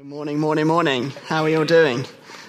Good 0.00 0.08
morning, 0.08 0.38
morning, 0.38 0.66
morning. 0.66 1.10
How 1.26 1.42
are 1.42 1.50
you 1.50 1.58
all 1.58 1.66
doing? 1.66 2.06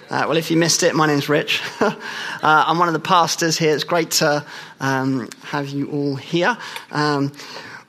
Uh, 0.08 0.24
well, 0.26 0.38
if 0.38 0.50
you 0.50 0.56
missed 0.56 0.82
it, 0.82 0.94
my 0.94 1.06
name's 1.06 1.28
Rich. 1.28 1.60
uh, 1.80 1.94
I'm 2.40 2.78
one 2.78 2.88
of 2.88 2.94
the 2.94 2.98
pastors 2.98 3.58
here. 3.58 3.74
It's 3.74 3.84
great 3.84 4.10
to 4.12 4.42
um, 4.80 5.28
have 5.42 5.68
you 5.68 5.90
all 5.90 6.16
here. 6.16 6.56
Um, 6.92 7.30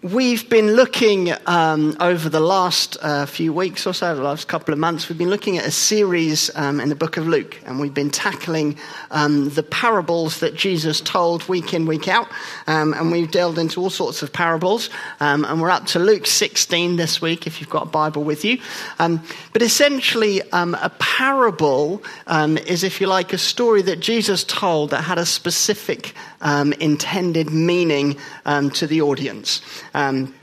We've 0.03 0.49
been 0.49 0.73
looking 0.73 1.31
um, 1.47 1.95
over 2.01 2.27
the 2.27 2.41
last 2.41 2.97
uh, 3.01 3.25
few 3.25 3.53
weeks 3.53 3.87
or 3.87 3.93
so, 3.93 4.13
the 4.13 4.21
last 4.21 4.49
couple 4.49 4.73
of 4.73 4.77
months, 4.77 5.07
we've 5.07 5.17
been 5.17 5.29
looking 5.29 5.57
at 5.57 5.65
a 5.65 5.71
series 5.71 6.53
um, 6.57 6.81
in 6.81 6.89
the 6.89 6.95
book 6.95 7.15
of 7.15 7.25
Luke, 7.25 7.57
and 7.65 7.79
we've 7.79 7.93
been 7.93 8.09
tackling 8.09 8.77
um, 9.11 9.51
the 9.51 9.63
parables 9.63 10.41
that 10.41 10.55
Jesus 10.55 10.99
told 10.99 11.47
week 11.47 11.73
in, 11.73 11.85
week 11.85 12.09
out. 12.09 12.27
Um, 12.67 12.91
and 12.93 13.13
we've 13.13 13.31
delved 13.31 13.57
into 13.57 13.79
all 13.79 13.89
sorts 13.89 14.21
of 14.21 14.33
parables, 14.33 14.89
um, 15.21 15.45
and 15.45 15.61
we're 15.61 15.69
up 15.69 15.85
to 15.85 15.99
Luke 15.99 16.27
16 16.27 16.97
this 16.97 17.21
week 17.21 17.47
if 17.47 17.61
you've 17.61 17.69
got 17.69 17.83
a 17.83 17.89
Bible 17.89 18.25
with 18.25 18.43
you. 18.43 18.59
Um, 18.99 19.23
but 19.53 19.61
essentially, 19.61 20.41
a 20.51 20.91
parable 20.99 22.03
is, 22.27 22.83
if 22.83 22.99
you 22.99 23.07
like, 23.07 23.31
a 23.31 23.37
story 23.37 23.81
that 23.83 24.01
Jesus 24.01 24.43
told 24.43 24.89
that 24.89 25.03
had 25.03 25.17
a 25.17 25.25
specific 25.25 26.13
intended 26.43 27.51
meaning 27.51 28.17
to 28.45 28.85
the 28.85 29.01
audience. 29.01 29.61
Um, 29.93 30.33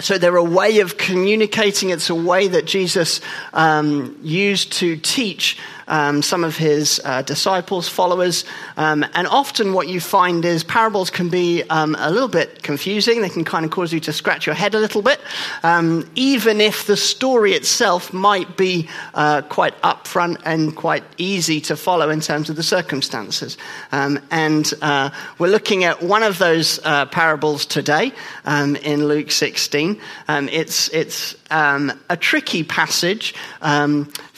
so 0.00 0.18
they're 0.18 0.36
a 0.36 0.42
way 0.42 0.80
of 0.80 0.96
communicating. 0.96 1.90
It's 1.90 2.10
a 2.10 2.14
way 2.14 2.48
that 2.48 2.64
Jesus 2.64 3.20
um, 3.52 4.18
used 4.22 4.72
to 4.74 4.96
teach 4.96 5.58
um, 5.88 6.22
some 6.22 6.44
of 6.44 6.56
his 6.56 7.00
uh, 7.04 7.22
disciples, 7.22 7.88
followers. 7.88 8.44
Um, 8.76 9.04
and 9.14 9.26
often 9.26 9.72
what 9.72 9.88
you 9.88 10.00
find 10.00 10.44
is 10.44 10.64
parables 10.64 11.10
can 11.10 11.28
be 11.28 11.62
um, 11.64 11.96
a 11.98 12.10
little 12.10 12.28
bit 12.28 12.62
confusing. 12.62 13.20
They 13.20 13.28
can 13.28 13.44
kind 13.44 13.64
of 13.64 13.70
cause 13.70 13.92
you 13.92 14.00
to 14.00 14.12
scratch 14.12 14.46
your 14.46 14.54
head 14.54 14.74
a 14.74 14.80
little 14.80 15.02
bit, 15.02 15.20
um, 15.62 16.08
even 16.14 16.60
if 16.60 16.86
the 16.86 16.96
story 16.96 17.52
itself 17.52 18.12
might 18.12 18.56
be 18.56 18.88
uh, 19.14 19.42
quite 19.42 19.80
upfront 19.82 20.40
and 20.44 20.74
quite 20.74 21.04
easy 21.18 21.60
to 21.62 21.76
follow 21.76 22.10
in 22.10 22.20
terms 22.20 22.50
of 22.50 22.56
the 22.56 22.62
circumstances. 22.62 23.56
Um, 23.92 24.18
and 24.30 24.72
uh, 24.82 25.10
we're 25.38 25.48
looking 25.48 25.84
at 25.84 26.02
one 26.02 26.22
of 26.22 26.38
those 26.38 26.80
uh, 26.84 27.06
parables 27.06 27.66
today 27.66 28.12
um, 28.44 28.76
in 28.76 29.06
Luke 29.06 29.30
16. 29.30 30.00
it's 30.28 30.88
it's 30.88 31.36
a 31.50 32.16
tricky 32.18 32.64
passage 32.64 33.34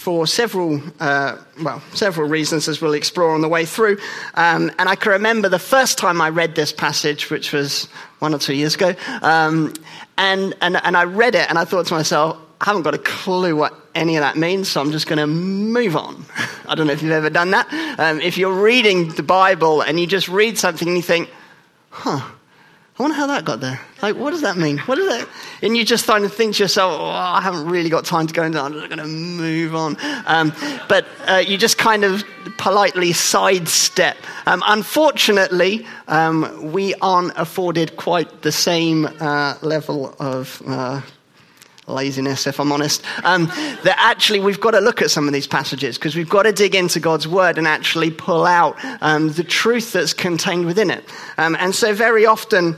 for 0.07 0.25
several, 0.25 0.81
uh, 1.01 1.37
well, 1.63 1.83
several 1.93 2.29
reasons, 2.29 2.69
as 2.69 2.81
we'll 2.81 2.95
explore 2.95 3.35
on 3.35 3.41
the 3.41 3.49
way 3.49 3.65
through. 3.65 3.99
Um, 4.35 4.71
and 4.79 4.89
I 4.89 4.95
can 4.95 5.11
remember 5.11 5.49
the 5.49 5.59
first 5.59 5.99
time 5.99 6.21
I 6.21 6.29
read 6.29 6.55
this 6.55 6.73
passage, 6.73 7.29
which 7.29 7.53
was 7.53 7.89
one 8.21 8.33
or 8.33 8.39
two 8.39 8.55
years 8.55 8.77
ago, 8.77 8.95
um, 9.23 9.75
and, 10.17 10.55
and, 10.61 10.77
and 10.77 10.97
I 10.97 11.05
read 11.05 11.35
it 11.35 11.49
and 11.49 11.59
I 11.59 11.65
thought 11.65 11.87
to 11.87 11.95
myself, 11.95 12.39
I 12.61 12.67
haven't 12.67 12.83
got 12.83 12.95
a 12.95 12.99
clue 12.99 13.57
what 13.57 13.75
any 13.97 14.17
of 14.17 14.21
that 14.21 14.37
means, 14.37 14.69
so 14.69 14.81
I'm 14.81 14.93
just 14.93 15.09
going 15.09 15.19
to 15.19 15.27
move 15.27 15.97
on. 15.97 16.25
I 16.69 16.77
don't 16.77 16.87
know 16.87 16.93
if 16.93 17.03
you've 17.03 17.11
ever 17.11 17.31
done 17.31 17.51
that. 17.51 17.67
Um, 17.99 18.21
if 18.21 18.39
you're 18.39 18.63
reading 18.63 19.09
the 19.09 19.23
Bible 19.23 19.81
and 19.81 19.99
you 19.99 20.07
just 20.07 20.29
read 20.29 20.57
something 20.57 20.87
and 20.87 20.97
you 20.97 21.03
think, 21.03 21.31
huh, 21.91 22.21
I 22.99 23.03
wonder 23.03 23.15
how 23.15 23.27
that 23.27 23.45
got 23.45 23.61
there. 23.61 23.79
Like, 24.01 24.17
what 24.17 24.31
does 24.31 24.41
that 24.41 24.57
mean? 24.57 24.79
What 24.79 24.97
is 24.99 25.07
that? 25.07 25.29
And 25.61 25.77
you 25.77 25.85
just 25.85 26.05
start 26.05 26.23
to 26.23 26.31
think 26.31 26.55
to 26.57 26.63
yourself, 26.63 26.99
oh, 26.99 27.05
I 27.05 27.43
haven't 27.43 27.69
really 27.69 27.91
got 27.91 28.07
time 28.07 28.27
to 28.27 28.33
go 28.33 28.43
into 28.43 28.57
that. 28.57 28.65
I'm 28.65 28.73
just 28.73 28.89
going 28.89 28.99
to 29.01 29.07
move 29.07 29.75
on. 29.75 29.99
Um, 30.25 30.51
but 30.89 31.07
uh, 31.27 31.43
you 31.47 31.59
just 31.59 31.77
kind 31.77 32.05
of 32.05 32.25
politely 32.57 33.13
sidestep. 33.13 34.17
Um, 34.47 34.63
unfortunately, 34.67 35.87
um, 36.09 36.73
we 36.73 36.95
aren't 36.95 37.37
afforded 37.37 37.97
quite 37.97 38.41
the 38.41 38.53
same 38.53 39.05
uh, 39.05 39.59
level 39.61 40.15
of. 40.19 40.63
Uh, 40.67 41.03
laziness, 41.89 42.49
if 42.49 42.59
I'm 42.59 42.73
honest, 42.73 43.05
um, 43.25 43.47
that 43.47 43.95
actually 43.97 44.41
we've 44.41 44.61
got 44.61 44.73
to 44.73 44.81
look 44.81 45.03
at 45.03 45.09
some 45.09 45.29
of 45.29 45.33
these 45.33 45.47
passages 45.47 45.97
because 45.97 46.17
we've 46.17 46.29
got 46.29 46.43
to 46.43 46.51
dig 46.51 46.75
into 46.75 46.99
God's 46.99 47.29
word 47.29 47.59
and 47.59 47.69
actually 47.69 48.11
pull 48.11 48.45
out 48.45 48.77
um, 49.01 49.31
the 49.35 49.45
truth 49.45 49.93
that's 49.93 50.13
contained 50.13 50.67
within 50.67 50.91
it. 50.91 51.05
Um, 51.39 51.55
and 51.61 51.73
so, 51.73 51.95
very 51.95 52.27
often, 52.27 52.77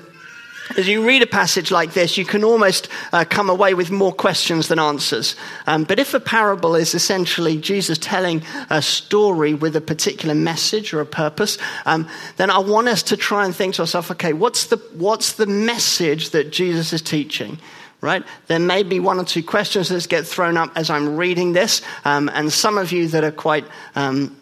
as 0.77 0.89
you 0.89 1.07
read 1.07 1.23
a 1.23 1.27
passage 1.27 1.71
like 1.71 1.95
this, 1.95 2.19
you 2.19 2.25
can 2.25 2.45
almost 2.45 2.89
uh, 3.13 3.25
come 3.29 3.49
away 3.49 3.75
with 3.75 3.91
more 3.91 4.13
questions 4.13 4.69
than 4.69 4.79
answers. 4.79 5.37
Um, 5.67 5.85
but 5.85 5.99
if 5.99 6.15
a 6.15 6.21
parable 6.21 6.75
is 6.75 6.95
essentially 6.95 7.57
Jesus 7.57 7.99
telling 7.99 8.43
a 8.71 8.83
story 8.83 9.55
with 9.55 9.77
a 9.77 9.81
particular 9.81 10.35
message 10.35 10.93
or 10.93 11.01
a 11.01 11.07
purpose, 11.07 11.59
um, 11.87 12.09
then 12.37 12.51
I 12.51 12.59
want 12.59 12.89
us 12.89 13.03
to 13.05 13.17
try 13.17 13.45
and 13.45 13.55
think 13.55 13.75
to 13.77 13.83
ourselves, 13.83 14.11
okay, 14.11 14.33
what's 14.33 14.67
the, 14.67 14.77
what's 14.95 15.35
the 15.35 15.47
message 15.47 16.31
that 16.31 16.51
Jesus 16.51 16.93
is 16.93 17.03
teaching? 17.03 17.59
right? 18.01 18.23
There 18.47 18.61
may 18.61 18.85
be 18.85 19.01
one 19.01 19.19
or 19.19 19.25
two 19.25 19.43
questions 19.43 19.89
that 19.89 20.09
get 20.09 20.25
thrown 20.25 20.57
up 20.57 20.71
as 20.77 20.89
I'm 20.89 21.17
reading 21.17 21.53
this, 21.53 21.83
um, 22.05 22.31
and 22.33 22.53
some 22.53 22.79
of 22.79 22.93
you 22.93 23.09
that 23.09 23.25
are 23.25 23.33
quite 23.33 23.65
um, 23.97 24.37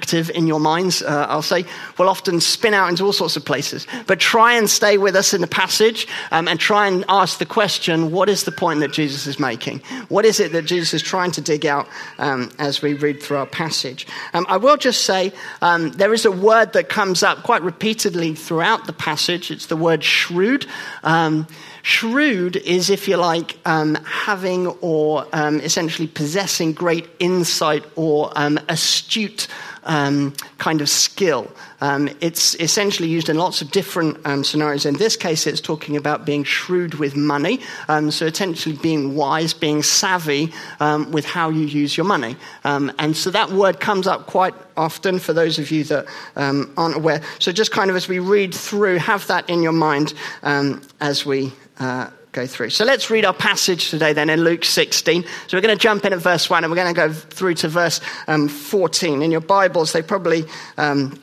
active 0.00 0.30
in 0.30 0.46
your 0.46 0.60
minds, 0.60 1.02
uh, 1.02 1.26
I'll 1.28 1.42
say, 1.42 1.66
will 1.98 2.08
often 2.08 2.40
spin 2.40 2.72
out 2.72 2.88
into 2.88 3.04
all 3.04 3.12
sorts 3.12 3.36
of 3.36 3.44
places. 3.44 3.86
But 4.06 4.18
try 4.18 4.54
and 4.54 4.68
stay 4.68 4.96
with 4.96 5.14
us 5.14 5.34
in 5.34 5.42
the 5.42 5.46
passage 5.46 6.08
um, 6.30 6.48
and 6.48 6.58
try 6.58 6.88
and 6.88 7.04
ask 7.08 7.38
the 7.38 7.44
question 7.44 8.10
what 8.10 8.30
is 8.30 8.44
the 8.44 8.52
point 8.52 8.80
that 8.80 8.92
Jesus 8.92 9.26
is 9.26 9.38
making? 9.38 9.80
What 10.08 10.24
is 10.24 10.40
it 10.40 10.52
that 10.52 10.64
Jesus 10.64 10.94
is 10.94 11.02
trying 11.02 11.32
to 11.32 11.42
dig 11.42 11.66
out 11.66 11.86
um, 12.18 12.50
as 12.58 12.80
we 12.80 12.94
read 12.94 13.22
through 13.22 13.36
our 13.36 13.46
passage? 13.46 14.06
Um, 14.32 14.46
I 14.48 14.56
will 14.56 14.78
just 14.78 15.04
say 15.04 15.32
um, 15.60 15.90
there 15.92 16.14
is 16.14 16.24
a 16.24 16.32
word 16.32 16.72
that 16.72 16.88
comes 16.88 17.22
up 17.22 17.42
quite 17.42 17.62
repeatedly 17.62 18.34
throughout 18.34 18.86
the 18.86 18.94
passage. 18.94 19.50
It's 19.50 19.66
the 19.66 19.76
word 19.76 20.02
shrewd. 20.02 20.64
Um, 21.02 21.46
shrewd 21.82 22.56
is, 22.56 22.88
if 22.88 23.06
you 23.06 23.18
like, 23.18 23.58
um, 23.66 23.96
having 24.04 24.66
or 24.80 25.26
essentially 25.32 26.08
possessing 26.08 26.72
great 26.72 27.06
insight 27.18 27.84
or 27.96 28.32
astute 28.68 29.46
um, 29.84 30.32
kind 30.58 30.80
of 30.80 30.88
skill. 30.88 31.50
Um, 31.80 32.10
it's 32.20 32.54
essentially 32.56 33.08
used 33.08 33.28
in 33.28 33.38
lots 33.38 33.62
of 33.62 33.70
different 33.70 34.18
um, 34.26 34.44
scenarios. 34.44 34.84
In 34.84 34.94
this 34.94 35.16
case, 35.16 35.46
it's 35.46 35.60
talking 35.60 35.96
about 35.96 36.24
being 36.24 36.44
shrewd 36.44 36.94
with 36.94 37.16
money. 37.16 37.60
Um, 37.88 38.10
so, 38.10 38.26
essentially, 38.26 38.76
being 38.76 39.14
wise, 39.14 39.54
being 39.54 39.82
savvy 39.82 40.52
um, 40.80 41.10
with 41.10 41.24
how 41.24 41.48
you 41.48 41.64
use 41.66 41.96
your 41.96 42.06
money. 42.06 42.36
Um, 42.64 42.92
and 42.98 43.16
so, 43.16 43.30
that 43.30 43.50
word 43.50 43.80
comes 43.80 44.06
up 44.06 44.26
quite 44.26 44.54
often 44.76 45.18
for 45.18 45.32
those 45.32 45.58
of 45.58 45.70
you 45.70 45.84
that 45.84 46.06
aren't 46.36 46.96
aware. 46.96 47.22
So, 47.38 47.52
just 47.52 47.72
kind 47.72 47.90
of 47.90 47.96
as 47.96 48.08
we 48.08 48.18
read 48.18 48.54
through, 48.54 48.98
have 48.98 49.26
that 49.28 49.48
in 49.48 49.62
your 49.62 49.72
mind 49.72 50.14
as 50.42 51.24
we. 51.24 51.52
Uh, 51.78 52.10
go 52.32 52.46
through. 52.46 52.70
So 52.70 52.84
let's 52.84 53.10
read 53.10 53.24
our 53.24 53.34
passage 53.34 53.90
today 53.90 54.12
then 54.12 54.30
in 54.30 54.42
Luke 54.42 54.64
16. 54.64 55.24
So 55.46 55.56
we're 55.56 55.62
going 55.62 55.76
to 55.76 55.82
jump 55.82 56.04
in 56.04 56.12
at 56.12 56.20
verse 56.20 56.48
1 56.48 56.64
and 56.64 56.70
we're 56.70 56.76
going 56.76 56.94
to 56.94 57.08
go 57.08 57.12
through 57.12 57.54
to 57.54 57.68
verse 57.68 58.00
um, 58.28 58.48
14. 58.48 59.22
In 59.22 59.30
your 59.30 59.40
Bibles, 59.40 59.92
they 59.92 60.02
probably. 60.02 60.44
Um, 60.76 61.20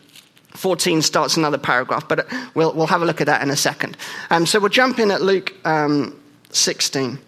14 0.52 1.04
starts 1.04 1.38
another 1.38 1.60
paragraph, 1.60 2.08
but 2.08 2.28
we'll, 2.56 2.74
we'll 2.74 2.88
have 2.88 3.04
a 3.04 3.06
look 3.06 3.22
at 3.22 3.28
that 3.28 3.44
in 3.44 3.52
a 3.52 3.56
second. 3.56 3.96
Um, 4.32 4.48
so 4.48 4.60
we'll 4.60 4.70
jump 4.70 4.98
in 4.98 5.12
at 5.12 5.22
Luke 5.22 5.54
um, 5.66 6.20
16. 6.50 7.20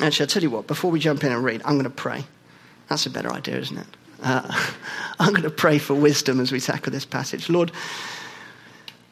Actually, 0.00 0.22
I'll 0.22 0.28
tell 0.28 0.42
you 0.42 0.50
what, 0.50 0.68
before 0.68 0.92
we 0.92 1.00
jump 1.00 1.24
in 1.24 1.32
and 1.32 1.42
read, 1.42 1.62
I'm 1.64 1.72
going 1.72 1.82
to 1.82 1.90
pray. 1.90 2.24
That's 2.88 3.06
a 3.06 3.10
better 3.10 3.32
idea, 3.32 3.58
isn't 3.58 3.78
it? 3.78 3.86
Uh, 4.22 4.68
I'm 5.18 5.30
going 5.30 5.42
to 5.42 5.50
pray 5.50 5.78
for 5.78 5.94
wisdom 5.94 6.38
as 6.38 6.52
we 6.52 6.60
tackle 6.60 6.92
this 6.92 7.04
passage. 7.04 7.48
Lord, 7.48 7.72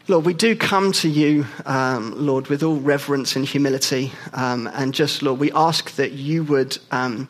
Lord, 0.06 0.26
we 0.26 0.34
do 0.34 0.54
come 0.54 0.92
to 0.92 1.09
you, 1.09 1.47
um, 1.65 2.12
Lord, 2.15 2.48
with 2.48 2.62
all 2.62 2.76
reverence 2.76 3.37
and 3.37 3.44
humility. 3.47 4.12
Um, 4.34 4.66
and 4.75 4.92
just, 4.92 5.22
Lord, 5.22 5.41
we 5.41 5.50
ask 5.53 5.97
that 5.97 6.12
you 6.12 6.44
would 6.44 6.76
um, 6.91 7.26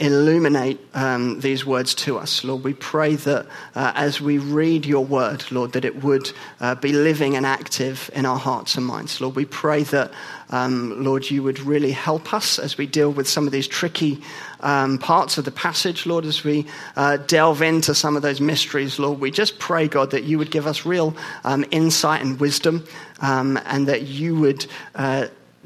illuminate 0.00 0.80
um, 0.94 1.40
these 1.40 1.64
words 1.64 1.94
to 1.94 2.18
us. 2.18 2.42
Lord, 2.42 2.64
we 2.64 2.74
pray 2.74 3.14
that 3.14 3.46
uh, 3.74 3.92
as 3.94 4.20
we 4.20 4.38
read 4.38 4.84
your 4.86 5.04
word, 5.04 5.44
Lord, 5.52 5.72
that 5.72 5.84
it 5.84 6.02
would 6.02 6.32
uh, 6.60 6.74
be 6.74 6.92
living 6.92 7.36
and 7.36 7.46
active 7.46 8.10
in 8.12 8.26
our 8.26 8.38
hearts 8.38 8.76
and 8.76 8.84
minds. 8.84 9.20
Lord, 9.20 9.36
we 9.36 9.44
pray 9.44 9.84
that, 9.84 10.10
um, 10.50 11.04
Lord, 11.04 11.30
you 11.30 11.42
would 11.42 11.60
really 11.60 11.92
help 11.92 12.34
us 12.34 12.58
as 12.58 12.76
we 12.76 12.86
deal 12.86 13.12
with 13.12 13.28
some 13.28 13.46
of 13.46 13.52
these 13.52 13.68
tricky 13.68 14.20
um, 14.60 14.98
parts 14.98 15.38
of 15.38 15.44
the 15.44 15.52
passage, 15.52 16.06
Lord, 16.06 16.24
as 16.24 16.42
we 16.42 16.66
uh, 16.96 17.18
delve 17.18 17.62
into 17.62 17.94
some 17.94 18.16
of 18.16 18.22
those 18.22 18.40
mysteries, 18.40 18.98
Lord, 18.98 19.20
we 19.20 19.30
just 19.30 19.58
pray, 19.58 19.86
God, 19.86 20.10
that 20.10 20.24
you 20.24 20.38
would 20.38 20.50
give 20.50 20.66
us 20.66 20.84
real 20.84 21.14
um, 21.44 21.64
insight 21.70 22.20
and 22.22 22.40
wisdom 22.40 22.84
um, 23.20 23.58
and 23.66 23.86
that 23.86 24.02
you 24.02 24.34
would. 24.36 24.66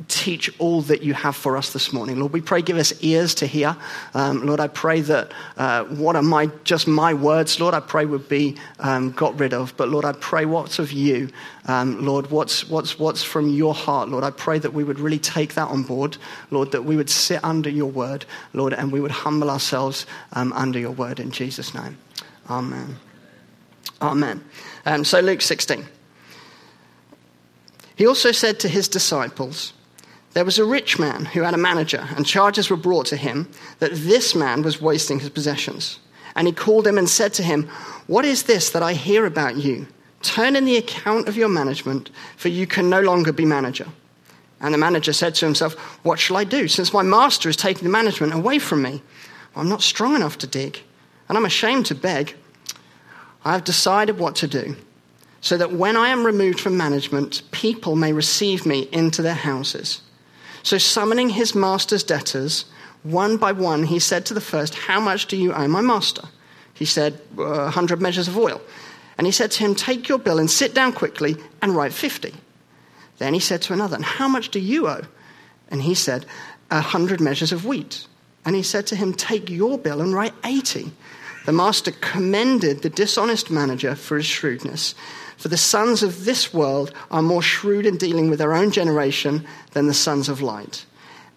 Teach 0.07 0.49
all 0.61 0.83
that 0.83 1.03
you 1.03 1.13
have 1.13 1.35
for 1.35 1.57
us 1.57 1.73
this 1.73 1.93
morning. 1.93 2.21
Lord, 2.21 2.33
we 2.33 2.41
pray, 2.41 2.63
give 2.63 2.77
us 2.77 2.93
ears 3.03 3.35
to 3.37 3.47
hear. 3.47 3.77
Um, 4.15 4.47
Lord, 4.47 4.61
I 4.61 4.69
pray 4.69 5.01
that 5.01 5.33
uh, 5.57 5.85
what 5.85 6.15
are 6.15 6.23
my, 6.23 6.47
just 6.63 6.87
my 6.87 7.15
words, 7.15 7.59
Lord, 7.59 7.75
I 7.75 7.81
pray 7.81 8.05
would 8.05 8.29
be 8.29 8.57
um, 8.79 9.11
got 9.11 9.39
rid 9.41 9.53
of. 9.53 9.77
But 9.77 9.89
Lord, 9.89 10.05
I 10.05 10.13
pray 10.13 10.45
what's 10.45 10.79
of 10.79 10.93
you, 10.93 11.31
um, 11.67 12.05
Lord, 12.05 12.31
what's, 12.31 12.69
what's, 12.69 12.99
what's 12.99 13.25
from 13.25 13.51
your 13.51 13.75
heart, 13.75 14.09
Lord. 14.09 14.23
I 14.23 14.31
pray 14.31 14.61
that 14.61 14.73
we 14.73 14.85
would 14.85 15.01
really 15.01 15.19
take 15.19 15.55
that 15.55 15.69
on 15.69 15.83
board, 15.83 16.17
Lord, 16.51 16.71
that 16.73 16.85
we 16.85 16.97
would 16.97 17.11
sit 17.11 17.43
under 17.43 17.69
your 17.69 17.91
word, 17.91 18.25
Lord, 18.53 18.73
and 18.73 18.93
we 18.93 19.01
would 19.01 19.11
humble 19.11 19.51
ourselves 19.51 20.07
um, 20.33 20.53
under 20.53 20.79
your 20.79 20.93
word 20.93 21.19
in 21.19 21.33
Jesus' 21.33 21.75
name. 21.75 21.99
Amen. 22.49 22.97
Amen. 24.01 24.45
Um, 24.87 25.05
so, 25.05 25.21
Luke 25.21 25.41
16. 25.43 25.85
He 27.97 28.07
also 28.07 28.31
said 28.31 28.61
to 28.61 28.69
his 28.69 28.87
disciples, 28.89 29.73
There 30.39 30.45
was 30.45 30.61
a 30.61 30.65
rich 30.65 31.01
man 31.01 31.25
who 31.25 31.43
had 31.43 31.53
a 31.53 31.59
manager, 31.59 32.07
and 32.15 32.25
charges 32.25 32.71
were 32.71 32.77
brought 32.77 33.07
to 33.07 33.17
him 33.17 33.51
that 33.81 33.91
this 33.93 34.37
man 34.37 34.63
was 34.63 34.81
wasting 34.81 35.19
his 35.19 35.31
possessions. 35.31 35.99
And 36.37 36.47
he 36.47 36.53
called 36.53 36.87
him 36.87 36.97
and 36.97 37.09
said 37.09 37.35
to 37.35 37.43
him, 37.43 37.69
What 38.07 38.25
is 38.25 38.45
this 38.45 38.71
that 38.71 38.81
I 38.81 38.93
hear 38.93 39.27
about 39.27 39.57
you? 39.57 39.89
Turn 40.23 40.55
in 40.55 40.65
the 40.65 40.77
account 40.77 41.27
of 41.27 41.37
your 41.37 41.49
management, 41.49 42.11
for 42.37 42.51
you 42.51 42.69
can 42.69 42.89
no 42.89 43.01
longer 43.01 43.33
be 43.33 43.45
manager. 43.45 43.89
And 44.61 44.73
the 44.73 44.79
manager 44.79 45.13
said 45.13 45.35
to 45.35 45.45
himself, 45.45 45.75
What 46.05 46.21
shall 46.21 46.37
I 46.37 46.45
do, 46.45 46.69
since 46.69 46.93
my 46.93 47.03
master 47.03 47.49
is 47.49 47.57
taking 47.57 47.83
the 47.83 47.91
management 47.91 48.33
away 48.33 48.61
from 48.61 48.83
me? 48.83 49.03
Well, 49.57 49.63
I'm 49.63 49.69
not 49.69 49.83
strong 49.83 50.15
enough 50.15 50.39
to 50.39 50.47
dig, 50.47 50.79
and 51.29 51.37
I'm 51.37 51.47
ashamed 51.47 51.87
to 51.87 51.97
beg. 51.97 52.37
I 53.45 53.55
have 53.55 53.65
decided 53.65 54.21
what 54.21 54.37
to 54.37 54.47
do 54.47 54.77
so 55.41 55.57
that 55.57 55.73
when 55.73 55.97
I 55.97 56.11
am 56.11 56.25
removed 56.25 56.61
from 56.61 56.77
management, 56.77 57.43
people 57.51 57.97
may 57.97 58.13
receive 58.13 58.65
me 58.65 58.89
into 58.93 59.21
their 59.21 59.35
houses. 59.35 60.03
So, 60.63 60.79
summoning 60.79 61.31
his 61.31 61.55
master's 61.55 62.03
debtors, 62.03 62.65
one 63.03 63.37
by 63.37 63.53
one, 63.53 63.85
he 63.85 63.99
said 63.99 64.27
to 64.27 64.35
the 64.35 64.41
first, 64.41 64.75
How 64.75 65.01
much 65.01 65.27
do 65.27 65.37
you 65.37 65.53
owe 65.53 65.69
my 65.69 65.81
master? 65.81 66.29
He 66.75 66.85
said, 66.85 67.21
A 67.37 67.43
uh, 67.43 67.71
hundred 67.71 68.01
measures 68.01 68.29
of 68.29 68.37
oil. 68.37 68.61
And 69.17 69.27
he 69.27 69.33
said 69.33 69.51
to 69.53 69.65
him, 69.65 69.75
Take 69.75 70.09
your 70.09 70.19
bill 70.19 70.39
and 70.39 70.51
sit 70.51 70.75
down 70.75 70.93
quickly 70.93 71.37
and 71.61 71.75
write 71.75 71.93
fifty. 71.93 72.35
Then 73.19 73.35
he 73.35 73.41
said 73.41 73.63
to 73.63 73.73
another, 73.73 73.97
And 73.97 74.05
how 74.05 74.29
much 74.29 74.51
do 74.51 74.61
you 74.61 74.87
owe? 74.89 75.03
And 75.71 75.83
he 75.83 75.95
said, 75.95 76.27
A 76.71 76.81
hundred 76.81 77.21
measures 77.21 77.53
of 77.53 77.65
wheat. 77.65 78.07
And 78.45 78.55
he 78.55 78.63
said 78.63 78.87
to 78.89 78.97
him, 78.97 79.13
Take 79.13 79.51
your 79.51 79.79
bill 79.79 80.01
and 80.01 80.15
write 80.15 80.35
eighty. 80.45 80.93
The 81.47 81.53
master 81.53 81.93
commended 81.93 82.83
the 82.83 82.91
dishonest 82.91 83.51
manager 83.51 83.95
for 83.95 84.17
his 84.17 84.27
shrewdness. 84.27 84.95
For 85.39 85.49
the 85.49 85.57
sons 85.57 86.03
of 86.03 86.25
this 86.25 86.53
world 86.53 86.93
are 87.11 87.23
more 87.23 87.43
shrewd 87.43 87.87
in 87.87 87.97
dealing 87.97 88.29
with 88.29 88.41
their 88.41 88.55
own 88.55 88.73
generation 88.73 89.47
than 89.73 89.87
the 89.87 89.95
sons 89.95 90.29
of 90.29 90.43
light. 90.43 90.85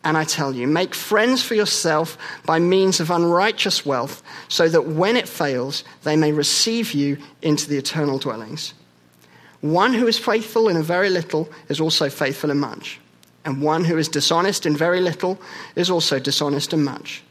And 0.04 0.18
I 0.18 0.24
tell 0.24 0.56
you, 0.56 0.66
make 0.66 0.96
friends 0.96 1.44
for 1.44 1.54
yourself 1.54 2.18
by 2.44 2.58
means 2.58 3.00
of 3.00 3.12
unrighteous 3.12 3.86
wealth, 3.86 4.24
so 4.48 4.68
that 4.68 4.88
when 4.88 5.16
it 5.16 5.30
fails, 5.30 5.84
they 6.02 6.16
may 6.16 6.32
receive 6.32 6.94
you 6.94 7.20
into 7.44 7.70
the 7.70 7.78
eternal 7.78 8.18
dwellings. 8.18 8.74
One 9.62 9.94
who 9.94 10.08
is 10.08 10.18
faithful 10.18 10.68
in 10.68 10.78
a 10.78 10.82
very 10.82 11.12
little 11.12 11.48
is 11.70 11.80
also 11.80 12.10
faithful 12.10 12.50
in 12.50 12.58
much, 12.58 13.00
and 13.46 13.62
one 13.62 13.86
who 13.86 14.00
is 14.00 14.08
dishonest 14.08 14.66
in 14.66 14.76
very 14.76 15.00
little 15.00 15.40
is 15.76 15.92
also 15.92 16.18
dishonest 16.18 16.74
in 16.74 16.84
much. 16.84 17.22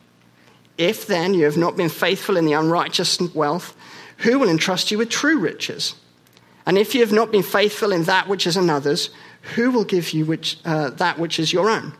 If 0.79 1.09
then 1.09 1.35
you 1.35 1.47
have 1.47 1.57
not 1.57 1.77
been 1.77 1.89
faithful 1.89 2.37
in 2.37 2.47
the 2.47 2.53
unrighteous 2.53 3.21
wealth, 3.35 3.77
who 4.19 4.39
will 4.39 4.49
entrust 4.49 4.93
you 4.93 4.99
with 4.99 5.11
true 5.11 5.41
riches? 5.41 5.97
And 6.71 6.79
if 6.79 6.95
you 6.95 7.01
have 7.01 7.11
not 7.11 7.33
been 7.33 7.43
faithful 7.43 7.91
in 7.91 8.05
that 8.05 8.29
which 8.29 8.47
is 8.47 8.57
another's, 8.57 9.11
who 9.57 9.73
will 9.73 9.83
give 9.83 10.13
you 10.13 10.25
which, 10.25 10.57
uh, 10.65 10.91
that 10.91 11.19
which 11.19 11.41
is 11.41 11.53
your 11.53 11.69
own? 11.69 11.95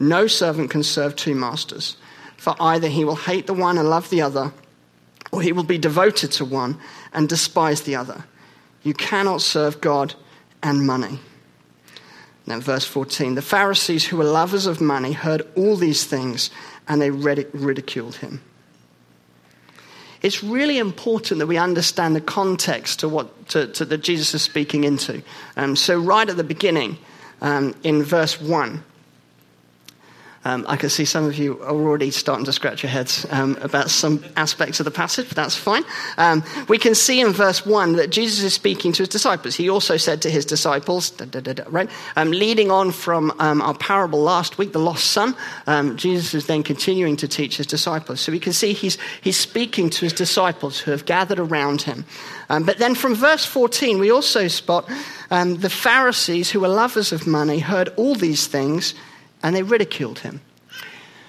No 0.00 0.26
servant 0.26 0.70
can 0.70 0.82
serve 0.82 1.14
two 1.14 1.34
masters, 1.34 1.98
for 2.38 2.56
either 2.58 2.88
he 2.88 3.04
will 3.04 3.16
hate 3.16 3.46
the 3.46 3.52
one 3.52 3.76
and 3.76 3.90
love 3.90 4.08
the 4.08 4.22
other, 4.22 4.54
or 5.30 5.42
he 5.42 5.52
will 5.52 5.62
be 5.62 5.76
devoted 5.76 6.32
to 6.32 6.46
one 6.46 6.80
and 7.12 7.28
despise 7.28 7.82
the 7.82 7.96
other. 7.96 8.24
You 8.82 8.94
cannot 8.94 9.42
serve 9.42 9.82
God 9.82 10.14
and 10.62 10.86
money. 10.86 11.20
Now, 12.46 12.60
verse 12.60 12.86
14 12.86 13.34
the 13.34 13.42
Pharisees, 13.42 14.06
who 14.06 14.16
were 14.16 14.24
lovers 14.24 14.64
of 14.64 14.80
money, 14.80 15.12
heard 15.12 15.46
all 15.54 15.76
these 15.76 16.04
things 16.06 16.48
and 16.88 17.02
they 17.02 17.10
ridiculed 17.10 18.16
him 18.16 18.40
it's 20.22 20.42
really 20.42 20.78
important 20.78 21.38
that 21.38 21.46
we 21.46 21.58
understand 21.58 22.16
the 22.16 22.20
context 22.20 23.00
to 23.00 23.08
what 23.08 23.48
to, 23.48 23.68
to 23.68 23.84
that 23.84 23.98
Jesus 23.98 24.34
is 24.34 24.42
speaking 24.42 24.84
into. 24.84 25.22
Um, 25.56 25.76
so, 25.76 25.98
right 25.98 26.28
at 26.28 26.36
the 26.36 26.44
beginning, 26.44 26.98
um, 27.40 27.74
in 27.84 28.02
verse 28.02 28.40
1, 28.40 28.82
um, 30.44 30.64
I 30.68 30.76
can 30.76 30.88
see 30.88 31.04
some 31.04 31.24
of 31.24 31.36
you 31.36 31.60
are 31.62 31.70
already 31.70 32.10
starting 32.10 32.44
to 32.44 32.52
scratch 32.52 32.82
your 32.82 32.90
heads 32.90 33.26
um, 33.30 33.56
about 33.60 33.90
some 33.90 34.24
aspects 34.36 34.78
of 34.78 34.84
the 34.84 34.90
passage, 34.90 35.26
but 35.28 35.36
that's 35.36 35.56
fine. 35.56 35.82
Um, 36.16 36.44
we 36.68 36.78
can 36.78 36.94
see 36.94 37.20
in 37.20 37.32
verse 37.32 37.66
1 37.66 37.96
that 37.96 38.10
Jesus 38.10 38.44
is 38.44 38.54
speaking 38.54 38.92
to 38.92 39.02
his 39.02 39.08
disciples. 39.08 39.56
He 39.56 39.68
also 39.68 39.96
said 39.96 40.22
to 40.22 40.30
his 40.30 40.44
disciples, 40.44 41.10
da, 41.10 41.24
da, 41.24 41.40
da, 41.40 41.64
right? 41.68 41.90
Um, 42.14 42.30
leading 42.30 42.70
on 42.70 42.92
from 42.92 43.32
um, 43.40 43.60
our 43.60 43.74
parable 43.74 44.20
last 44.20 44.58
week, 44.58 44.72
the 44.72 44.78
lost 44.78 45.10
son, 45.10 45.34
um, 45.66 45.96
Jesus 45.96 46.34
is 46.34 46.46
then 46.46 46.62
continuing 46.62 47.16
to 47.16 47.26
teach 47.26 47.56
his 47.56 47.66
disciples. 47.66 48.20
So 48.20 48.30
we 48.30 48.40
can 48.40 48.52
see 48.52 48.72
he's, 48.72 48.96
he's 49.20 49.36
speaking 49.36 49.90
to 49.90 50.00
his 50.04 50.12
disciples 50.12 50.78
who 50.78 50.92
have 50.92 51.04
gathered 51.04 51.40
around 51.40 51.82
him. 51.82 52.04
but 52.48 52.78
then 52.78 52.94
from 52.94 53.14
verse 53.14 53.44
14, 53.44 53.98
we 53.98 54.10
also 54.12 54.46
spot 54.46 54.88
the 55.30 55.70
Pharisees, 55.70 56.50
who 56.50 56.60
were 56.60 56.68
lovers 56.68 57.12
of 57.12 57.26
money, 57.26 57.58
heard 57.58 57.88
all 57.96 58.14
these 58.14 58.46
things 58.46 58.94
and 59.42 59.54
they 59.54 59.62
ridiculed 59.62 60.20
him. 60.20 60.40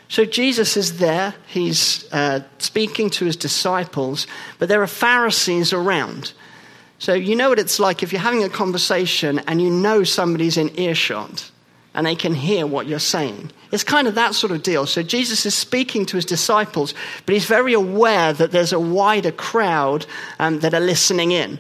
So 0.08 0.26
Jesus 0.26 0.76
is 0.76 0.98
there, 0.98 1.36
he's 1.48 2.12
uh, 2.12 2.42
speaking 2.58 3.12
to 3.12 3.26
his 3.26 3.36
disciples, 3.36 4.26
but 4.58 4.68
there 4.68 4.82
are 4.82 4.88
Pharisees 4.88 5.72
around. 5.72 6.34
So 6.98 7.14
you 7.14 7.36
know 7.36 7.50
what 7.50 7.60
it's 7.60 7.80
like 7.80 8.02
if 8.02 8.12
you're 8.12 8.22
having 8.22 8.44
a 8.44 8.50
conversation 8.50 9.40
and 9.48 9.62
you 9.62 9.70
know 9.70 10.04
somebody's 10.04 10.58
in 10.58 10.78
earshot 10.80 11.52
and 11.94 12.06
they 12.06 12.16
can 12.16 12.34
hear 12.34 12.66
what 12.66 12.88
you're 12.88 13.00
saying. 13.00 13.52
It's 13.72 13.84
kind 13.84 14.08
of 14.08 14.16
that 14.16 14.34
sort 14.34 14.52
of 14.52 14.64
deal. 14.64 14.86
So 14.86 15.04
Jesus 15.04 15.46
is 15.46 15.54
speaking 15.54 16.06
to 16.08 16.16
his 16.16 16.26
disciples, 16.26 16.94
but 17.26 17.34
he's 17.34 17.46
very 17.46 17.74
aware 17.74 18.34
that 18.34 18.52
there's 18.52 18.74
a 18.74 18.80
wider 18.80 19.32
crowd 19.32 20.06
um, 20.40 20.60
that 20.60 20.74
are 20.74 20.80
listening 20.80 21.32
in. 21.32 21.60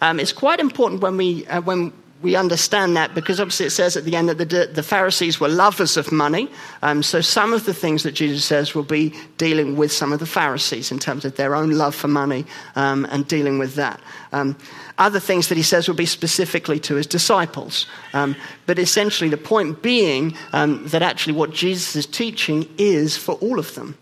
Um, 0.00 0.18
it's 0.18 0.32
quite 0.32 0.58
important 0.58 1.00
when 1.00 1.16
we, 1.16 1.46
uh, 1.46 1.60
when 1.60 1.92
we 2.24 2.36
understand 2.36 2.96
that 2.96 3.14
because 3.14 3.38
obviously 3.38 3.66
it 3.66 3.70
says 3.70 3.96
at 3.96 4.04
the 4.04 4.16
end 4.16 4.30
that 4.30 4.38
the, 4.38 4.70
the 4.72 4.82
Pharisees 4.82 5.38
were 5.38 5.48
lovers 5.48 5.98
of 5.98 6.10
money. 6.10 6.48
Um, 6.80 7.02
so 7.02 7.20
some 7.20 7.52
of 7.52 7.66
the 7.66 7.74
things 7.74 8.02
that 8.02 8.12
Jesus 8.12 8.44
says 8.44 8.74
will 8.74 8.82
be 8.82 9.12
dealing 9.36 9.76
with 9.76 9.92
some 9.92 10.10
of 10.10 10.20
the 10.20 10.26
Pharisees 10.26 10.90
in 10.90 10.98
terms 10.98 11.26
of 11.26 11.36
their 11.36 11.54
own 11.54 11.72
love 11.72 11.94
for 11.94 12.08
money 12.08 12.46
um, 12.76 13.06
and 13.10 13.28
dealing 13.28 13.58
with 13.58 13.74
that. 13.74 14.00
Um, 14.32 14.56
other 14.96 15.20
things 15.20 15.48
that 15.48 15.56
he 15.56 15.62
says 15.62 15.86
will 15.86 15.94
be 15.94 16.06
specifically 16.06 16.80
to 16.80 16.94
his 16.94 17.06
disciples. 17.06 17.86
Um, 18.14 18.36
but 18.64 18.78
essentially, 18.78 19.28
the 19.28 19.36
point 19.36 19.82
being 19.82 20.34
um, 20.54 20.88
that 20.88 21.02
actually 21.02 21.34
what 21.34 21.50
Jesus 21.50 21.94
is 21.94 22.06
teaching 22.06 22.66
is 22.78 23.18
for 23.18 23.34
all 23.34 23.58
of 23.58 23.74
them. 23.74 23.98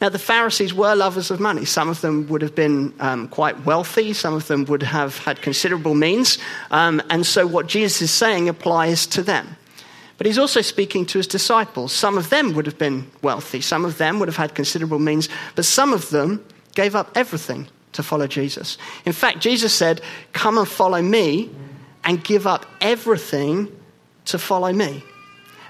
Now, 0.00 0.08
the 0.08 0.18
Pharisees 0.18 0.72
were 0.72 0.94
lovers 0.94 1.30
of 1.30 1.40
money. 1.40 1.66
Some 1.66 1.90
of 1.90 2.00
them 2.00 2.26
would 2.28 2.40
have 2.40 2.54
been 2.54 2.94
um, 3.00 3.28
quite 3.28 3.66
wealthy, 3.66 4.14
some 4.14 4.32
of 4.32 4.46
them 4.46 4.64
would 4.64 4.82
have 4.82 5.18
had 5.18 5.42
considerable 5.42 5.94
means. 5.94 6.38
Um, 6.70 7.02
and 7.10 7.26
so, 7.26 7.46
what 7.46 7.66
Jesus 7.66 8.00
is 8.02 8.10
saying 8.10 8.48
applies 8.48 9.06
to 9.08 9.22
them. 9.22 9.56
But 10.16 10.26
he's 10.26 10.38
also 10.38 10.60
speaking 10.62 11.06
to 11.06 11.18
his 11.18 11.26
disciples. 11.26 11.92
Some 11.92 12.18
of 12.18 12.30
them 12.30 12.54
would 12.54 12.66
have 12.66 12.78
been 12.78 13.10
wealthy, 13.22 13.60
some 13.60 13.84
of 13.84 13.98
them 13.98 14.18
would 14.18 14.28
have 14.28 14.36
had 14.36 14.54
considerable 14.54 14.98
means, 14.98 15.28
but 15.54 15.64
some 15.64 15.92
of 15.92 16.10
them 16.10 16.44
gave 16.74 16.94
up 16.94 17.10
everything 17.14 17.68
to 17.92 18.02
follow 18.02 18.26
Jesus. 18.26 18.78
In 19.04 19.12
fact, 19.12 19.40
Jesus 19.40 19.74
said, 19.74 20.00
Come 20.32 20.56
and 20.56 20.68
follow 20.68 21.02
me, 21.02 21.50
and 22.04 22.24
give 22.24 22.46
up 22.46 22.64
everything 22.80 23.70
to 24.26 24.38
follow 24.38 24.72
me. 24.72 25.02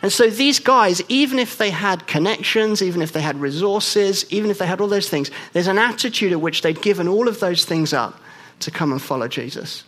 And 0.03 0.11
so 0.11 0.31
these 0.31 0.59
guys, 0.59 1.03
even 1.09 1.39
if 1.39 1.59
they 1.59 1.71
had 1.71 2.07
connections, 2.07 2.83
even 2.83 3.03
if 3.03 3.13
they 3.13 3.21
had 3.21 3.39
resources, 3.41 4.25
even 4.31 4.51
if 4.51 4.59
they 4.59 4.67
had 4.67 4.81
all 4.81 4.89
those 4.89 5.11
things, 5.11 5.31
there's 5.53 5.67
an 5.67 5.79
attitude 5.79 6.33
at 6.33 6.41
which 6.41 6.63
they'd 6.63 6.81
given 6.81 7.07
all 7.07 7.29
of 7.29 7.41
those 7.41 7.65
things 7.65 7.93
up 7.93 8.19
to 8.61 8.71
come 8.71 8.93
and 8.93 9.03
follow 9.03 9.29
Jesus. 9.29 9.85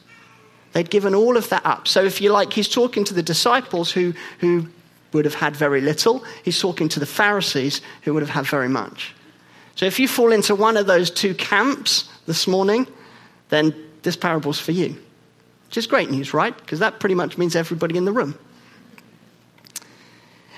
They'd 0.73 0.91
given 0.91 1.15
all 1.15 1.37
of 1.37 1.49
that 1.49 1.65
up. 1.65 1.89
So 1.89 2.05
if 2.05 2.21
you 2.21 2.31
like, 2.31 2.53
he's 2.53 2.69
talking 2.69 3.05
to 3.05 3.15
the 3.15 3.23
disciples 3.23 3.91
who, 3.91 4.13
who 4.39 4.69
would 5.13 5.25
have 5.25 5.35
had 5.35 5.57
very 5.57 5.81
little. 5.81 6.25
He's 6.43 6.59
talking 6.59 6.89
to 6.91 7.01
the 7.01 7.07
Pharisees 7.07 7.81
who 8.03 8.15
would 8.15 8.23
have 8.23 8.31
had 8.31 8.47
very 8.47 8.69
much. 8.69 9.15
So 9.75 9.87
if 9.87 9.99
you 9.99 10.09
fall 10.09 10.33
into 10.33 10.55
one 10.55 10.77
of 10.77 10.87
those 10.87 11.11
two 11.11 11.35
camps 11.35 12.09
this 12.27 12.47
morning, 12.47 12.87
then 13.49 13.75
this 14.03 14.17
parable's 14.17 14.59
for 14.59 14.73
you. 14.73 14.97
Which 15.69 15.79
is 15.79 15.87
great 15.87 16.11
news, 16.11 16.35
right? 16.35 16.57
Because 16.57 16.81
that 16.81 17.01
pretty 17.01 17.15
much 17.15 17.39
means 17.39 17.57
everybody 17.57 17.97
in 17.97 18.05
the 18.05 18.13
room. 18.13 18.39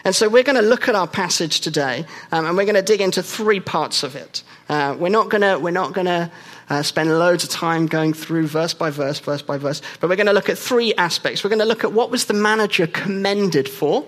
And 0.05 0.15
so 0.15 0.29
we're 0.29 0.43
going 0.43 0.63
to 0.63 0.63
look 0.63 0.87
at 0.87 0.95
our 0.95 1.07
passage 1.07 1.61
today, 1.61 2.05
um, 2.31 2.45
and 2.45 2.57
we're 2.57 2.67
going 2.67 2.75
to 2.75 2.83
dig 2.83 3.01
into 3.01 3.23
three 3.23 3.59
parts 3.59 4.03
of 4.03 4.15
it. 4.15 4.43
Uh, 4.69 4.95
we're 4.99 5.09
not 5.09 5.31
going 5.31 5.41
to, 5.41 5.59
we're 5.59 5.71
not 5.71 5.95
going 5.95 6.07
to 6.07 6.31
uh, 6.69 6.83
spend 6.83 7.09
loads 7.09 7.43
of 7.43 7.49
time 7.49 7.87
going 7.87 8.13
through 8.13 8.47
verse 8.47 8.75
by 8.75 8.91
verse, 8.91 9.19
verse 9.19 9.41
by 9.41 9.57
verse, 9.57 9.81
but 10.01 10.11
we're 10.11 10.17
going 10.17 10.27
to 10.27 10.35
look 10.35 10.51
at 10.51 10.59
three 10.59 10.93
aspects. 10.95 11.43
We're 11.43 11.51
going 11.51 11.61
to 11.61 11.65
look 11.65 11.85
at 11.85 11.93
what 11.93 12.11
was 12.11 12.27
the 12.27 12.35
manager 12.35 12.87
commended 12.87 13.67
for, 13.67 14.05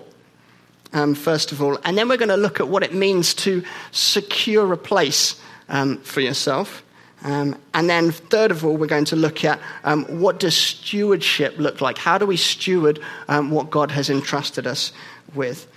um, 0.93 1.15
first 1.15 1.51
of 1.51 1.63
all, 1.63 1.79
and 1.83 1.97
then 1.97 2.07
we're 2.07 2.17
going 2.17 2.29
to 2.29 2.37
look 2.37 2.59
at 2.59 2.67
what 2.67 2.83
it 2.83 2.93
means 2.93 3.33
to 3.35 3.63
secure 3.91 4.71
a 4.73 4.77
place 4.77 5.41
um, 5.67 5.97
for 5.99 6.21
yourself. 6.21 6.83
Um, 7.23 7.57
and 7.73 7.89
then, 7.89 8.11
third 8.11 8.51
of 8.51 8.63
all, 8.63 8.77
we're 8.77 8.85
going 8.85 9.05
to 9.05 9.15
look 9.15 9.43
at 9.43 9.59
um, 9.83 10.05
what 10.21 10.39
does 10.39 10.55
stewardship 10.55 11.57
look 11.57 11.81
like? 11.81 11.97
How 11.97 12.19
do 12.19 12.27
we 12.27 12.37
steward 12.37 12.99
um, 13.27 13.49
what 13.49 13.71
God 13.71 13.89
has 13.89 14.11
entrusted 14.11 14.67
us 14.67 14.91
with? 15.33 15.67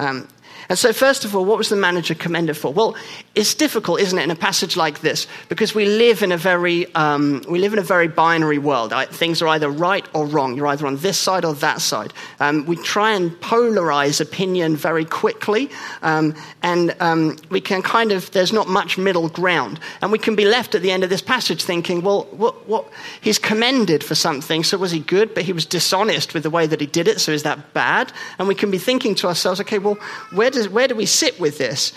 Um, 0.00 0.28
And 0.68 0.78
so, 0.78 0.92
first 0.92 1.24
of 1.24 1.34
all, 1.34 1.44
what 1.44 1.58
was 1.58 1.68
the 1.68 1.76
manager 1.76 2.14
commended 2.14 2.56
for? 2.56 2.72
Well, 2.72 2.94
it's 3.32 3.54
difficult, 3.54 4.00
isn't 4.00 4.18
it, 4.18 4.24
in 4.24 4.30
a 4.32 4.36
passage 4.36 4.76
like 4.76 5.02
this, 5.02 5.28
because 5.48 5.72
we 5.72 5.86
live 5.86 6.24
in 6.24 6.32
a 6.32 6.36
very 6.36 6.92
um, 6.96 7.44
we 7.48 7.60
live 7.60 7.72
in 7.72 7.78
a 7.78 7.82
very 7.82 8.08
binary 8.08 8.58
world. 8.58 8.92
Things 9.10 9.40
are 9.40 9.46
either 9.48 9.70
right 9.70 10.04
or 10.12 10.26
wrong. 10.26 10.56
You're 10.56 10.66
either 10.66 10.86
on 10.86 10.96
this 10.96 11.16
side 11.16 11.44
or 11.44 11.54
that 11.54 11.80
side. 11.80 12.12
Um, 12.40 12.66
we 12.66 12.74
try 12.74 13.12
and 13.12 13.30
polarize 13.40 14.20
opinion 14.20 14.76
very 14.76 15.04
quickly, 15.04 15.70
um, 16.02 16.34
and 16.62 16.96
um, 16.98 17.36
we 17.50 17.60
can 17.60 17.82
kind 17.82 18.10
of 18.10 18.32
there's 18.32 18.52
not 18.52 18.66
much 18.66 18.98
middle 18.98 19.28
ground, 19.28 19.78
and 20.02 20.10
we 20.10 20.18
can 20.18 20.34
be 20.34 20.44
left 20.44 20.74
at 20.74 20.82
the 20.82 20.90
end 20.90 21.04
of 21.04 21.10
this 21.10 21.22
passage 21.22 21.62
thinking, 21.62 22.02
well, 22.02 22.24
what, 22.32 22.68
what 22.68 22.88
he's 23.20 23.38
commended 23.38 24.02
for 24.02 24.16
something, 24.16 24.64
so 24.64 24.76
was 24.76 24.90
he 24.90 24.98
good? 24.98 25.34
But 25.34 25.44
he 25.44 25.52
was 25.52 25.66
dishonest 25.66 26.34
with 26.34 26.42
the 26.42 26.50
way 26.50 26.66
that 26.66 26.80
he 26.80 26.86
did 26.86 27.06
it, 27.06 27.20
so 27.20 27.30
is 27.30 27.44
that 27.44 27.72
bad? 27.74 28.12
And 28.40 28.48
we 28.48 28.56
can 28.56 28.72
be 28.72 28.78
thinking 28.78 29.14
to 29.16 29.28
ourselves, 29.28 29.60
okay, 29.60 29.78
well, 29.78 29.98
where 30.32 30.50
does 30.50 30.68
where 30.68 30.88
do 30.88 30.96
we 30.96 31.06
sit 31.06 31.38
with 31.38 31.58
this? 31.58 31.92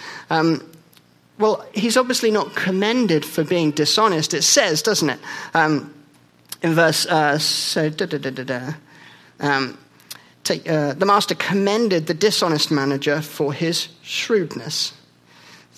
Well, 1.40 1.66
he's 1.74 1.98
obviously 1.98 2.32
not 2.32 2.56
commended 2.56 3.26
for 3.26 3.44
being 3.44 3.72
dishonest. 3.72 4.34
It 4.34 4.44
says, 4.44 4.82
doesn't 4.82 5.10
it? 5.10 5.20
Um, 5.54 5.94
in 6.62 6.74
verse, 6.74 7.06
uh, 7.06 7.38
so, 7.40 7.90
da, 7.90 8.06
da, 8.06 8.18
da, 8.18 8.74
um, 9.40 9.78
take, 10.44 10.70
uh, 10.70 10.94
the 10.94 11.06
master 11.06 11.36
commended 11.36 12.08
the 12.08 12.14
dishonest 12.14 12.72
manager 12.72 13.22
for 13.22 13.52
his 13.52 13.90
shrewdness. 14.02 14.94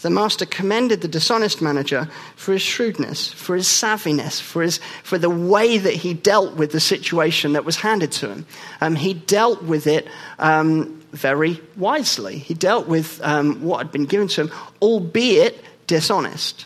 The 0.01 0.09
master 0.11 0.45
commended 0.45 1.01
the 1.01 1.07
dishonest 1.07 1.61
manager 1.61 2.07
for 2.35 2.53
his 2.53 2.61
shrewdness, 2.61 3.31
for 3.31 3.55
his 3.55 3.65
savviness, 3.65 4.39
for, 4.39 4.61
his, 4.61 4.79
for 5.03 5.17
the 5.17 5.29
way 5.31 5.79
that 5.79 5.93
he 5.93 6.13
dealt 6.13 6.55
with 6.55 6.73
the 6.73 6.79
situation 6.79 7.53
that 7.53 7.65
was 7.65 7.77
handed 7.77 8.11
to 8.11 8.29
him. 8.29 8.45
Um, 8.81 8.95
he 8.95 9.15
dealt 9.15 9.63
with 9.63 9.87
it 9.87 10.07
um, 10.37 11.01
very 11.15 11.61
wisely. 11.77 12.37
He 12.37 12.53
dealt 12.53 12.87
with 12.87 13.19
um, 13.23 13.61
what 13.63 13.79
had 13.79 13.91
been 13.91 14.05
given 14.05 14.27
to 14.29 14.41
him, 14.41 14.51
albeit 14.81 15.63
dishonest. 15.87 16.65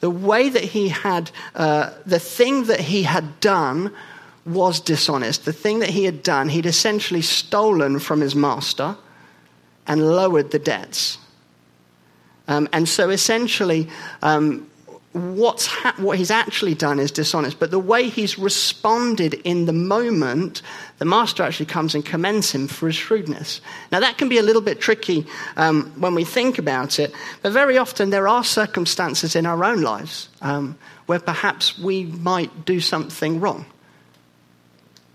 The 0.00 0.10
way 0.10 0.48
that 0.48 0.62
he 0.62 0.88
had, 0.88 1.30
uh, 1.54 1.90
the 2.06 2.20
thing 2.20 2.64
that 2.64 2.80
he 2.80 3.02
had 3.02 3.40
done 3.40 3.92
was 4.46 4.80
dishonest. 4.80 5.44
The 5.44 5.52
thing 5.52 5.80
that 5.80 5.90
he 5.90 6.04
had 6.04 6.22
done, 6.22 6.48
he'd 6.48 6.66
essentially 6.66 7.22
stolen 7.22 7.98
from 7.98 8.20
his 8.20 8.34
master 8.34 8.96
and 9.86 10.08
lowered 10.08 10.50
the 10.50 10.58
debts. 10.58 11.18
Um, 12.46 12.68
and 12.72 12.88
so 12.88 13.10
essentially, 13.10 13.88
um, 14.22 14.70
what's 15.12 15.66
ha- 15.66 15.94
what 15.96 16.18
he's 16.18 16.30
actually 16.30 16.74
done 16.74 16.98
is 16.98 17.10
dishonest, 17.10 17.58
but 17.58 17.70
the 17.70 17.78
way 17.78 18.08
he's 18.08 18.38
responded 18.38 19.34
in 19.44 19.64
the 19.64 19.72
moment, 19.72 20.60
the 20.98 21.04
master 21.04 21.42
actually 21.42 21.66
comes 21.66 21.94
and 21.94 22.04
commends 22.04 22.52
him 22.52 22.68
for 22.68 22.86
his 22.86 22.96
shrewdness. 22.96 23.60
Now, 23.90 24.00
that 24.00 24.18
can 24.18 24.28
be 24.28 24.38
a 24.38 24.42
little 24.42 24.60
bit 24.60 24.80
tricky 24.80 25.26
um, 25.56 25.92
when 25.98 26.14
we 26.14 26.24
think 26.24 26.58
about 26.58 26.98
it, 26.98 27.14
but 27.42 27.52
very 27.52 27.78
often 27.78 28.10
there 28.10 28.28
are 28.28 28.44
circumstances 28.44 29.34
in 29.34 29.46
our 29.46 29.64
own 29.64 29.80
lives 29.80 30.28
um, 30.42 30.76
where 31.06 31.20
perhaps 31.20 31.78
we 31.78 32.04
might 32.04 32.66
do 32.66 32.80
something 32.80 33.40
wrong. 33.40 33.64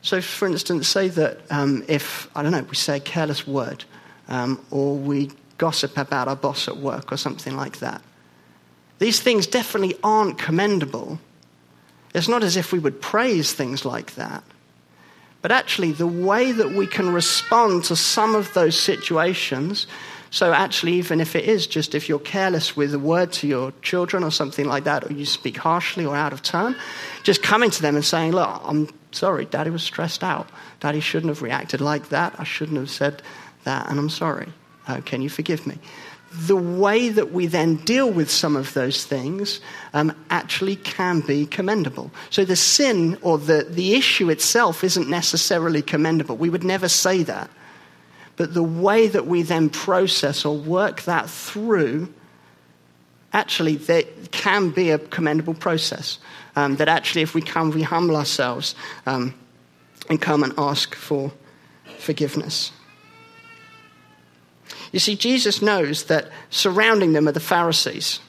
So, 0.01 0.21
for 0.21 0.47
instance, 0.47 0.87
say 0.87 1.07
that 1.09 1.39
um, 1.49 1.85
if, 1.87 2.29
I 2.35 2.41
don't 2.41 2.51
know, 2.51 2.63
we 2.63 2.75
say 2.75 2.97
a 2.97 2.99
careless 2.99 3.47
word 3.47 3.85
um, 4.27 4.59
or 4.71 4.97
we 4.97 5.31
gossip 5.59 5.97
about 5.97 6.27
our 6.27 6.35
boss 6.35 6.67
at 6.67 6.77
work 6.77 7.11
or 7.11 7.17
something 7.17 7.55
like 7.55 7.77
that 7.77 8.01
these 8.99 9.19
things 9.19 9.47
definitely 9.47 9.97
aren't 10.03 10.37
commendable. 10.37 11.19
It's 12.13 12.27
not 12.27 12.43
as 12.43 12.57
if 12.57 12.71
we 12.71 12.79
would 12.79 13.01
praise 13.01 13.53
things 13.53 13.85
like 13.85 14.15
that. 14.15 14.43
But 15.41 15.51
actually, 15.51 15.91
the 15.91 16.07
way 16.07 16.53
that 16.53 16.71
we 16.71 16.87
can 16.87 17.11
respond 17.11 17.83
to 17.85 17.97
some 17.97 18.33
of 18.33 18.53
those 18.53 18.79
situations, 18.79 19.87
so 20.29 20.53
actually, 20.53 20.93
even 20.93 21.19
if 21.19 21.35
it 21.35 21.43
is 21.43 21.67
just 21.67 21.93
if 21.93 22.07
you're 22.07 22.17
careless 22.17 22.77
with 22.77 22.93
a 22.93 22.99
word 22.99 23.33
to 23.33 23.47
your 23.47 23.73
children 23.81 24.23
or 24.23 24.31
something 24.31 24.65
like 24.65 24.85
that, 24.85 25.03
or 25.03 25.11
you 25.11 25.25
speak 25.25 25.57
harshly 25.57 26.05
or 26.05 26.15
out 26.15 26.31
of 26.31 26.41
turn, 26.41 26.75
just 27.23 27.43
coming 27.43 27.69
to 27.71 27.81
them 27.81 27.95
and 27.95 28.05
saying, 28.05 28.31
Look, 28.31 28.61
I'm 28.63 28.87
sorry, 29.11 29.45
daddy 29.45 29.69
was 29.69 29.83
stressed 29.83 30.23
out. 30.23 30.49
Daddy 30.79 31.01
shouldn't 31.01 31.29
have 31.29 31.41
reacted 31.41 31.81
like 31.81 32.09
that. 32.09 32.35
I 32.39 32.45
shouldn't 32.45 32.77
have 32.77 32.89
said 32.89 33.21
that, 33.65 33.89
and 33.89 33.99
I'm 33.99 34.09
sorry. 34.09 34.47
Uh, 34.87 35.01
can 35.01 35.21
you 35.21 35.29
forgive 35.29 35.67
me? 35.67 35.77
The 36.33 36.55
way 36.55 37.09
that 37.09 37.31
we 37.31 37.45
then 37.45 37.75
deal 37.75 38.09
with 38.09 38.29
some 38.29 38.55
of 38.55 38.73
those 38.73 39.05
things 39.05 39.61
um, 39.93 40.13
actually 40.31 40.75
can 40.75 41.19
be 41.19 41.45
commendable. 41.45 42.11
So 42.31 42.43
the 42.43 42.55
sin 42.55 43.17
or 43.21 43.37
the, 43.37 43.67
the 43.69 43.93
issue 43.93 44.29
itself 44.31 44.83
isn't 44.83 45.07
necessarily 45.07 45.83
commendable. 45.83 46.35
We 46.35 46.49
would 46.49 46.63
never 46.63 46.89
say 46.89 47.21
that. 47.23 47.51
But 48.35 48.55
the 48.55 48.63
way 48.63 49.07
that 49.07 49.27
we 49.27 49.43
then 49.43 49.69
process 49.69 50.43
or 50.43 50.57
work 50.57 51.03
that 51.03 51.29
through, 51.29 52.11
actually, 53.31 53.75
there 53.75 54.03
can 54.31 54.71
be 54.71 54.89
a 54.89 54.97
commendable 54.97 55.53
process. 55.53 56.17
Um, 56.55 56.77
that 56.77 56.87
actually, 56.87 57.21
if 57.21 57.35
we 57.35 57.41
come, 57.41 57.69
we 57.69 57.83
humble 57.83 58.15
ourselves 58.15 58.73
um, 59.05 59.35
and 60.09 60.19
come 60.19 60.43
and 60.43 60.53
ask 60.57 60.95
for 60.95 61.31
forgiveness. 61.99 62.71
You 64.93 64.99
see, 64.99 65.15
Jesus 65.15 65.61
knows 65.61 66.05
that 66.05 66.29
surrounding 66.51 67.11
them 67.13 67.27
are 67.27 67.33
the 67.33 67.39
Pharisees. 67.39 68.19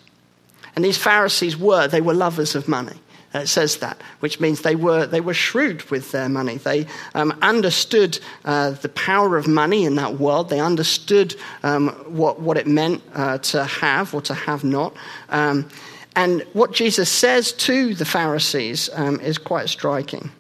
And 0.75 0.85
these 0.85 0.99
Pharisees 0.99 1.56
were, 1.56 1.87
they 1.87 2.00
were 2.00 2.14
lovers 2.14 2.56
of 2.56 2.66
money. 2.66 2.97
Uh, 3.35 3.40
it 3.40 3.49
says 3.49 3.76
that, 3.78 4.00
which 4.21 4.40
means 4.40 4.62
they 4.62 4.75
were, 4.75 5.06
they 5.06 5.21
were 5.21 5.35
shrewd 5.35 5.83
with 5.90 6.11
their 6.12 6.28
money. 6.28 6.56
They 6.56 6.87
um, 7.14 7.37
understood 7.42 8.18
uh, 8.44 8.71
the 8.71 8.88
power 8.88 9.37
of 9.37 9.47
money 9.47 9.85
in 9.85 9.97
that 9.97 10.18
world. 10.18 10.49
They 10.49 10.61
understood 10.61 11.37
um, 11.62 11.88
what, 12.09 12.40
what 12.40 12.56
it 12.56 12.66
meant 12.66 13.02
uh, 13.14 13.38
to 13.38 13.64
have 13.64 14.14
or 14.14 14.23
to 14.23 14.35
have 14.35 14.64
not. 14.64 14.97
Um, 15.28 15.68
and 16.16 16.47
what 16.54 16.73
Jesus 16.73 17.11
says 17.11 17.52
to 17.52 17.94
the 17.94 18.04
Pharisees 18.04 18.88
um, 18.94 19.21
is 19.21 19.37
quite 19.37 19.68
striking. 19.68 20.30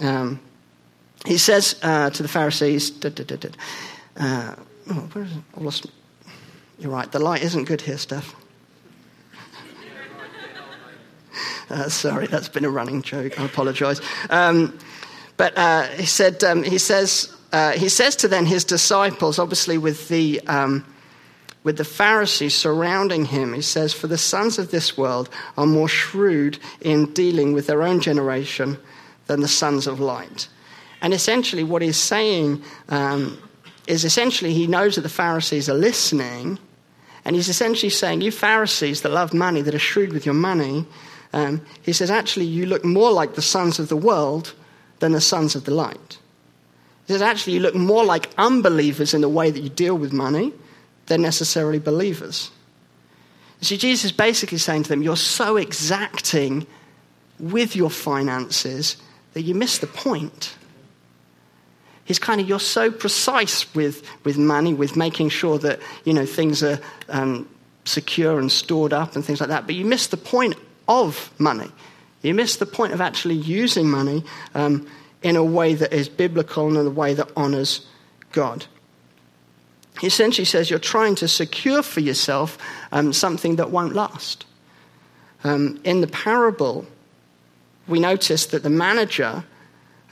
Um, 0.00 0.40
he 1.26 1.36
says 1.36 1.78
uh, 1.82 2.10
to 2.10 2.22
the 2.22 2.28
Pharisees, 2.28 2.92
uh, 4.16 4.54
Oh, 4.90 5.08
where 5.12 5.24
is 5.24 5.32
it? 5.32 5.42
I 5.56 5.60
lost. 5.60 5.86
You're 6.78 6.92
right. 6.92 7.10
The 7.10 7.18
light 7.18 7.42
isn't 7.42 7.64
good 7.64 7.80
here, 7.80 7.98
Steph. 7.98 8.34
Uh, 11.70 11.88
sorry, 11.88 12.26
that's 12.26 12.48
been 12.50 12.66
a 12.66 12.70
running 12.70 13.00
joke. 13.00 13.40
I 13.40 13.46
apologise. 13.46 13.98
Um, 14.28 14.78
but 15.38 15.56
uh, 15.56 15.84
he 15.88 16.04
said 16.04 16.44
um, 16.44 16.62
he 16.62 16.76
says 16.76 17.34
uh, 17.52 17.72
he 17.72 17.88
says 17.88 18.16
to 18.16 18.28
then 18.28 18.46
his 18.46 18.64
disciples, 18.64 19.38
obviously 19.38 19.78
with 19.78 20.08
the 20.08 20.40
um, 20.46 20.84
with 21.62 21.78
the 21.78 21.84
Pharisees 21.84 22.54
surrounding 22.54 23.24
him, 23.24 23.54
he 23.54 23.62
says, 23.62 23.94
"For 23.94 24.08
the 24.08 24.18
sons 24.18 24.58
of 24.58 24.70
this 24.70 24.98
world 24.98 25.30
are 25.56 25.66
more 25.66 25.88
shrewd 25.88 26.58
in 26.82 27.12
dealing 27.14 27.54
with 27.54 27.66
their 27.66 27.82
own 27.82 28.00
generation 28.00 28.76
than 29.26 29.40
the 29.40 29.48
sons 29.48 29.86
of 29.86 30.00
light." 30.00 30.48
And 31.00 31.14
essentially, 31.14 31.64
what 31.64 31.80
he's 31.80 31.96
saying 31.96 32.62
um, 32.90 33.38
is 33.86 34.04
essentially 34.04 34.54
he 34.54 34.66
knows 34.66 34.94
that 34.94 35.02
the 35.02 35.08
Pharisees 35.08 35.68
are 35.68 35.74
listening, 35.74 36.58
and 37.24 37.36
he's 37.36 37.48
essentially 37.48 37.90
saying, 37.90 38.20
You 38.20 38.30
Pharisees 38.30 39.02
that 39.02 39.12
love 39.12 39.34
money, 39.34 39.62
that 39.62 39.74
are 39.74 39.78
shrewd 39.78 40.12
with 40.12 40.24
your 40.24 40.34
money, 40.34 40.86
um, 41.32 41.64
he 41.82 41.92
says, 41.92 42.10
Actually, 42.10 42.46
you 42.46 42.66
look 42.66 42.84
more 42.84 43.10
like 43.10 43.34
the 43.34 43.42
sons 43.42 43.78
of 43.78 43.88
the 43.88 43.96
world 43.96 44.54
than 45.00 45.12
the 45.12 45.20
sons 45.20 45.54
of 45.54 45.64
the 45.64 45.74
light. 45.74 46.18
He 47.06 47.12
says, 47.12 47.22
Actually, 47.22 47.54
you 47.54 47.60
look 47.60 47.74
more 47.74 48.04
like 48.04 48.30
unbelievers 48.38 49.14
in 49.14 49.20
the 49.20 49.28
way 49.28 49.50
that 49.50 49.60
you 49.60 49.68
deal 49.68 49.96
with 49.96 50.12
money 50.12 50.52
than 51.06 51.22
necessarily 51.22 51.78
believers. 51.78 52.50
See, 53.60 53.76
Jesus 53.78 54.06
is 54.06 54.12
basically 54.12 54.58
saying 54.58 54.84
to 54.84 54.88
them, 54.90 55.02
You're 55.02 55.16
so 55.16 55.56
exacting 55.56 56.66
with 57.38 57.74
your 57.74 57.90
finances 57.90 58.96
that 59.32 59.42
you 59.42 59.54
miss 59.54 59.78
the 59.78 59.86
point. 59.86 60.54
He's 62.04 62.18
kind 62.18 62.40
of, 62.40 62.48
you're 62.48 62.60
so 62.60 62.90
precise 62.90 63.74
with, 63.74 64.02
with 64.24 64.36
money, 64.36 64.74
with 64.74 64.96
making 64.96 65.30
sure 65.30 65.58
that, 65.58 65.80
you 66.04 66.12
know, 66.12 66.26
things 66.26 66.62
are 66.62 66.78
um, 67.08 67.48
secure 67.84 68.38
and 68.38 68.52
stored 68.52 68.92
up 68.92 69.16
and 69.16 69.24
things 69.24 69.40
like 69.40 69.48
that. 69.48 69.66
But 69.66 69.74
you 69.74 69.84
miss 69.84 70.06
the 70.08 70.16
point 70.16 70.54
of 70.86 71.30
money. 71.38 71.70
You 72.22 72.34
miss 72.34 72.56
the 72.56 72.66
point 72.66 72.92
of 72.92 73.00
actually 73.00 73.36
using 73.36 73.88
money 73.88 74.24
um, 74.54 74.86
in 75.22 75.36
a 75.36 75.44
way 75.44 75.74
that 75.74 75.92
is 75.92 76.08
biblical 76.08 76.68
and 76.68 76.76
in 76.76 76.86
a 76.86 76.90
way 76.90 77.14
that 77.14 77.30
honors 77.36 77.86
God. 78.32 78.66
He 80.00 80.06
essentially 80.08 80.44
says 80.44 80.70
you're 80.70 80.78
trying 80.78 81.14
to 81.16 81.28
secure 81.28 81.82
for 81.82 82.00
yourself 82.00 82.58
um, 82.92 83.12
something 83.12 83.56
that 83.56 83.70
won't 83.70 83.94
last. 83.94 84.44
Um, 85.44 85.80
in 85.84 86.00
the 86.00 86.06
parable, 86.06 86.86
we 87.86 88.00
notice 88.00 88.46
that 88.46 88.62
the 88.62 88.70
manager 88.70 89.44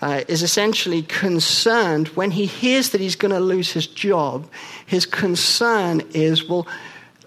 uh, 0.02 0.24
is 0.26 0.42
essentially 0.42 1.02
concerned 1.02 2.08
when 2.08 2.32
he 2.32 2.44
hears 2.44 2.90
that 2.90 3.00
he's 3.00 3.16
going 3.16 3.32
to 3.32 3.40
lose 3.40 3.72
his 3.72 3.86
job. 3.86 4.50
His 4.84 5.06
concern 5.06 6.02
is, 6.12 6.48
well, 6.48 6.66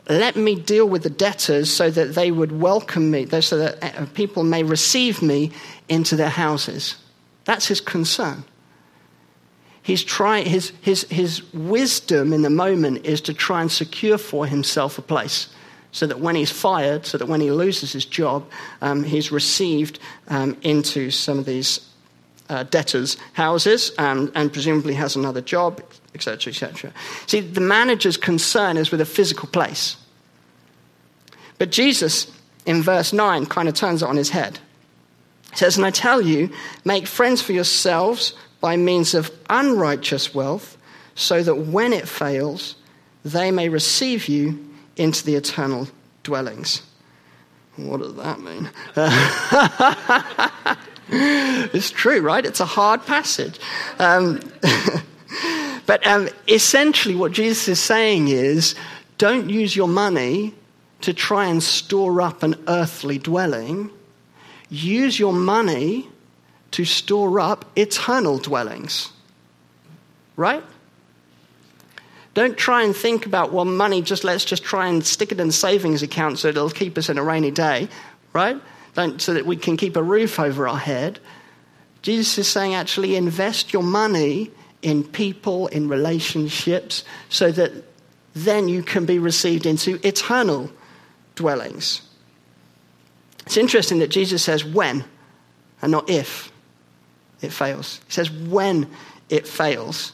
let 0.09 0.35
me 0.35 0.55
deal 0.55 0.87
with 0.87 1.03
the 1.03 1.09
debtors 1.09 1.71
so 1.71 1.89
that 1.89 2.13
they 2.13 2.31
would 2.31 2.51
welcome 2.51 3.09
me, 3.09 3.25
so 3.41 3.57
that 3.57 3.81
uh, 3.81 4.05
people 4.13 4.43
may 4.43 4.61
receive 4.61 5.21
me 5.21 5.51
into 5.87 6.15
their 6.15 6.29
houses. 6.29 6.97
That's 7.45 7.67
his 7.67 7.81
concern. 7.81 8.43
he's 9.85 10.03
trying, 10.03 10.47
his, 10.47 10.73
his, 10.81 11.03
his 11.11 11.53
wisdom 11.53 12.33
in 12.33 12.41
the 12.41 12.49
moment 12.49 13.05
is 13.05 13.21
to 13.21 13.33
try 13.35 13.61
and 13.61 13.71
secure 13.71 14.17
for 14.17 14.47
himself 14.47 14.97
a 14.97 15.01
place 15.01 15.47
so 15.91 16.07
that 16.07 16.19
when 16.19 16.35
he's 16.35 16.51
fired, 16.51 17.05
so 17.05 17.19
that 17.19 17.27
when 17.27 17.39
he 17.39 17.51
loses 17.51 17.93
his 17.93 18.03
job, 18.03 18.49
um, 18.81 19.03
he's 19.03 19.31
received 19.31 19.99
um, 20.27 20.57
into 20.63 21.11
some 21.11 21.37
of 21.37 21.45
these 21.45 21.79
uh, 22.49 22.63
debtors' 22.63 23.17
houses 23.33 23.91
and, 23.97 24.31
and 24.35 24.51
presumably 24.51 24.93
has 24.93 25.15
another 25.15 25.41
job, 25.41 25.81
etc., 26.13 26.51
etc. 26.51 26.93
See, 27.27 27.39
the 27.41 27.61
manager's 27.61 28.17
concern 28.17 28.77
is 28.77 28.91
with 28.91 29.01
a 29.01 29.05
physical 29.05 29.47
place. 29.49 29.97
But 31.57 31.71
Jesus, 31.71 32.31
in 32.65 32.81
verse 32.81 33.13
9, 33.13 33.45
kind 33.47 33.67
of 33.67 33.75
turns 33.75 34.03
it 34.03 34.09
on 34.09 34.17
his 34.17 34.29
head. 34.29 34.59
He 35.51 35.57
says, 35.57 35.77
And 35.77 35.85
I 35.85 35.91
tell 35.91 36.21
you, 36.21 36.51
make 36.83 37.07
friends 37.07 37.41
for 37.41 37.53
yourselves 37.53 38.33
by 38.59 38.77
means 38.77 39.13
of 39.13 39.31
unrighteous 39.49 40.33
wealth, 40.33 40.77
so 41.15 41.41
that 41.43 41.55
when 41.55 41.93
it 41.93 42.07
fails, 42.07 42.75
they 43.23 43.51
may 43.51 43.69
receive 43.69 44.27
you 44.27 44.69
into 44.97 45.25
the 45.25 45.35
eternal 45.35 45.87
dwellings. 46.23 46.81
What 47.77 48.01
does 48.01 48.15
that 48.15 48.39
mean? 48.39 48.69
it's 51.09 51.91
true, 51.91 52.21
right? 52.21 52.45
It's 52.45 52.59
a 52.59 52.65
hard 52.65 53.05
passage. 53.05 53.59
Um, 53.99 54.39
but 55.85 56.05
um, 56.07 56.29
essentially, 56.47 57.15
what 57.15 57.31
Jesus 57.31 57.67
is 57.67 57.79
saying 57.79 58.29
is 58.29 58.75
don't 59.17 59.49
use 59.49 59.75
your 59.75 59.87
money 59.87 60.53
to 61.01 61.13
try 61.13 61.45
and 61.45 61.61
store 61.61 62.21
up 62.21 62.43
an 62.43 62.55
earthly 62.67 63.17
dwelling. 63.17 63.91
Use 64.69 65.19
your 65.19 65.33
money 65.33 66.07
to 66.71 66.85
store 66.85 67.39
up 67.39 67.65
eternal 67.77 68.37
dwellings. 68.39 69.11
Right? 70.35 70.63
Don't 72.33 72.57
try 72.57 72.83
and 72.83 72.93
think 72.93 73.25
about, 73.25 73.53
well, 73.53 73.63
money, 73.63 74.01
just 74.01 74.25
let's 74.25 74.43
just 74.43 74.63
try 74.63 74.87
and 74.87 75.05
stick 75.05 75.31
it 75.31 75.39
in 75.39 75.51
savings 75.51 76.03
account 76.03 76.39
so 76.39 76.49
it'll 76.49 76.69
keep 76.69 76.97
us 76.97 77.07
in 77.07 77.17
a 77.17 77.23
rainy 77.23 77.51
day, 77.51 77.87
right? 78.33 78.59
Don't, 78.95 79.21
so 79.21 79.33
that 79.33 79.45
we 79.45 79.57
can 79.57 79.77
keep 79.77 79.95
a 79.95 80.03
roof 80.03 80.39
over 80.39 80.67
our 80.67 80.77
head. 80.77 81.19
Jesus 82.01 82.37
is 82.37 82.47
saying, 82.47 82.75
actually, 82.75 83.15
invest 83.15 83.73
your 83.73 83.83
money 83.83 84.51
in 84.81 85.03
people, 85.03 85.67
in 85.67 85.89
relationships, 85.89 87.03
so 87.29 87.51
that 87.51 87.71
then 88.33 88.67
you 88.67 88.83
can 88.83 89.05
be 89.05 89.19
received 89.19 89.65
into 89.65 89.99
eternal 90.05 90.69
dwellings. 91.35 92.01
It's 93.45 93.57
interesting 93.57 93.99
that 93.99 94.09
Jesus 94.09 94.43
says 94.43 94.63
when 94.63 95.03
and 95.81 95.91
not 95.91 96.09
if 96.09 96.51
it 97.41 97.51
fails. 97.51 98.01
He 98.07 98.13
says 98.13 98.31
when 98.31 98.89
it 99.29 99.47
fails. 99.47 100.13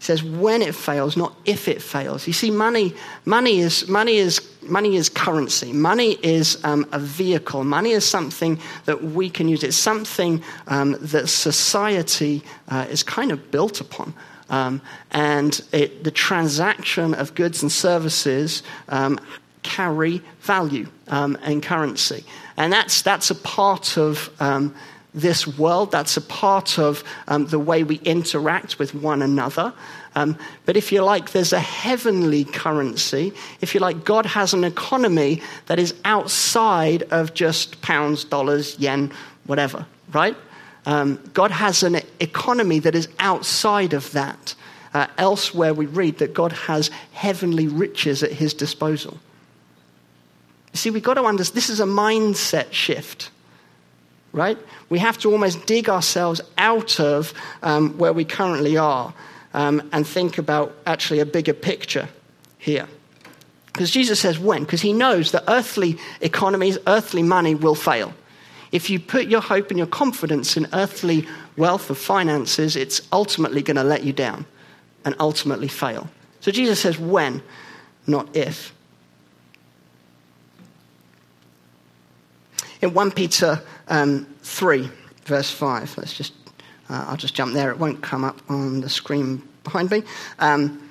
He 0.00 0.06
says 0.06 0.22
when 0.24 0.62
it 0.62 0.74
fails, 0.74 1.14
not 1.14 1.36
if 1.44 1.68
it 1.68 1.82
fails. 1.82 2.26
You 2.26 2.32
see, 2.32 2.50
money, 2.50 2.94
money 3.26 3.60
is 3.60 3.86
money 3.86 4.16
is 4.16 4.40
money 4.62 4.96
is 4.96 5.10
currency. 5.10 5.74
Money 5.74 6.12
is 6.22 6.58
um, 6.64 6.86
a 6.90 6.98
vehicle. 6.98 7.64
Money 7.64 7.90
is 7.90 8.02
something 8.02 8.58
that 8.86 9.04
we 9.04 9.28
can 9.28 9.46
use. 9.46 9.62
It's 9.62 9.76
something 9.76 10.42
um, 10.68 10.96
that 11.02 11.28
society 11.28 12.42
uh, 12.68 12.86
is 12.88 13.02
kind 13.02 13.30
of 13.30 13.50
built 13.50 13.82
upon. 13.82 14.14
Um, 14.48 14.80
and 15.10 15.60
it, 15.70 16.02
the 16.02 16.10
transaction 16.10 17.12
of 17.12 17.34
goods 17.34 17.62
and 17.62 17.70
services 17.70 18.62
um, 18.88 19.20
carry 19.62 20.22
value 20.40 20.88
um, 21.08 21.36
and 21.42 21.62
currency. 21.62 22.24
And 22.56 22.72
that's, 22.72 23.02
that's 23.02 23.30
a 23.30 23.34
part 23.34 23.98
of 23.98 24.30
um, 24.40 24.74
this 25.14 25.46
world. 25.46 25.90
That's 25.90 26.16
a 26.16 26.20
part 26.20 26.78
of 26.78 27.04
um, 27.28 27.46
the 27.46 27.58
way 27.58 27.82
we 27.82 27.96
interact 27.96 28.78
with 28.78 28.94
one 28.94 29.22
another. 29.22 29.72
Um, 30.14 30.36
but 30.66 30.76
if 30.76 30.92
you 30.92 31.02
like, 31.02 31.30
there's 31.30 31.52
a 31.52 31.60
heavenly 31.60 32.44
currency. 32.44 33.32
If 33.60 33.74
you 33.74 33.80
like, 33.80 34.04
God 34.04 34.26
has 34.26 34.54
an 34.54 34.64
economy 34.64 35.42
that 35.66 35.78
is 35.78 35.94
outside 36.04 37.04
of 37.04 37.34
just 37.34 37.80
pounds, 37.82 38.24
dollars, 38.24 38.78
yen, 38.78 39.12
whatever, 39.46 39.86
right? 40.12 40.36
Um, 40.86 41.20
God 41.32 41.50
has 41.50 41.82
an 41.82 42.00
economy 42.20 42.78
that 42.80 42.94
is 42.94 43.08
outside 43.18 43.92
of 43.92 44.10
that. 44.12 44.54
Uh, 44.92 45.06
elsewhere, 45.18 45.72
we 45.72 45.86
read 45.86 46.18
that 46.18 46.34
God 46.34 46.52
has 46.52 46.90
heavenly 47.12 47.68
riches 47.68 48.22
at 48.22 48.32
his 48.32 48.54
disposal. 48.54 49.18
You 50.72 50.78
see, 50.78 50.90
we've 50.90 51.02
got 51.02 51.14
to 51.14 51.24
understand 51.24 51.56
this 51.56 51.70
is 51.70 51.80
a 51.80 51.84
mindset 51.84 52.72
shift 52.72 53.30
right? 54.32 54.58
We 54.88 54.98
have 54.98 55.18
to 55.18 55.32
almost 55.32 55.66
dig 55.66 55.88
ourselves 55.88 56.40
out 56.58 57.00
of 57.00 57.32
um, 57.62 57.98
where 57.98 58.12
we 58.12 58.24
currently 58.24 58.76
are 58.76 59.12
um, 59.54 59.88
and 59.92 60.06
think 60.06 60.38
about 60.38 60.74
actually 60.86 61.20
a 61.20 61.26
bigger 61.26 61.54
picture 61.54 62.08
here. 62.58 62.86
Because 63.66 63.90
Jesus 63.90 64.20
says 64.20 64.38
when? 64.38 64.64
Because 64.64 64.82
he 64.82 64.92
knows 64.92 65.32
that 65.32 65.44
earthly 65.48 65.98
economies, 66.20 66.78
earthly 66.86 67.22
money 67.22 67.54
will 67.54 67.74
fail. 67.74 68.12
If 68.72 68.90
you 68.90 69.00
put 69.00 69.26
your 69.26 69.40
hope 69.40 69.70
and 69.70 69.78
your 69.78 69.86
confidence 69.86 70.56
in 70.56 70.68
earthly 70.72 71.26
wealth 71.56 71.90
or 71.90 71.94
finances, 71.94 72.76
it's 72.76 73.02
ultimately 73.12 73.62
going 73.62 73.76
to 73.76 73.84
let 73.84 74.04
you 74.04 74.12
down 74.12 74.46
and 75.04 75.14
ultimately 75.18 75.68
fail. 75.68 76.08
So 76.40 76.50
Jesus 76.50 76.80
says 76.80 76.98
when, 76.98 77.42
not 78.06 78.34
if. 78.36 78.72
In 82.82 82.94
1 82.94 83.10
Peter 83.12 83.62
um, 83.88 84.26
3, 84.42 84.88
verse 85.24 85.50
5. 85.50 85.98
Let's 85.98 86.14
just, 86.14 86.32
uh, 86.88 87.04
I'll 87.08 87.16
just 87.16 87.34
jump 87.34 87.52
there. 87.52 87.70
It 87.70 87.78
won't 87.78 88.02
come 88.02 88.24
up 88.24 88.40
on 88.48 88.80
the 88.80 88.88
screen 88.88 89.42
behind 89.64 89.90
me. 89.90 90.02
Um, 90.38 90.82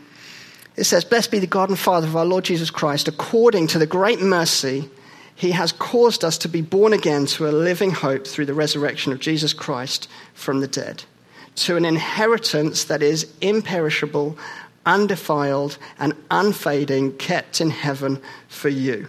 it 0.75 0.83
says, 0.83 1.03
Blessed 1.03 1.31
be 1.31 1.39
the 1.39 1.47
God 1.47 1.69
and 1.69 1.79
Father 1.79 2.07
of 2.07 2.15
our 2.15 2.25
Lord 2.25 2.45
Jesus 2.45 2.69
Christ, 2.69 3.07
according 3.07 3.67
to 3.67 3.79
the 3.79 3.87
great 3.87 4.21
mercy 4.21 4.89
he 5.35 5.51
has 5.51 5.71
caused 5.71 6.23
us 6.23 6.37
to 6.39 6.49
be 6.49 6.61
born 6.61 6.93
again 6.93 7.25
to 7.25 7.47
a 7.47 7.51
living 7.51 7.91
hope 7.91 8.27
through 8.27 8.45
the 8.45 8.53
resurrection 8.53 9.11
of 9.11 9.19
Jesus 9.19 9.53
Christ 9.53 10.09
from 10.33 10.59
the 10.59 10.67
dead, 10.67 11.03
to 11.55 11.77
an 11.77 11.85
inheritance 11.85 12.83
that 12.83 13.01
is 13.01 13.31
imperishable, 13.39 14.37
undefiled, 14.85 15.77
and 15.97 16.13
unfading, 16.29 17.13
kept 17.17 17.61
in 17.61 17.69
heaven 17.69 18.21
for 18.47 18.69
you 18.69 19.07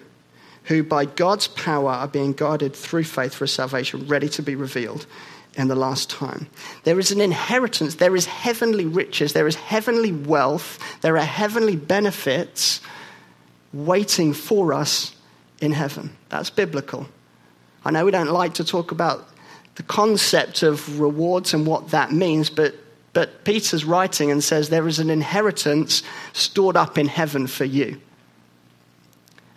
who 0.71 0.85
by 0.85 1.05
God's 1.05 1.49
power 1.49 1.91
are 1.91 2.07
being 2.07 2.33
guided 2.33 2.77
through 2.77 3.03
faith 3.03 3.35
for 3.35 3.49
salvation, 3.49 4.07
ready 4.07 4.29
to 4.29 4.41
be 4.41 4.55
revealed 4.55 5.05
in 5.57 5.67
the 5.67 5.75
last 5.75 6.09
time. 6.09 6.47
There 6.85 7.01
is 7.01 7.11
an 7.11 7.21
inheritance, 7.21 7.97
there 7.97 8.15
is 8.15 8.27
heavenly 8.27 8.87
riches, 8.87 9.33
there 9.33 9.49
is 9.49 9.57
heavenly 9.57 10.13
wealth, 10.13 10.79
there 11.01 11.17
are 11.17 11.25
heavenly 11.25 11.75
benefits 11.75 12.81
waiting 13.73 14.33
for 14.33 14.73
us 14.73 15.13
in 15.61 15.73
heaven. 15.73 16.17
That's 16.29 16.51
biblical. 16.51 17.09
I 17.85 17.91
know 17.91 18.05
we 18.05 18.13
don't 18.13 18.31
like 18.31 18.55
to 18.55 18.65
talk 18.65 18.93
about 18.93 19.29
the 19.75 19.83
concept 19.83 20.63
of 20.63 21.01
rewards 21.01 21.53
and 21.53 21.67
what 21.67 21.89
that 21.89 22.13
means, 22.13 22.49
but, 22.49 22.77
but 23.13 23.45
Peter's 23.45 23.85
writing 23.85 24.31
and 24.31 24.43
says 24.45 24.69
there 24.69 24.87
is 24.87 25.01
an 25.01 25.11
inheritance 25.11 26.05
stored 26.33 26.77
up 26.77 26.97
in 26.97 27.09
heaven 27.09 27.49
for 27.49 27.65
you. 27.65 28.01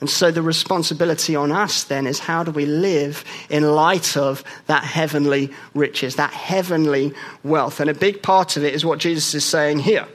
And 0.04 0.10
so 0.10 0.32
the 0.32 0.42
responsibility 0.42 1.34
on 1.34 1.54
us 1.54 1.86
then 1.86 2.08
is 2.08 2.20
how 2.20 2.44
do 2.44 2.52
we 2.52 2.66
live 2.66 3.24
in 3.50 3.64
light 3.64 4.18
of 4.18 4.44
that 4.66 4.84
heavenly 4.84 5.50
riches, 5.74 6.18
that 6.18 6.34
heavenly 6.34 7.14
wealth? 7.42 7.80
And 7.80 7.90
a 7.90 7.94
big 7.94 8.22
part 8.22 8.58
of 8.58 8.66
it 8.66 8.74
is 8.74 8.84
what 8.84 9.00
Jesus 9.00 9.34
is 9.34 9.46
saying 9.46 9.80
here. 9.80 10.06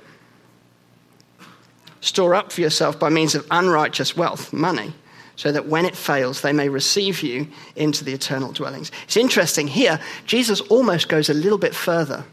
Store 2.03 2.35
up 2.35 2.53
for 2.53 2.61
yourself 2.61 2.99
by 2.99 3.09
means 3.09 3.35
of 3.35 3.47
unrighteous 3.51 4.15
wealth, 4.15 4.53
money, 4.53 4.93
so 5.37 5.51
that 5.53 5.69
when 5.69 5.87
it 5.87 5.97
fails, 5.97 6.43
they 6.43 6.53
may 6.53 6.69
receive 6.69 7.23
you 7.23 7.49
into 7.75 8.05
the 8.05 8.13
eternal 8.13 8.53
dwellings. 8.53 8.93
It's 9.05 9.17
interesting 9.17 9.69
here, 9.69 9.99
Jesus 10.27 10.61
almost 10.61 11.09
goes 11.09 11.31
a 11.31 11.35
little 11.35 11.57
bit 11.57 11.75
further. 11.75 12.27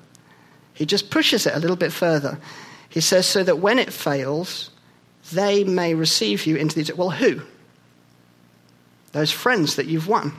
He 0.73 0.85
just 0.85 1.09
pushes 1.09 1.45
it 1.45 1.55
a 1.55 1.59
little 1.59 1.77
bit 1.77 1.93
further. 1.93 2.37
He 2.89 2.99
says, 2.99 3.25
so 3.25 3.45
that 3.45 3.59
when 3.59 3.79
it 3.79 3.93
fails, 3.93 4.71
they 5.31 5.63
may 5.63 5.93
receive 5.93 6.45
you 6.45 6.55
into 6.55 6.81
the. 6.81 6.95
Well, 6.95 7.11
who? 7.11 7.41
Those 9.11 9.31
friends 9.31 9.75
that 9.75 9.87
you've 9.87 10.07
won. 10.07 10.33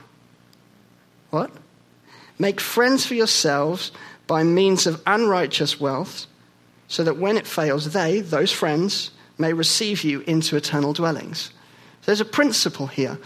What? 1.30 1.50
Make 2.38 2.60
friends 2.60 3.06
for 3.06 3.14
yourselves 3.14 3.92
by 4.26 4.42
means 4.42 4.86
of 4.86 5.02
unrighteous 5.06 5.80
wealth, 5.80 6.26
so 6.88 7.02
that 7.04 7.16
when 7.16 7.36
it 7.36 7.46
fails, 7.46 7.92
they, 7.92 8.20
those 8.20 8.52
friends, 8.52 9.10
may 9.38 9.52
receive 9.52 10.04
you 10.04 10.20
into 10.20 10.56
eternal 10.56 10.92
dwellings. 10.92 11.50
There's 12.04 12.20
a 12.20 12.26
principle 12.26 12.86
here. 12.86 13.18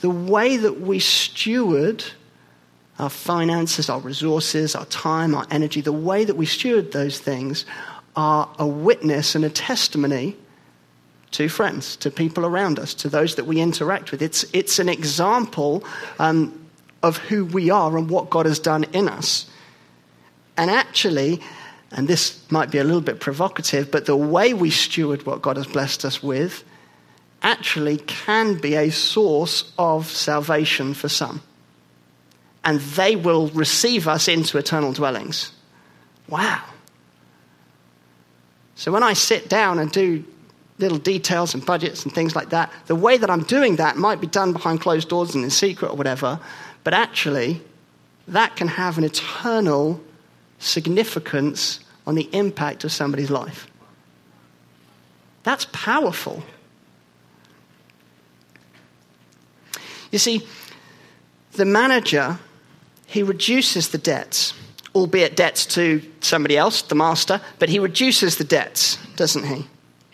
The 0.00 0.10
way 0.10 0.56
that 0.56 0.80
we 0.80 0.98
steward 0.98 2.04
our 2.98 3.10
finances, 3.10 3.88
our 3.88 4.00
resources, 4.00 4.74
our 4.74 4.86
time, 4.86 5.34
our 5.34 5.46
energy, 5.50 5.80
the 5.80 5.92
way 5.92 6.24
that 6.24 6.36
we 6.36 6.46
steward 6.46 6.92
those 6.92 7.18
things 7.18 7.64
are 8.16 8.48
a 8.58 8.66
witness 8.66 9.34
and 9.34 9.44
a 9.44 9.50
testimony 9.50 10.36
to 11.32 11.48
friends, 11.48 11.96
to 11.96 12.10
people 12.10 12.46
around 12.46 12.78
us, 12.78 12.94
to 12.94 13.08
those 13.08 13.34
that 13.34 13.44
we 13.44 13.60
interact 13.60 14.10
with. 14.10 14.22
It's, 14.22 14.44
it's 14.52 14.78
an 14.78 14.88
example 14.88 15.84
um, 16.18 16.68
of 17.02 17.18
who 17.18 17.44
we 17.44 17.70
are 17.70 17.96
and 17.96 18.08
what 18.08 18.30
God 18.30 18.46
has 18.46 18.58
done 18.58 18.84
in 18.92 19.08
us. 19.08 19.46
And 20.56 20.70
actually, 20.70 21.40
and 21.92 22.08
this 22.08 22.40
might 22.50 22.70
be 22.70 22.78
a 22.78 22.84
little 22.84 23.00
bit 23.00 23.20
provocative, 23.20 23.90
but 23.90 24.06
the 24.06 24.16
way 24.16 24.54
we 24.54 24.70
steward 24.70 25.24
what 25.26 25.42
God 25.42 25.56
has 25.56 25.66
blessed 25.66 26.04
us 26.04 26.22
with 26.22 26.64
actually 27.42 27.98
can 27.98 28.58
be 28.58 28.74
a 28.74 28.90
source 28.90 29.72
of 29.78 30.08
salvation 30.08 30.94
for 30.94 31.08
some. 31.08 31.40
And 32.64 32.80
they 32.80 33.16
will 33.16 33.48
receive 33.48 34.08
us 34.08 34.28
into 34.28 34.58
eternal 34.58 34.92
dwellings. 34.92 35.52
Wow. 36.28 36.62
So 38.74 38.92
when 38.92 39.02
I 39.02 39.12
sit 39.12 39.48
down 39.48 39.78
and 39.78 39.90
do 39.90 40.24
little 40.78 40.98
details 40.98 41.54
and 41.54 41.64
budgets 41.64 42.04
and 42.04 42.14
things 42.14 42.36
like 42.36 42.50
that, 42.50 42.72
the 42.86 42.94
way 42.94 43.16
that 43.18 43.30
I'm 43.30 43.42
doing 43.42 43.76
that 43.76 43.96
might 43.96 44.20
be 44.20 44.26
done 44.26 44.52
behind 44.52 44.80
closed 44.80 45.08
doors 45.08 45.34
and 45.34 45.44
in 45.44 45.50
secret 45.50 45.90
or 45.90 45.96
whatever, 45.96 46.40
but 46.84 46.94
actually, 46.94 47.60
that 48.28 48.56
can 48.56 48.68
have 48.68 48.98
an 48.98 49.04
eternal 49.04 50.00
significance 50.58 51.80
on 52.06 52.14
the 52.14 52.28
impact 52.32 52.84
of 52.84 52.92
somebody's 52.92 53.30
life. 53.30 53.66
That's 55.42 55.66
powerful. 55.72 56.42
You 60.10 60.18
see, 60.18 60.46
the 61.52 61.64
manager, 61.64 62.38
he 63.06 63.22
reduces 63.22 63.88
the 63.88 63.98
debts, 63.98 64.54
albeit 64.94 65.36
debts 65.36 65.66
to 65.66 66.02
somebody 66.20 66.56
else, 66.56 66.82
the 66.82 66.94
master, 66.94 67.40
but 67.58 67.68
he 67.68 67.78
reduces 67.78 68.36
the 68.36 68.44
debts, 68.44 68.96
doesn't 69.16 69.44
he? 69.44 69.66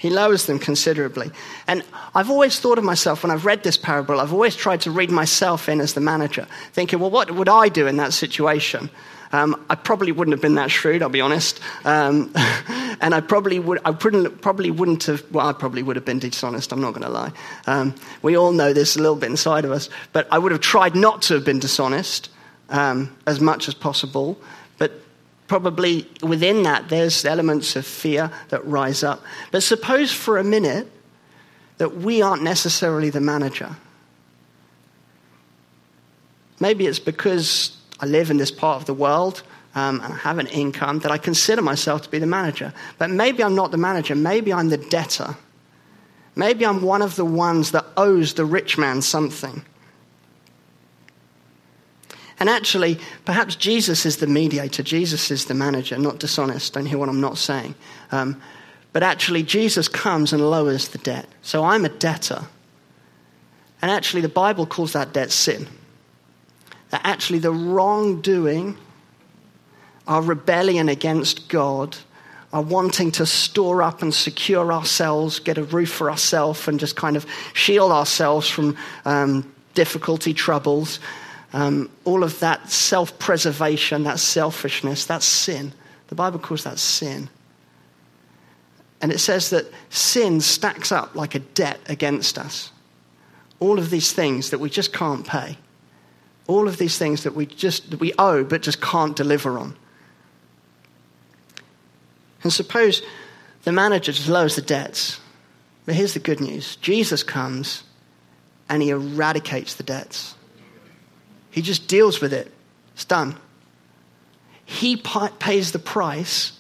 He 0.05 0.11
lowers 0.11 0.45
them 0.45 0.59
considerably. 0.59 1.31
And 1.67 1.83
I've 2.15 2.29
always 2.29 2.61
thought 2.61 2.77
of 2.77 2.85
myself, 2.85 3.23
when 3.23 3.31
I've 3.33 3.47
read 3.47 3.63
this 3.63 3.79
parable, 3.79 4.21
I've 4.21 4.35
always 4.35 4.55
tried 4.55 4.83
to 4.83 4.91
read 4.91 5.11
myself 5.11 5.67
in 5.67 5.81
as 5.81 5.95
the 5.95 6.03
manager, 6.03 6.47
thinking, 6.75 6.99
well, 6.99 7.09
what 7.09 7.31
would 7.31 7.49
I 7.49 7.71
do 7.71 7.87
in 7.87 7.97
that 7.97 8.13
situation? 8.13 8.91
Um, 9.33 9.65
I 9.71 9.77
probably 9.77 10.13
wouldn't 10.13 10.35
have 10.35 10.43
been 10.43 10.57
that 10.57 10.71
shrewd, 10.71 11.01
I'll 11.01 11.09
be 11.09 11.23
honest. 11.23 11.59
Um, 11.87 12.31
and 13.01 13.15
I 13.15 13.23
probably, 13.23 13.59
would, 13.59 13.81
I 13.87 13.93
wouldn't, 13.93 14.43
probably 14.43 14.71
wouldn't 14.71 15.05
have, 15.05 15.25
well, 15.33 15.49
I 15.49 15.55
probably 15.55 15.83
would 15.83 15.97
have 15.97 16.05
been 16.05 16.19
dishonest, 16.19 16.71
I'm 16.71 16.83
not 16.83 16.91
going 16.91 17.05
to 17.05 17.09
lie. 17.09 17.33
Um, 17.67 17.95
we 18.21 18.37
all 18.37 18.53
know 18.53 18.75
this 18.75 18.97
a 18.97 18.99
little 18.99 19.17
bit 19.17 19.31
inside 19.31 19.65
of 19.65 19.71
us. 19.71 19.89
But 20.13 20.29
I 20.31 20.37
would 20.37 20.53
have 20.53 20.61
tried 20.61 20.95
not 20.95 21.23
to 21.23 21.35
have 21.35 21.47
been 21.47 21.61
dishonest 21.61 22.29
um, 22.69 23.17
as 23.27 23.41
much 23.41 23.69
as 23.69 23.75
possible. 23.75 24.39
But 24.77 24.93
probably 25.47 26.09
within 26.23 26.63
that, 26.63 26.89
there's 26.89 27.25
elements 27.25 27.77
of 27.77 27.87
fear 27.87 28.31
that 28.49 28.65
rise 28.67 29.03
up. 29.03 29.23
But 29.51 29.63
suppose 29.63 30.13
for 30.13 30.39
a 30.39 30.45
minute 30.45 30.91
that 31.79 31.97
we 31.97 32.23
aren't 32.23 32.43
necessarily 32.43 33.11
the 33.11 33.21
manager. 33.21 33.77
Maybe 36.61 36.87
it's 36.87 36.99
because 36.99 37.77
I 38.01 38.07
live 38.07 38.31
in 38.31 38.37
this 38.37 38.51
part 38.51 38.81
of 38.81 38.87
the 38.87 38.95
world 38.95 39.43
um, 39.75 40.01
and 40.01 40.13
I 40.13 40.17
have 40.19 40.39
an 40.39 40.47
income 40.47 41.01
that 41.01 41.11
I 41.11 41.19
consider 41.19 41.63
myself 41.63 42.03
to 42.03 42.11
be 42.11 42.19
the 42.19 42.27
manager. 42.27 42.73
But 42.99 43.11
maybe 43.11 43.43
I'm 43.43 43.57
not 43.57 43.71
the 43.71 43.77
manager, 43.77 44.15
maybe 44.15 44.53
I'm 44.53 44.69
the 44.69 44.79
debtor. 44.79 45.37
Maybe 46.37 46.67
I'm 46.67 46.83
one 46.83 47.03
of 47.03 47.15
the 47.17 47.25
ones 47.25 47.71
that 47.73 47.85
owes 47.97 48.35
the 48.35 48.45
rich 48.45 48.77
man 48.77 49.03
something. 49.03 49.65
And 52.41 52.49
actually, 52.49 52.99
perhaps 53.25 53.55
Jesus 53.55 54.05
is 54.05 54.17
the 54.17 54.27
mediator. 54.27 54.83
Jesus 54.83 55.31
is 55.31 55.45
the 55.45 55.55
manager, 55.55 55.97
not 55.99 56.19
dishonest. 56.19 56.75
Don't 56.75 56.87
hear 56.87 56.99
what 56.99 57.09
I'm 57.09 57.21
not 57.21 57.39
saying. 57.39 57.75
Um, 58.11 58.41
but 58.93 59.03
actually, 59.03 59.43
Jesus 59.43 59.89
comes 59.89 60.33
and 60.33 60.51
lowers 60.51 60.89
the 60.89 60.99
debt. 60.99 61.29
So 61.43 61.65
I'm 61.65 61.85
a 61.85 61.89
debtor. 61.89 62.43
And 63.83 63.91
actually, 63.91 64.23
the 64.23 64.29
Bible 64.29 64.67
calls 64.67 64.93
that 64.93 65.13
debt 65.13 65.31
sin. 65.31 65.67
That 66.91 67.03
actually, 67.05 67.39
the 67.39 67.53
wrongdoing, 67.53 68.77
our 70.07 70.23
rebellion 70.23 70.89
against 70.89 71.49
God, 71.49 71.97
our 72.53 72.63
wanting 72.63 73.11
to 73.13 73.27
store 73.27 73.83
up 73.83 74.01
and 74.01 74.15
secure 74.15 74.73
ourselves, 74.73 75.41
get 75.41 75.59
a 75.59 75.65
roof 75.65 75.91
for 75.91 76.11
ourselves, 76.11 76.69
and 76.69 76.79
just 76.79 76.95
kind 76.95 77.17
of 77.17 77.27
shield 77.53 77.91
ourselves 77.91 78.49
from 78.49 78.77
um, 79.05 79.53
difficulty, 79.75 80.33
troubles, 80.33 81.01
um, 81.55 81.89
all 82.05 82.25
of 82.25 82.41
that 82.41 82.69
self 82.69 83.17
preservation, 83.21 84.03
that 84.03 84.19
selfishness, 84.19 85.07
that's 85.07 85.25
sin. 85.25 85.73
The 86.09 86.17
Bible 86.17 86.41
calls 86.41 86.65
that 86.65 86.81
sin. 86.81 87.31
And 89.01 89.13
it 89.13 89.19
says 89.19 89.51
that 89.51 89.67
sin 89.89 90.41
stacks 90.41 90.91
up 90.91 91.15
like 91.15 91.37
a 91.37 91.39
debt 91.39 91.79
against 91.89 92.39
us. 92.39 92.73
All 93.61 93.79
of 93.79 93.91
these 93.91 94.13
things 94.13 94.51
that 94.51 94.59
we 94.59 94.69
just 94.69 94.93
can't 94.93 95.25
pay. 95.25 95.57
All 96.49 96.67
of 96.67 96.77
these 96.77 96.99
things 96.99 97.23
that 97.23 97.37
we 97.37 97.47
just 97.47 97.89
that 97.93 98.01
we 98.01 98.13
owe 98.19 98.43
but 98.43 98.61
just 98.61 98.81
can't 98.81 99.15
deliver 99.15 99.57
on. 99.57 99.77
And 102.43 102.53
suppose 102.53 103.01
the 103.63 103.71
manager 103.71 104.11
just 104.11 104.29
lowers 104.29 104.57
the 104.57 104.63
debts. 104.63 105.21
But 105.87 105.95
here's 105.95 106.15
the 106.15 106.21
good 106.21 106.41
news 106.41 106.75
Jesus 106.77 107.23
comes 107.23 107.85
and 108.69 108.83
he 108.83 108.91
eradicates 108.91 109.75
the 109.75 109.85
debts. 109.85 110.35
He 111.55 111.63
just 111.63 111.87
deals 111.87 112.21
with 112.21 112.33
it. 112.33 112.51
It's 112.95 113.05
done. 113.05 113.37
He 114.65 114.97
pays 114.97 115.71
the 115.71 115.79
price 115.79 116.59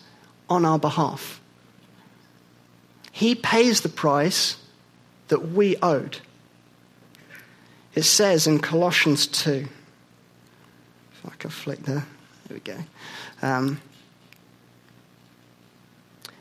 on 0.49 0.65
our 0.65 0.79
behalf. 0.79 1.41
He 3.11 3.35
pays 3.35 3.81
the 3.81 3.89
price 3.89 4.57
that 5.29 5.49
we 5.49 5.77
owed. 5.79 6.19
It 7.97 8.05
says 8.05 8.47
in 8.47 8.61
Colossians 8.61 9.27
2, 9.27 9.67
if 11.13 11.27
I 11.27 11.35
can 11.41 11.51
flick 11.51 11.83
there, 11.83 12.07
there 12.47 12.55
we 12.55 12.61
go. 12.61 12.79
Um, 13.43 13.81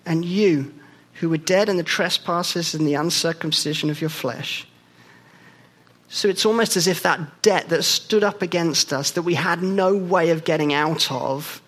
and 0.06 0.24
you, 0.24 0.72
who 1.16 1.30
were 1.30 1.38
dead 1.38 1.70
in 1.70 1.78
the 1.78 1.84
trespasses 1.84 2.76
and 2.76 2.86
the 2.86 2.94
uncircumcision 2.94 3.90
of 3.90 4.00
your 4.00 4.12
flesh, 4.12 4.68
so 6.14 6.30
it's 6.30 6.46
almost 6.46 6.78
as 6.78 6.86
if 6.86 7.02
that 7.02 7.42
debt 7.42 7.70
that 7.70 7.82
stood 7.82 8.24
up 8.24 8.44
against 8.44 8.94
us, 8.94 9.10
that 9.10 9.24
we 9.24 9.34
had 9.34 9.64
no 9.64 9.96
way 9.96 10.30
of 10.30 10.44
getting 10.44 10.72
out 10.72 11.12
of, 11.12 11.60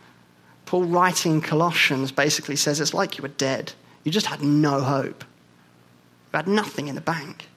Paul 0.68 0.84
writing 0.84 1.42
Colossians 1.42 2.12
basically 2.12 2.56
says 2.56 2.80
it's 2.80 2.94
like 2.94 3.18
you 3.18 3.24
were 3.24 3.28
dead. 3.28 3.74
You 4.04 4.12
just 4.12 4.28
had 4.28 4.44
no 4.44 4.82
hope. 4.82 5.24
You 6.32 6.38
had 6.38 6.48
nothing 6.48 6.88
in 6.88 6.94
the 6.94 7.02
bank. 7.02 7.48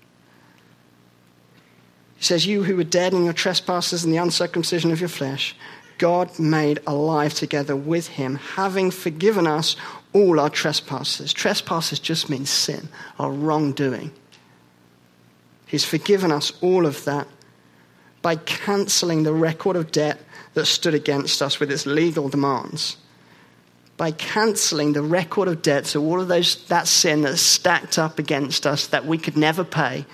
He 2.17 2.25
says, 2.25 2.47
You 2.47 2.63
who 2.63 2.75
were 2.75 2.85
dead 2.85 3.13
in 3.13 3.23
your 3.23 3.35
trespasses 3.35 4.03
and 4.03 4.11
the 4.11 4.17
uncircumcision 4.17 4.91
of 4.91 4.99
your 4.99 5.11
flesh, 5.11 5.55
God 5.99 6.39
made 6.39 6.81
alive 6.87 7.35
together 7.35 7.77
with 7.77 8.09
him, 8.09 8.37
having 8.37 8.91
forgiven 8.91 9.47
us 9.47 9.77
all 10.15 10.41
our 10.41 10.49
trespasses. 10.49 11.35
Trespasses 11.35 11.99
just 11.99 12.31
means 12.31 12.49
sin, 12.49 12.89
our 13.19 13.31
wrongdoing. 13.31 14.11
He's 15.69 15.85
forgiven 15.85 16.33
us 16.33 16.53
all 16.63 16.87
of 16.87 17.05
that 17.05 17.29
by 18.23 18.37
cancelling 18.37 19.23
the 19.23 19.35
record 19.35 19.77
of 19.77 19.93
debt 19.93 20.19
that 20.55 20.65
stood 20.65 20.95
against 20.95 21.43
us 21.43 21.61
with 21.61 21.71
its 21.71 21.87
legal 21.87 22.29
demands. 22.29 22.97
By 23.99 24.13
cancelling 24.13 24.95
the 24.95 25.03
record 25.03 25.47
of 25.47 25.61
debt, 25.61 25.87
so 25.87 26.03
all 26.03 26.21
of 26.21 26.29
those, 26.29 26.67
that 26.69 26.89
sin 26.89 27.21
that's 27.21 27.43
stacked 27.43 27.99
up 27.99 28.19
against 28.19 28.67
us 28.67 28.87
that 28.89 29.05
we 29.05 29.19
could 29.19 29.37
never 29.37 29.63
pay, 29.63 30.07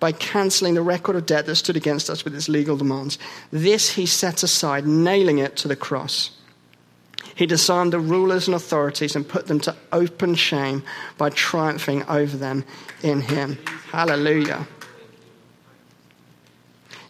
by 0.00 0.12
cancelling 0.12 0.74
the 0.74 0.82
record 0.82 1.16
of 1.16 1.26
debt 1.26 1.44
that 1.46 1.56
stood 1.56 1.76
against 1.76 2.08
us 2.08 2.24
with 2.24 2.34
its 2.34 2.48
legal 2.48 2.76
demands. 2.76 3.18
This 3.50 3.90
he 3.90 4.06
set 4.06 4.42
aside, 4.42 4.86
nailing 4.86 5.38
it 5.38 5.56
to 5.56 5.68
the 5.68 5.76
cross. 5.76 6.37
He 7.34 7.46
disarmed 7.46 7.92
the 7.92 8.00
rulers 8.00 8.48
and 8.48 8.54
authorities 8.54 9.14
and 9.14 9.28
put 9.28 9.46
them 9.46 9.60
to 9.60 9.76
open 9.92 10.34
shame 10.34 10.82
by 11.16 11.30
triumphing 11.30 12.02
over 12.08 12.36
them 12.36 12.64
in 13.02 13.20
him. 13.20 13.58
Hallelujah. 13.92 14.66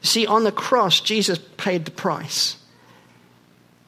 See, 0.02 0.26
on 0.26 0.44
the 0.44 0.52
cross, 0.52 1.00
Jesus 1.00 1.38
paid 1.56 1.84
the 1.84 1.90
price. 1.90 2.56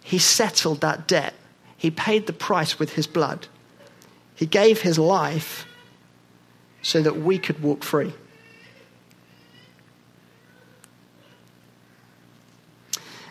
He 0.02 0.18
settled 0.18 0.80
that 0.80 1.06
debt. 1.06 1.35
He 1.76 1.90
paid 1.90 2.26
the 2.26 2.33
price 2.33 2.78
with 2.78 2.94
his 2.94 3.06
blood. 3.06 3.46
He 4.35 4.46
gave 4.46 4.80
his 4.80 4.98
life 4.98 5.66
so 6.83 7.02
that 7.02 7.18
we 7.18 7.38
could 7.38 7.62
walk 7.62 7.85
free. 7.85 8.12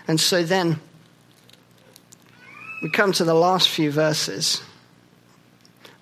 And 0.08 0.20
so 0.20 0.44
then, 0.44 0.80
we 2.82 2.90
come 2.90 3.12
to 3.14 3.24
the 3.24 3.34
last 3.34 3.70
few 3.70 3.92
verses. 3.92 4.62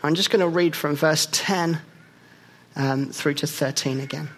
I'm 0.04 0.16
just 0.16 0.30
going 0.30 0.42
to 0.42 0.48
read 0.48 0.76
from 0.76 0.96
verse 0.96 1.28
10 1.32 1.80
um, 2.76 3.08
through 3.08 3.34
to 3.36 3.48
13 3.48 4.00
again. 4.00 4.30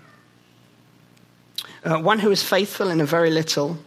Uh, 1.84 1.99
one 1.99 2.19
who 2.19 2.32
is 2.32 2.41
faithful 2.41 2.89
in 2.89 3.02
a 3.02 3.06
very 3.06 3.30
little 3.30 3.78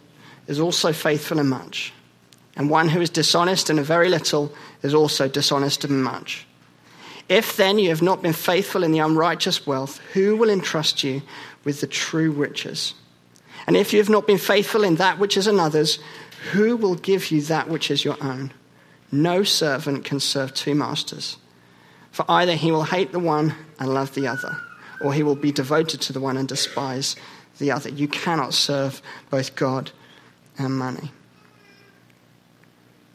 is 0.47 0.59
also 0.59 0.93
faithful 0.93 1.39
in 1.39 1.47
much. 1.47 1.93
And 2.55 2.69
one 2.69 2.89
who 2.89 3.01
is 3.01 3.09
dishonest 3.09 3.69
in 3.69 3.79
a 3.79 3.83
very 3.83 4.09
little 4.09 4.53
is 4.83 4.93
also 4.93 5.27
dishonest 5.27 5.85
in 5.85 6.03
much. 6.03 6.45
If 7.29 7.57
then 7.57 7.79
you 7.79 7.89
have 7.89 8.01
not 8.01 8.21
been 8.21 8.33
faithful 8.33 8.83
in 8.83 8.91
the 8.91 8.99
unrighteous 8.99 9.65
wealth, 9.65 9.99
who 10.13 10.35
will 10.35 10.49
entrust 10.49 11.03
you 11.03 11.23
with 11.63 11.81
the 11.81 11.87
true 11.87 12.31
riches? 12.31 12.93
And 13.67 13.77
if 13.77 13.93
you 13.93 13.99
have 13.99 14.09
not 14.09 14.27
been 14.27 14.37
faithful 14.37 14.83
in 14.83 14.95
that 14.95 15.19
which 15.19 15.37
is 15.37 15.47
another's, 15.47 15.99
who 16.51 16.75
will 16.75 16.95
give 16.95 17.31
you 17.31 17.41
that 17.43 17.69
which 17.69 17.89
is 17.89 18.03
your 18.03 18.17
own? 18.21 18.51
No 19.11 19.43
servant 19.43 20.03
can 20.03 20.19
serve 20.19 20.53
two 20.53 20.75
masters. 20.75 21.37
For 22.11 22.25
either 22.29 22.55
he 22.55 22.71
will 22.71 22.83
hate 22.83 23.11
the 23.11 23.19
one 23.19 23.55
and 23.79 23.93
love 23.93 24.13
the 24.13 24.27
other, 24.27 24.57
or 25.01 25.13
he 25.13 25.23
will 25.23 25.35
be 25.35 25.51
devoted 25.51 26.01
to 26.01 26.13
the 26.13 26.19
one 26.19 26.37
and 26.37 26.47
despise 26.47 27.15
the 27.57 27.71
other. 27.71 27.89
You 27.89 28.07
cannot 28.07 28.53
serve 28.53 29.01
both 29.29 29.55
God 29.55 29.91
and 30.57 30.77
money. 30.77 31.11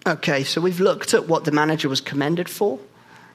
Okay, 0.07 0.43
so 0.43 0.61
we've 0.61 0.81
looked 0.81 1.13
at 1.13 1.29
what 1.29 1.45
the 1.45 1.53
manager 1.53 1.89
was 1.89 2.01
commended 2.01 2.49
for. 2.49 2.79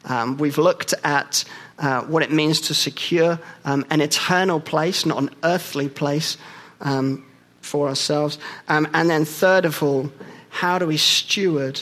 Um, 0.05 0.37
we've 0.37 0.57
looked 0.57 0.93
at 1.03 1.45
uh, 1.77 2.01
what 2.01 2.23
it 2.23 2.31
means 2.31 2.59
to 2.61 2.73
secure 2.73 3.39
um, 3.63 3.85
an 3.89 4.01
eternal 4.01 4.59
place, 4.59 5.05
not 5.05 5.17
an 5.17 5.29
earthly 5.43 5.87
place, 5.87 6.37
um, 6.81 7.25
for 7.61 7.87
ourselves. 7.87 8.37
Um, 8.67 8.87
and 8.93 9.09
then, 9.09 9.25
third 9.25 9.65
of 9.65 9.81
all, 9.81 10.11
how 10.49 10.77
do 10.77 10.85
we 10.85 10.97
steward 10.97 11.81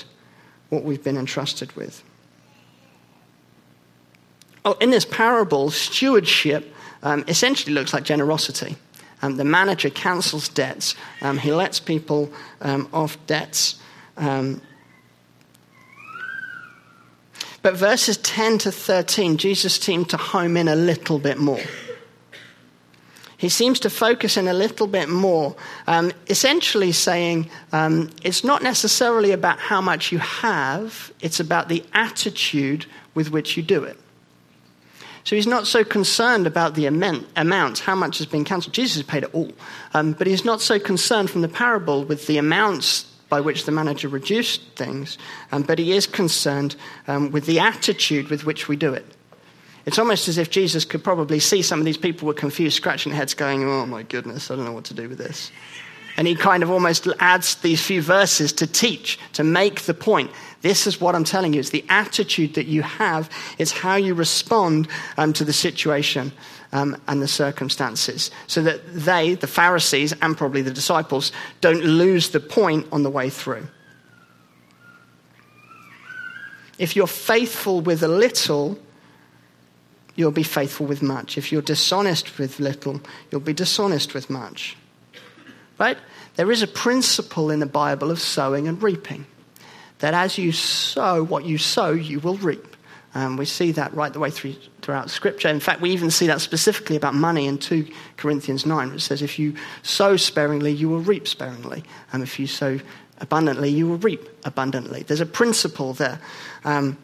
what 0.69 0.83
we've 0.83 1.03
been 1.03 1.17
entrusted 1.17 1.71
with? 1.73 2.03
Oh, 4.63 4.73
in 4.73 4.91
this 4.91 5.05
parable, 5.05 5.71
stewardship 5.71 6.73
um, 7.03 7.23
essentially 7.27 7.73
looks 7.73 7.93
like 7.93 8.03
generosity. 8.03 8.77
Um, 9.23 9.37
the 9.37 9.43
manager 9.43 9.89
cancels 9.89 10.49
debts, 10.49 10.95
um, 11.21 11.37
he 11.37 11.51
lets 11.51 11.79
people 11.79 12.31
um, 12.61 12.87
off 12.93 13.17
debts. 13.27 13.79
Um, 14.17 14.61
but 17.61 17.75
verses 17.75 18.17
10 18.17 18.59
to 18.59 18.71
13, 18.71 19.37
Jesus 19.37 19.75
seemed 19.75 20.09
to 20.09 20.17
home 20.17 20.57
in 20.57 20.67
a 20.67 20.75
little 20.75 21.19
bit 21.19 21.37
more. 21.37 21.61
He 23.41 23.49
seems 23.49 23.79
to 23.79 23.89
focus 23.89 24.37
in 24.37 24.47
a 24.47 24.53
little 24.53 24.85
bit 24.85 25.09
more, 25.09 25.55
um, 25.87 26.11
essentially 26.29 26.91
saying 26.91 27.49
um, 27.71 28.11
it's 28.21 28.43
not 28.43 28.61
necessarily 28.61 29.31
about 29.31 29.57
how 29.57 29.81
much 29.81 30.11
you 30.11 30.19
have, 30.19 31.11
it's 31.21 31.39
about 31.39 31.67
the 31.67 31.83
attitude 31.91 32.85
with 33.15 33.31
which 33.31 33.57
you 33.57 33.63
do 33.63 33.83
it. 33.83 33.97
So 35.23 35.35
he's 35.35 35.47
not 35.47 35.65
so 35.65 35.83
concerned 35.83 36.45
about 36.45 36.75
the 36.75 36.85
amount, 36.85 37.79
how 37.79 37.95
much 37.95 38.19
has 38.19 38.27
been 38.27 38.45
cancelled. 38.45 38.75
Jesus 38.75 38.97
has 38.97 39.05
paid 39.07 39.23
it 39.23 39.33
all. 39.33 39.51
Um, 39.95 40.13
but 40.13 40.27
he's 40.27 40.45
not 40.45 40.61
so 40.61 40.77
concerned 40.77 41.31
from 41.31 41.41
the 41.41 41.49
parable 41.49 42.05
with 42.05 42.27
the 42.27 42.37
amounts 42.37 43.05
by 43.27 43.41
which 43.41 43.65
the 43.65 43.71
manager 43.71 44.07
reduced 44.07 44.61
things, 44.75 45.17
um, 45.51 45.63
but 45.63 45.79
he 45.79 45.93
is 45.93 46.05
concerned 46.05 46.75
um, 47.07 47.31
with 47.31 47.47
the 47.47 47.59
attitude 47.59 48.27
with 48.27 48.45
which 48.45 48.67
we 48.67 48.75
do 48.75 48.93
it. 48.93 49.15
It's 49.85 49.97
almost 49.97 50.27
as 50.27 50.37
if 50.37 50.49
Jesus 50.49 50.85
could 50.85 51.03
probably 51.03 51.39
see 51.39 51.61
some 51.61 51.79
of 51.79 51.85
these 51.85 51.97
people 51.97 52.27
were 52.27 52.33
confused, 52.33 52.75
scratching 52.75 53.11
their 53.11 53.17
heads, 53.17 53.33
going, 53.33 53.63
Oh 53.63 53.85
my 53.85 54.03
goodness, 54.03 54.51
I 54.51 54.55
don't 54.55 54.65
know 54.65 54.71
what 54.71 54.85
to 54.85 54.93
do 54.93 55.09
with 55.09 55.17
this. 55.17 55.51
And 56.17 56.27
he 56.27 56.35
kind 56.35 56.61
of 56.61 56.69
almost 56.69 57.07
adds 57.19 57.55
these 57.55 57.83
few 57.83 58.01
verses 58.01 58.51
to 58.53 58.67
teach, 58.67 59.17
to 59.33 59.43
make 59.43 59.81
the 59.81 59.93
point. 59.93 60.29
This 60.61 60.85
is 60.85 61.01
what 61.01 61.15
I'm 61.15 61.23
telling 61.23 61.53
you. 61.53 61.59
It's 61.59 61.69
the 61.69 61.85
attitude 61.89 62.55
that 62.55 62.67
you 62.67 62.81
have, 62.83 63.29
it's 63.57 63.71
how 63.71 63.95
you 63.95 64.13
respond 64.13 64.87
um, 65.17 65.33
to 65.33 65.45
the 65.45 65.53
situation 65.53 66.31
um, 66.73 67.01
and 67.07 67.21
the 67.21 67.27
circumstances. 67.27 68.29
So 68.47 68.61
that 68.63 68.81
they, 68.93 69.35
the 69.35 69.47
Pharisees, 69.47 70.13
and 70.21 70.37
probably 70.37 70.61
the 70.61 70.71
disciples, 70.71 71.31
don't 71.61 71.83
lose 71.83 72.29
the 72.29 72.39
point 72.39 72.87
on 72.91 73.03
the 73.03 73.09
way 73.09 73.29
through. 73.29 73.67
If 76.77 76.95
you're 76.95 77.07
faithful 77.07 77.81
with 77.81 78.03
a 78.03 78.07
little, 78.07 78.77
you'll 80.15 80.31
be 80.31 80.43
faithful 80.43 80.85
with 80.85 81.01
much. 81.01 81.37
If 81.37 81.51
you're 81.51 81.61
dishonest 81.61 82.37
with 82.37 82.59
little, 82.59 83.01
you'll 83.31 83.41
be 83.41 83.53
dishonest 83.53 84.13
with 84.13 84.29
much. 84.29 84.77
Right? 85.79 85.97
There 86.35 86.51
is 86.51 86.61
a 86.61 86.67
principle 86.67 87.49
in 87.49 87.59
the 87.59 87.65
Bible 87.65 88.11
of 88.11 88.19
sowing 88.19 88.67
and 88.67 88.81
reaping. 88.81 89.25
That 89.99 90.13
as 90.13 90.37
you 90.37 90.51
sow 90.51 91.23
what 91.23 91.45
you 91.45 91.57
sow, 91.57 91.91
you 91.91 92.19
will 92.19 92.37
reap. 92.37 92.75
And 93.13 93.37
we 93.37 93.45
see 93.45 93.73
that 93.73 93.93
right 93.93 94.11
the 94.11 94.19
way 94.19 94.31
through, 94.31 94.55
throughout 94.81 95.09
Scripture. 95.09 95.49
In 95.49 95.59
fact, 95.59 95.81
we 95.81 95.91
even 95.91 96.11
see 96.11 96.27
that 96.27 96.39
specifically 96.39 96.95
about 96.95 97.13
money 97.13 97.45
in 97.45 97.57
2 97.57 97.87
Corinthians 98.15 98.65
9, 98.65 98.91
which 98.91 99.01
says, 99.03 99.21
If 99.21 99.37
you 99.37 99.55
sow 99.83 100.15
sparingly, 100.15 100.71
you 100.71 100.87
will 100.87 101.01
reap 101.01 101.27
sparingly. 101.27 101.83
And 102.13 102.23
if 102.23 102.39
you 102.39 102.47
sow 102.47 102.79
abundantly, 103.19 103.69
you 103.69 103.87
will 103.87 103.97
reap 103.97 104.29
abundantly. 104.45 105.03
There's 105.03 105.19
a 105.19 105.25
principle 105.25 105.93
there. 105.93 106.19
Um, 106.63 106.97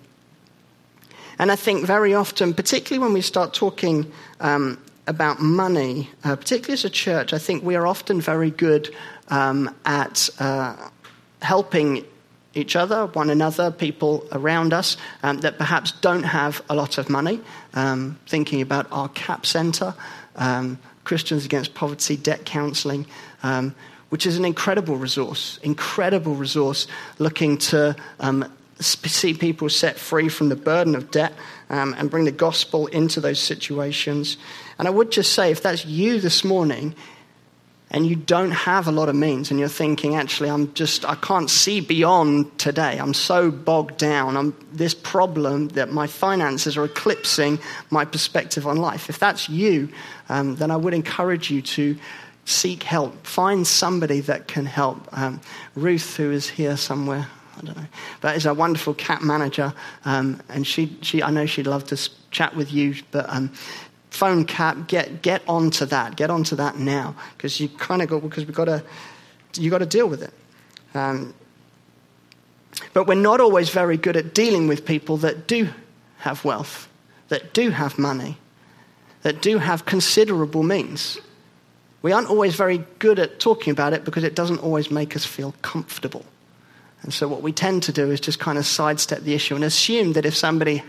and 1.40 1.52
I 1.52 1.56
think 1.56 1.86
very 1.86 2.14
often, 2.14 2.54
particularly 2.54 3.06
when 3.06 3.14
we 3.14 3.22
start 3.22 3.54
talking 3.54 4.12
um, 4.40 4.80
about 5.06 5.40
money, 5.40 6.10
uh, 6.24 6.36
particularly 6.36 6.74
as 6.74 6.86
a 6.86 6.90
church, 6.90 7.34
I 7.34 7.38
think 7.38 7.64
we 7.64 7.76
are 7.76 7.88
often 7.88 8.20
very 8.20 8.52
good 8.52 8.94
um, 9.30 9.74
at 9.86 10.30
uh, 10.40 10.76
helping 11.42 12.06
each 12.54 12.76
other, 12.76 13.06
one 13.08 13.30
another, 13.30 13.72
people 13.72 14.28
around 14.32 14.74
us 14.74 14.98
um, 15.24 15.38
that 15.40 15.58
perhaps 15.58 15.92
don't 15.92 16.24
have 16.24 16.62
a 16.70 16.76
lot 16.76 16.98
of 16.98 17.10
money. 17.10 17.40
Um, 17.74 18.18
thinking 18.26 18.62
about 18.62 18.88
our 18.92 19.10
CAP 19.10 19.46
Centre, 19.46 19.94
um, 20.36 20.80
Christians 21.04 21.46
Against 21.46 21.74
Poverty 21.74 22.18
Debt 22.18 22.46
Counselling, 22.46 23.06
um, 23.44 23.76
which 24.10 24.26
is 24.26 24.38
an 24.38 24.46
incredible 24.46 24.98
resource, 24.98 25.60
incredible 25.62 26.34
resource 26.34 26.88
looking 27.20 27.58
to 27.58 27.96
um, 28.20 28.52
see 28.80 29.34
people 29.34 29.70
set 29.70 29.98
free 29.98 30.30
from 30.30 30.50
the 30.50 30.56
burden 30.56 30.96
of 30.96 31.12
debt 31.12 31.34
um, 31.70 31.96
and 31.98 32.10
bring 32.10 32.26
the 32.26 32.32
gospel 32.32 32.88
into 32.88 33.20
those 33.20 33.40
situations. 33.40 34.38
And 34.78 34.88
I 34.88 34.92
would 34.92 35.12
just 35.12 35.34
say, 35.34 35.52
if 35.52 35.62
that's 35.62 35.86
you 35.86 36.20
this 36.20 36.44
morning, 36.44 36.96
and 37.90 38.06
you 38.06 38.18
don't 38.18 38.52
have 38.52 38.88
a 38.88 38.92
lot 38.92 39.08
of 39.08 39.16
means 39.16 39.50
and 39.50 39.62
you're 39.62 39.70
thinking 39.70 40.16
actually 40.16 40.50
i'm 40.50 40.74
just 40.74 41.06
i 41.06 41.16
can't 41.16 41.50
see 41.50 41.80
beyond 41.80 42.60
today. 42.60 42.98
I'm 42.98 43.14
so 43.14 43.50
bogged 43.50 43.96
down. 43.98 44.36
I'm 44.36 44.54
this 44.74 44.94
problem 44.94 45.70
that 45.70 45.90
my 45.90 46.06
finances 46.06 46.76
are 46.76 46.84
eclipsing 46.84 47.60
my 47.90 48.04
perspective 48.04 48.68
on 48.68 48.76
life. 48.76 49.10
If 49.10 49.20
that's 49.20 49.48
you 49.48 49.88
um, 50.28 50.58
then 50.58 50.70
i 50.70 50.76
would 50.76 50.94
encourage 50.94 51.50
you 51.50 51.62
to 51.62 51.98
seek 52.44 52.84
help. 52.84 53.26
Find 53.26 53.66
somebody 53.66 54.20
that 54.22 54.48
can 54.48 54.66
help. 54.66 55.08
Um, 55.18 55.40
ruth 55.76 56.18
who 56.18 56.32
is 56.32 56.50
here 56.50 56.76
somewhere 56.76 57.28
I 57.58 57.66
don't 57.66 57.78
know, 57.78 57.88
but 58.22 58.36
is 58.36 58.46
a 58.46 58.54
wonderful 58.54 58.94
CAP 58.94 59.24
manager, 59.24 59.74
um, 60.06 60.42
and 60.50 60.66
she, 60.66 60.96
she, 61.02 61.24
I 61.24 61.32
know 61.32 61.46
she'd 61.46 61.68
love 61.68 61.86
to 61.88 62.10
chat 62.32 62.56
with 62.56 62.72
you, 62.72 62.96
but 63.12 63.28
um, 63.30 63.52
phone 64.18 64.46
CAP, 64.46 64.88
get, 64.88 65.22
get 65.22 65.42
onto 65.48 65.86
that. 65.86 66.16
Get 66.16 66.30
onto 66.30 66.56
that 66.56 66.78
now 66.78 67.16
because 67.36 67.60
you 67.60 67.70
kind 67.70 68.02
of 68.02 68.10
got, 68.10 68.22
because 68.22 68.46
we've 68.46 68.56
got 68.56 68.66
to, 68.66 68.84
you 69.56 69.70
got 69.70 69.80
to 69.80 69.86
deal 69.86 70.08
with 70.08 70.24
it. 70.24 70.34
Um, 70.94 71.34
but 72.94 73.08
we're 73.08 73.16
not 73.16 73.40
always 73.40 73.70
very 73.70 73.98
good 73.98 74.18
at 74.18 74.34
dealing 74.34 74.68
with 74.68 74.86
people 74.86 75.18
that 75.18 75.48
do 75.48 75.70
have 76.20 76.44
wealth, 76.44 76.88
that 77.30 77.54
do 77.54 77.70
have 77.70 77.98
money, 77.98 78.38
that 79.22 79.42
do 79.42 79.58
have 79.58 79.86
considerable 79.86 80.64
means. 80.64 81.20
We 82.02 82.12
aren't 82.12 82.30
always 82.30 82.56
very 82.56 82.84
good 83.00 83.20
at 83.20 83.40
talking 83.40 83.72
about 83.72 83.94
it 83.94 84.06
because 84.06 84.24
it 84.24 84.36
doesn't 84.36 84.60
always 84.60 84.90
make 84.92 85.16
us 85.16 85.26
feel 85.26 85.54
comfortable. 85.62 86.26
And 87.08 87.14
so, 87.14 87.26
what 87.26 87.42
we 87.42 87.54
tend 87.54 87.84
to 87.84 87.94
do 87.94 88.12
is 88.12 88.20
just 88.20 88.38
kind 88.38 88.58
of 88.58 88.66
sidestep 88.66 89.22
the 89.22 89.34
issue 89.34 89.56
and 89.56 89.64
assume 89.64 90.12
that 90.12 90.26
if 90.26 90.36
somebody 90.36 90.84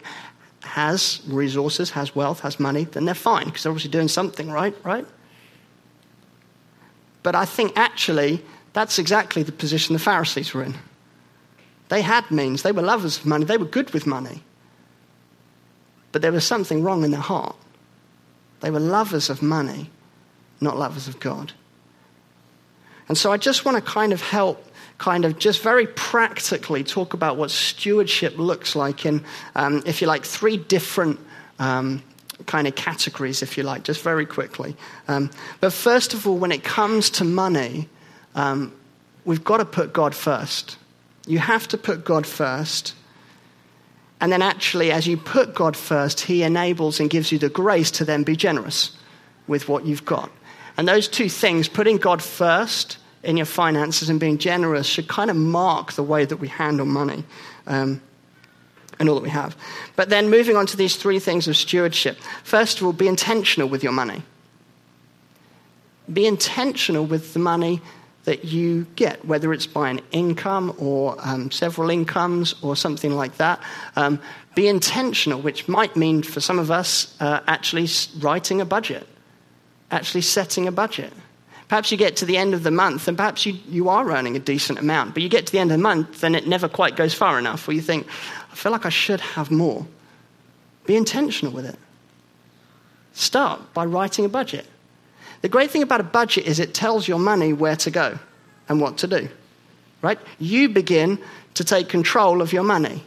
has 0.63 1.21
resources, 1.29 1.91
has 1.91 2.13
wealth, 2.13 2.41
has 2.41 2.59
money, 2.59 2.87
then 2.87 3.05
they're 3.05 3.15
fine 3.15 3.45
because 3.45 3.63
they're 3.63 3.71
obviously 3.71 3.93
doing 3.93 4.09
something 4.09 4.51
right, 4.51 4.75
right? 4.83 5.07
But 7.23 7.37
I 7.37 7.45
think 7.45 7.79
actually 7.79 8.43
that's 8.73 8.99
exactly 8.99 9.45
the 9.45 9.53
position 9.53 9.93
the 9.93 10.01
Pharisees 10.01 10.53
were 10.53 10.65
in. 10.65 10.75
They 11.89 12.03
had 12.03 12.29
means, 12.33 12.63
they 12.63 12.73
were 12.73 12.83
lovers 12.83 13.19
of 13.19 13.25
money, 13.25 13.45
they 13.45 13.57
were 13.57 13.65
good 13.65 13.91
with 13.91 14.05
money. 14.05 14.43
But 16.11 16.23
there 16.23 16.33
was 16.33 16.45
something 16.45 16.83
wrong 16.83 17.05
in 17.05 17.13
their 17.13 17.21
heart. 17.21 17.55
They 18.59 18.73
were 18.73 18.81
lovers 18.81 19.31
of 19.31 19.41
money, 19.41 19.89
not 20.61 20.77
lovers 20.77 21.07
of 21.07 21.21
God. 21.21 21.53
And 23.07 23.17
so 23.17 23.31
I 23.31 23.37
just 23.37 23.65
want 23.65 23.77
to 23.77 23.81
kind 23.81 24.13
of 24.13 24.21
help 24.21 24.65
kind 24.99 25.25
of 25.25 25.39
just 25.39 25.63
very 25.63 25.87
practically 25.87 26.83
talk 26.83 27.15
about 27.15 27.37
what 27.37 27.51
stewardship 27.51 28.37
looks 28.37 28.75
like 28.75 29.07
in, 29.07 29.25
um, 29.55 29.83
if 29.87 30.01
you 30.01 30.09
like, 30.09 30.25
three 30.25 30.57
different 30.57 31.19
um, 31.61 32.03
kind 32.47 32.67
of 32.67 32.75
categories, 32.75 33.43
if 33.43 33.57
you 33.57 33.63
like, 33.63 33.85
just 33.85 34.03
very 34.03 34.27
quickly. 34.27 34.77
Um, 35.07 35.31
but 35.61 35.73
first 35.73 36.15
of 36.15 36.27
all, 36.27 36.37
when 36.37 36.53
it 36.53 36.65
comes 36.65 37.11
to 37.11 37.25
money, 37.25 37.89
um, 38.35 38.75
we've 39.25 39.45
got 39.45 39.59
to 39.59 39.65
put 39.65 39.93
God 39.93 40.15
first. 40.15 40.77
You 41.27 41.39
have 41.39 41.69
to 41.69 41.79
put 41.79 42.05
God 42.05 42.27
first. 42.27 42.95
And 44.21 44.33
then, 44.33 44.43
actually, 44.43 44.91
as 44.91 45.07
you 45.07 45.17
put 45.17 45.55
God 45.55 45.77
first, 45.77 46.21
He 46.23 46.43
enables 46.43 46.99
and 46.99 47.09
gives 47.09 47.31
you 47.31 47.39
the 47.39 47.49
grace 47.49 47.93
to 47.93 48.05
then 48.05 48.25
be 48.25 48.35
generous 48.35 48.97
with 49.47 49.69
what 49.69 49.87
you've 49.87 50.05
got. 50.05 50.31
And 50.77 50.89
those 50.89 51.07
two 51.07 51.29
things, 51.29 51.69
putting 51.69 51.99
God 51.99 52.21
first 52.21 52.99
in 53.23 53.37
your 53.37 53.47
finances 53.47 54.09
and 54.09 54.21
being 54.21 54.39
generous 54.39 54.87
should 54.87 55.09
kind 55.09 55.31
of 55.31 55.37
mark 55.37 55.93
the 55.93 56.03
way 56.03 56.25
that 56.25 56.37
we 56.37 56.49
handle 56.49 56.87
money 56.87 57.25
um, 57.67 58.01
and 58.99 59.09
all 59.09 59.15
that 59.15 59.23
we 59.25 59.31
have. 59.31 59.57
But 59.97 60.09
then 60.09 60.31
moving 60.31 60.57
on 60.57 60.67
to 60.67 60.77
these 60.77 60.97
three 60.97 61.19
things 61.19 61.49
of 61.49 61.57
stewardship. 61.57 62.17
First 62.45 62.81
of 62.81 62.87
all, 62.87 62.93
be 62.93 63.09
intentional 63.09 63.69
with 63.69 63.83
your 63.83 63.93
money. 63.93 64.23
be 66.13 66.27
intentional 66.27 67.05
with 67.05 67.33
the 67.33 67.39
money 67.39 67.81
that 68.25 68.45
you 68.45 68.87
get, 68.97 69.25
whether 69.25 69.53
it's 69.53 69.67
by 69.67 69.89
an 69.91 70.01
income 70.13 70.75
or 70.79 71.17
um, 71.21 71.51
several 71.51 71.91
incomes 71.91 72.55
or 72.63 72.77
something 72.77 73.13
like 73.13 73.37
that. 73.39 73.61
Um, 73.97 74.21
be 74.55 74.69
intentional, 74.69 75.41
which 75.41 75.69
might 75.69 75.97
mean 75.97 76.23
for 76.23 76.41
some 76.41 76.59
of 76.59 76.71
us 76.71 77.17
uh, 77.21 77.41
actually 77.47 77.89
writing 78.19 78.61
a 78.61 78.65
budget, 78.65 79.07
actually 79.91 80.23
setting 80.23 80.67
a 80.67 80.73
budget. 80.73 81.13
Perhaps 81.69 81.93
you 81.93 81.99
get 81.99 82.17
to 82.17 82.25
the 82.25 82.39
end 82.39 82.55
of 82.55 82.63
the 82.63 82.71
month 82.71 83.09
and 83.09 83.17
perhaps 83.17 83.45
you, 83.45 83.53
you 83.69 83.91
are 83.91 84.11
earning 84.11 84.37
a 84.37 84.39
decent 84.39 84.79
amount, 84.79 85.13
but 85.13 85.23
you 85.23 85.29
get 85.29 85.47
to 85.47 85.53
the 85.53 85.59
end 85.59 85.71
of 85.71 85.77
the 85.77 85.83
month 85.83 86.25
and 86.25 86.35
it 86.35 86.47
never 86.47 86.67
quite 86.67 86.97
goes 86.97 87.13
far 87.13 87.39
enough 87.39 87.69
where 87.69 87.75
you 87.75 87.83
think, 87.83 88.07
I 88.51 88.55
feel 88.55 88.73
like 88.73 88.87
I 88.87 88.91
should 88.91 89.21
have 89.21 89.51
more. 89.51 89.87
Be 90.87 90.97
intentional 90.97 91.53
with 91.53 91.67
it. 91.67 91.77
Start 93.13 93.75
by 93.75 93.85
writing 93.85 94.25
a 94.25 94.29
budget. 94.29 94.65
The 95.43 95.49
great 95.49 95.71
thing 95.71 95.83
about 95.83 96.01
a 96.01 96.05
budget 96.05 96.47
is 96.47 96.59
it 96.59 96.73
tells 96.73 97.07
your 97.07 97.19
money 97.19 97.53
where 97.53 97.77
to 97.77 97.91
go 97.91 98.19
and 98.69 98.81
what 98.81 98.99
to 98.99 99.07
do. 99.07 99.29
Right? 100.01 100.19
You 100.39 100.71
begin 100.71 101.19
to 101.55 101.65
take 101.65 101.89
control 101.89 102.41
of 102.41 102.53
your 102.53 102.63
money. 102.63 103.03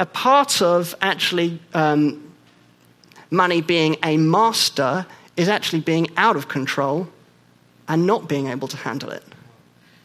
A 0.00 0.06
part 0.06 0.62
of 0.62 0.94
actually 1.00 1.60
um, 1.74 2.32
money 3.30 3.60
being 3.60 3.96
a 4.02 4.16
master 4.16 5.06
is 5.38 5.48
actually 5.48 5.80
being 5.80 6.08
out 6.16 6.36
of 6.36 6.48
control 6.48 7.08
and 7.86 8.06
not 8.06 8.28
being 8.28 8.48
able 8.48 8.68
to 8.68 8.76
handle 8.76 9.10
it. 9.10 9.22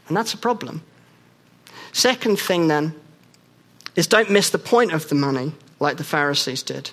And 0.08 0.16
that's 0.16 0.34
a 0.34 0.38
problem. 0.38 0.84
Second 1.92 2.40
thing, 2.40 2.68
then, 2.68 2.94
is 3.96 4.08
don't 4.08 4.30
miss 4.30 4.52
the 4.52 4.60
point 4.60 4.94
of 4.94 5.10
the 5.10 5.16
money 5.16 5.52
like 5.80 5.98
the 5.98 6.04
Pharisees 6.04 6.62
did. 6.62 6.92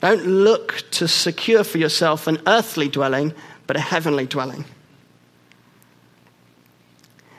Don't 0.00 0.24
look 0.24 0.84
to 0.92 1.08
secure 1.08 1.64
for 1.64 1.78
yourself 1.78 2.28
an 2.28 2.38
earthly 2.46 2.88
dwelling, 2.88 3.34
but 3.66 3.76
a 3.76 3.80
heavenly 3.80 4.26
dwelling. 4.26 4.64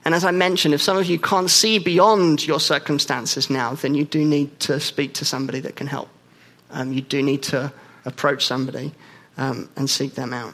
And 0.03 0.13
as 0.13 0.25
I 0.25 0.31
mentioned, 0.31 0.73
if 0.73 0.81
some 0.81 0.97
of 0.97 1.05
you 1.05 1.19
can't 1.19 1.49
see 1.49 1.79
beyond 1.79 2.45
your 2.45 2.59
circumstances 2.59 3.49
now, 3.49 3.73
then 3.73 3.93
you 3.93 4.03
do 4.03 4.23
need 4.23 4.59
to 4.61 4.79
speak 4.79 5.13
to 5.15 5.25
somebody 5.25 5.61
that 5.61 5.75
can 5.75 5.87
help. 5.87 6.09
Um, 6.71 6.91
you 6.91 7.01
do 7.01 7.21
need 7.21 7.43
to 7.43 7.71
approach 8.05 8.45
somebody 8.45 8.93
um, 9.37 9.69
and 9.75 9.89
seek 9.89 10.15
them 10.15 10.33
out. 10.33 10.53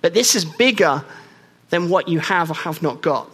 But 0.00 0.14
this 0.14 0.34
is 0.34 0.44
bigger 0.44 1.04
than 1.70 1.88
what 1.88 2.08
you 2.08 2.20
have 2.20 2.50
or 2.50 2.54
have 2.54 2.82
not 2.82 3.02
got. 3.02 3.30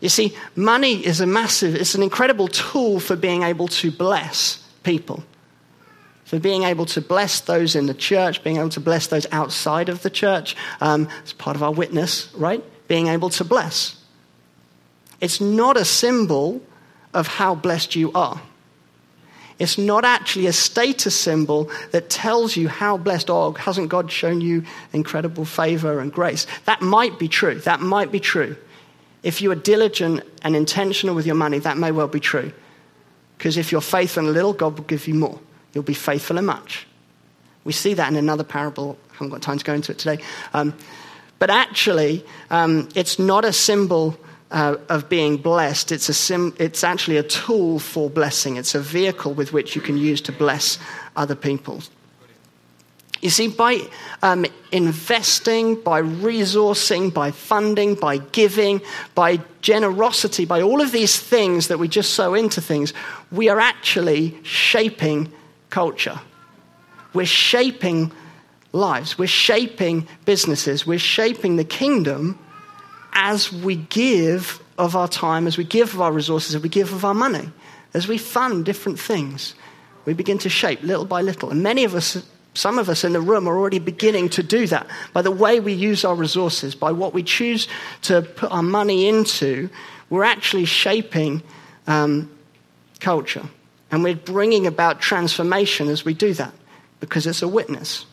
You 0.00 0.08
see, 0.08 0.36
money 0.56 1.04
is 1.04 1.20
a 1.20 1.26
massive, 1.26 1.74
it's 1.74 1.94
an 1.94 2.02
incredible 2.02 2.48
tool 2.48 3.00
for 3.00 3.16
being 3.16 3.42
able 3.42 3.68
to 3.68 3.90
bless 3.90 4.58
people 4.82 5.22
for 6.32 6.38
being 6.38 6.62
able 6.62 6.86
to 6.86 7.02
bless 7.02 7.40
those 7.40 7.76
in 7.76 7.84
the 7.84 7.92
church, 7.92 8.42
being 8.42 8.56
able 8.56 8.70
to 8.70 8.80
bless 8.80 9.06
those 9.06 9.26
outside 9.32 9.90
of 9.90 10.00
the 10.00 10.08
church. 10.08 10.56
Um, 10.80 11.06
it's 11.20 11.34
part 11.34 11.56
of 11.56 11.62
our 11.62 11.70
witness, 11.70 12.32
right? 12.34 12.64
Being 12.88 13.08
able 13.08 13.28
to 13.28 13.44
bless. 13.44 14.02
It's 15.20 15.42
not 15.42 15.76
a 15.76 15.84
symbol 15.84 16.62
of 17.12 17.26
how 17.26 17.54
blessed 17.54 17.96
you 17.96 18.12
are. 18.12 18.40
It's 19.62 19.78
not 19.78 20.04
actually 20.04 20.48
a 20.48 20.52
status 20.52 21.14
symbol 21.14 21.70
that 21.92 22.10
tells 22.10 22.56
you 22.56 22.68
how 22.68 22.96
blessed, 22.96 23.30
oh, 23.30 23.52
hasn't 23.52 23.90
God 23.90 24.10
shown 24.10 24.40
you 24.40 24.64
incredible 24.92 25.44
favor 25.44 26.00
and 26.00 26.12
grace? 26.12 26.48
That 26.64 26.82
might 26.82 27.16
be 27.16 27.28
true. 27.28 27.60
That 27.60 27.80
might 27.80 28.10
be 28.10 28.18
true. 28.18 28.56
If 29.22 29.40
you 29.40 29.52
are 29.52 29.54
diligent 29.54 30.24
and 30.42 30.56
intentional 30.56 31.14
with 31.14 31.26
your 31.26 31.36
money, 31.36 31.60
that 31.60 31.78
may 31.78 31.92
well 31.92 32.08
be 32.08 32.18
true. 32.18 32.50
Because 33.38 33.56
if 33.56 33.70
you're 33.70 33.80
faithful 33.80 34.24
in 34.24 34.30
a 34.30 34.32
little, 34.32 34.52
God 34.52 34.76
will 34.76 34.84
give 34.84 35.06
you 35.06 35.14
more. 35.14 35.38
You'll 35.72 35.84
be 35.84 35.94
faithful 35.94 36.38
in 36.38 36.44
much. 36.44 36.88
We 37.62 37.72
see 37.72 37.94
that 37.94 38.10
in 38.10 38.16
another 38.16 38.42
parable. 38.42 38.98
I 39.10 39.12
haven't 39.12 39.28
got 39.28 39.42
time 39.42 39.58
to 39.58 39.64
go 39.64 39.74
into 39.74 39.92
it 39.92 39.98
today. 39.98 40.24
Um, 40.52 40.74
but 41.38 41.50
actually, 41.50 42.26
um, 42.50 42.88
it's 42.96 43.20
not 43.20 43.44
a 43.44 43.52
symbol 43.52 44.18
uh, 44.52 44.76
of 44.88 45.08
being 45.08 45.38
blessed. 45.38 45.90
It's, 45.90 46.08
a 46.08 46.14
sim- 46.14 46.54
it's 46.58 46.84
actually 46.84 47.16
a 47.16 47.22
tool 47.22 47.78
for 47.78 48.08
blessing. 48.08 48.56
It's 48.56 48.74
a 48.74 48.80
vehicle 48.80 49.32
with 49.34 49.52
which 49.52 49.74
you 49.74 49.82
can 49.82 49.96
use 49.96 50.20
to 50.22 50.32
bless 50.32 50.78
other 51.16 51.34
people. 51.34 51.82
You 53.22 53.30
see, 53.30 53.48
by 53.48 53.80
um, 54.22 54.44
investing, 54.72 55.80
by 55.80 56.02
resourcing, 56.02 57.14
by 57.14 57.30
funding, 57.30 57.94
by 57.94 58.18
giving, 58.18 58.82
by 59.14 59.40
generosity, 59.60 60.44
by 60.44 60.60
all 60.60 60.80
of 60.80 60.92
these 60.92 61.18
things 61.18 61.68
that 61.68 61.78
we 61.78 61.86
just 61.88 62.14
sow 62.14 62.34
into 62.34 62.60
things, 62.60 62.92
we 63.30 63.48
are 63.48 63.60
actually 63.60 64.36
shaping 64.42 65.32
culture. 65.70 66.20
We're 67.14 67.26
shaping 67.26 68.10
lives, 68.72 69.16
we're 69.18 69.28
shaping 69.28 70.08
businesses, 70.24 70.84
we're 70.86 70.98
shaping 70.98 71.56
the 71.56 71.64
kingdom 71.64 72.38
as 73.12 73.52
we 73.52 73.76
give 73.76 74.62
of 74.78 74.96
our 74.96 75.08
time, 75.08 75.46
as 75.46 75.58
we 75.58 75.64
give 75.64 75.94
of 75.94 76.00
our 76.00 76.12
resources, 76.12 76.54
as 76.54 76.62
we 76.62 76.68
give 76.68 76.92
of 76.92 77.04
our 77.04 77.14
money, 77.14 77.50
as 77.94 78.08
we 78.08 78.18
fund 78.18 78.64
different 78.64 78.98
things. 78.98 79.54
We 80.04 80.14
begin 80.14 80.38
to 80.38 80.48
shape 80.48 80.82
little 80.82 81.04
by 81.04 81.22
little. 81.22 81.50
And 81.50 81.62
many 81.62 81.84
of 81.84 81.94
us, 81.94 82.22
some 82.54 82.78
of 82.78 82.88
us 82.88 83.04
in 83.04 83.12
the 83.12 83.20
room, 83.20 83.48
are 83.48 83.56
already 83.56 83.78
beginning 83.78 84.30
to 84.30 84.42
do 84.42 84.66
that 84.66 84.86
by 85.12 85.22
the 85.22 85.30
way 85.30 85.60
we 85.60 85.72
use 85.72 86.04
our 86.04 86.14
resources, 86.14 86.74
by 86.74 86.92
what 86.92 87.14
we 87.14 87.22
choose 87.22 87.68
to 88.02 88.22
put 88.22 88.50
our 88.50 88.62
money 88.62 89.08
into. 89.08 89.68
We're 90.10 90.24
actually 90.24 90.64
shaping 90.64 91.42
um, 91.86 92.30
culture. 92.98 93.48
And 93.90 94.02
we're 94.02 94.16
bringing 94.16 94.66
about 94.66 95.00
transformation 95.00 95.88
as 95.88 96.04
we 96.04 96.14
do 96.14 96.32
that 96.34 96.54
because 96.98 97.26
it's 97.26 97.42
a 97.42 97.48
witness. 97.48 98.06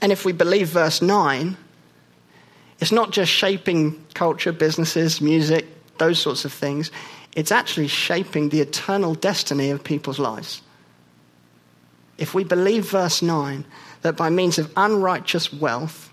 And 0.00 0.12
if 0.12 0.24
we 0.24 0.32
believe 0.32 0.68
verse 0.68 1.00
9, 1.00 1.56
it's 2.80 2.92
not 2.92 3.10
just 3.10 3.32
shaping 3.32 4.04
culture, 4.14 4.52
businesses, 4.52 5.20
music, 5.20 5.66
those 5.98 6.18
sorts 6.18 6.44
of 6.44 6.52
things. 6.52 6.90
It's 7.34 7.52
actually 7.52 7.88
shaping 7.88 8.50
the 8.50 8.60
eternal 8.60 9.14
destiny 9.14 9.70
of 9.70 9.82
people's 9.82 10.18
lives. 10.18 10.62
If 12.18 12.34
we 12.34 12.44
believe 12.44 12.90
verse 12.90 13.22
9, 13.22 13.64
that 14.02 14.16
by 14.16 14.30
means 14.30 14.58
of 14.58 14.72
unrighteous 14.76 15.52
wealth, 15.52 16.12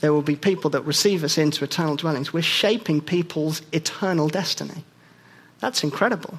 there 0.00 0.12
will 0.12 0.22
be 0.22 0.36
people 0.36 0.70
that 0.70 0.82
receive 0.82 1.24
us 1.24 1.38
into 1.38 1.64
eternal 1.64 1.96
dwellings. 1.96 2.32
We're 2.32 2.42
shaping 2.42 3.00
people's 3.00 3.62
eternal 3.72 4.28
destiny. 4.28 4.84
That's 5.60 5.82
incredible. 5.82 6.38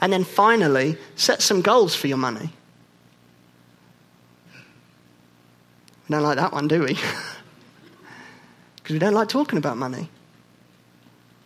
And 0.00 0.12
then 0.12 0.24
finally, 0.24 0.98
set 1.14 1.40
some 1.40 1.62
goals 1.62 1.94
for 1.94 2.06
your 2.06 2.18
money. 2.18 2.50
We 6.08 6.14
don't 6.14 6.22
like 6.22 6.36
that 6.36 6.52
one, 6.52 6.68
do 6.68 6.82
we? 6.84 6.98
Because 8.76 8.94
we 8.94 9.00
don't 9.00 9.14
like 9.14 9.28
talking 9.28 9.58
about 9.58 9.76
money. 9.76 10.08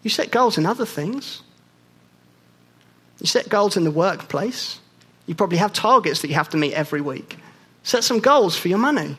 You 0.02 0.10
set 0.10 0.30
goals 0.30 0.58
in 0.58 0.66
other 0.66 0.84
things. 0.84 1.40
You 3.18 3.26
set 3.26 3.48
goals 3.48 3.78
in 3.78 3.84
the 3.84 3.90
workplace. 3.90 4.78
You 5.26 5.34
probably 5.34 5.56
have 5.56 5.72
targets 5.72 6.20
that 6.20 6.28
you 6.28 6.34
have 6.34 6.50
to 6.50 6.58
meet 6.58 6.74
every 6.74 7.00
week. 7.00 7.38
Set 7.82 8.04
some 8.04 8.20
goals 8.20 8.58
for 8.58 8.68
your 8.68 8.76
money. 8.76 9.16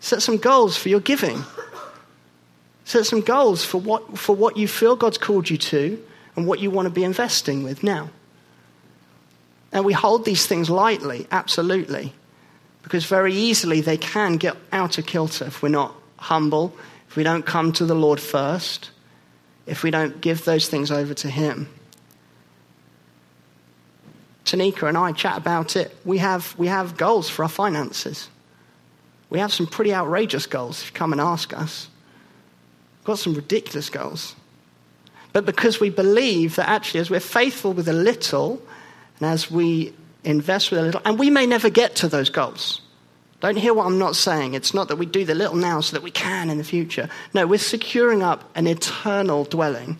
Set 0.00 0.20
some 0.20 0.36
goals 0.36 0.76
for 0.76 0.88
your 0.88 0.98
giving. 0.98 1.44
Set 2.84 3.06
some 3.06 3.20
goals 3.20 3.64
for 3.64 3.80
what, 3.80 4.18
for 4.18 4.34
what 4.34 4.56
you 4.56 4.66
feel 4.66 4.96
God's 4.96 5.18
called 5.18 5.48
you 5.48 5.56
to 5.56 6.04
and 6.34 6.48
what 6.48 6.58
you 6.58 6.72
want 6.72 6.86
to 6.86 6.90
be 6.90 7.04
investing 7.04 7.62
with 7.62 7.84
now. 7.84 8.10
And 9.70 9.84
we 9.84 9.92
hold 9.92 10.24
these 10.24 10.46
things 10.46 10.68
lightly, 10.68 11.28
absolutely, 11.30 12.12
because 12.82 13.06
very 13.06 13.34
easily 13.34 13.80
they 13.80 13.96
can 13.96 14.36
get 14.36 14.56
out 14.72 14.98
of 14.98 15.06
kilter 15.06 15.46
if 15.46 15.62
we're 15.62 15.68
not 15.68 15.94
humble, 16.16 16.74
if 17.08 17.16
we 17.16 17.22
don't 17.22 17.44
come 17.44 17.72
to 17.72 17.84
the 17.84 17.94
Lord 17.94 18.20
first, 18.20 18.90
if 19.66 19.82
we 19.82 19.90
don't 19.90 20.20
give 20.20 20.44
those 20.44 20.68
things 20.68 20.90
over 20.90 21.14
to 21.14 21.28
Him. 21.28 21.68
Tanika 24.44 24.88
and 24.88 24.98
I 24.98 25.12
chat 25.12 25.36
about 25.36 25.76
it. 25.76 25.96
We 26.04 26.18
have, 26.18 26.54
we 26.58 26.66
have 26.66 26.96
goals 26.96 27.28
for 27.28 27.42
our 27.42 27.48
finances. 27.48 28.28
We 29.28 29.38
have 29.38 29.52
some 29.52 29.66
pretty 29.66 29.94
outrageous 29.94 30.46
goals 30.46 30.82
if 30.82 30.88
you 30.88 30.92
come 30.92 31.12
and 31.12 31.20
ask 31.20 31.56
us. 31.56 31.88
We've 32.98 33.06
got 33.06 33.18
some 33.18 33.34
ridiculous 33.34 33.88
goals. 33.88 34.34
But 35.32 35.46
because 35.46 35.78
we 35.78 35.90
believe 35.90 36.56
that 36.56 36.68
actually, 36.68 37.00
as 37.00 37.10
we're 37.10 37.20
faithful 37.20 37.72
with 37.72 37.88
a 37.88 37.92
little, 37.92 38.60
and 39.20 39.28
as 39.28 39.50
we 39.50 39.94
invest 40.24 40.70
with 40.70 40.80
a 40.80 40.82
little, 40.82 41.02
and 41.04 41.18
we 41.18 41.30
may 41.30 41.46
never 41.46 41.70
get 41.70 41.96
to 41.96 42.08
those 42.08 42.30
goals. 42.30 42.80
Don't 43.40 43.56
hear 43.56 43.72
what 43.72 43.86
I'm 43.86 43.98
not 43.98 44.16
saying. 44.16 44.54
It's 44.54 44.74
not 44.74 44.88
that 44.88 44.96
we 44.96 45.06
do 45.06 45.24
the 45.24 45.34
little 45.34 45.56
now 45.56 45.80
so 45.80 45.96
that 45.96 46.02
we 46.02 46.10
can 46.10 46.50
in 46.50 46.58
the 46.58 46.64
future. 46.64 47.08
No, 47.32 47.46
we're 47.46 47.58
securing 47.58 48.22
up 48.22 48.50
an 48.54 48.66
eternal 48.66 49.44
dwelling. 49.44 49.98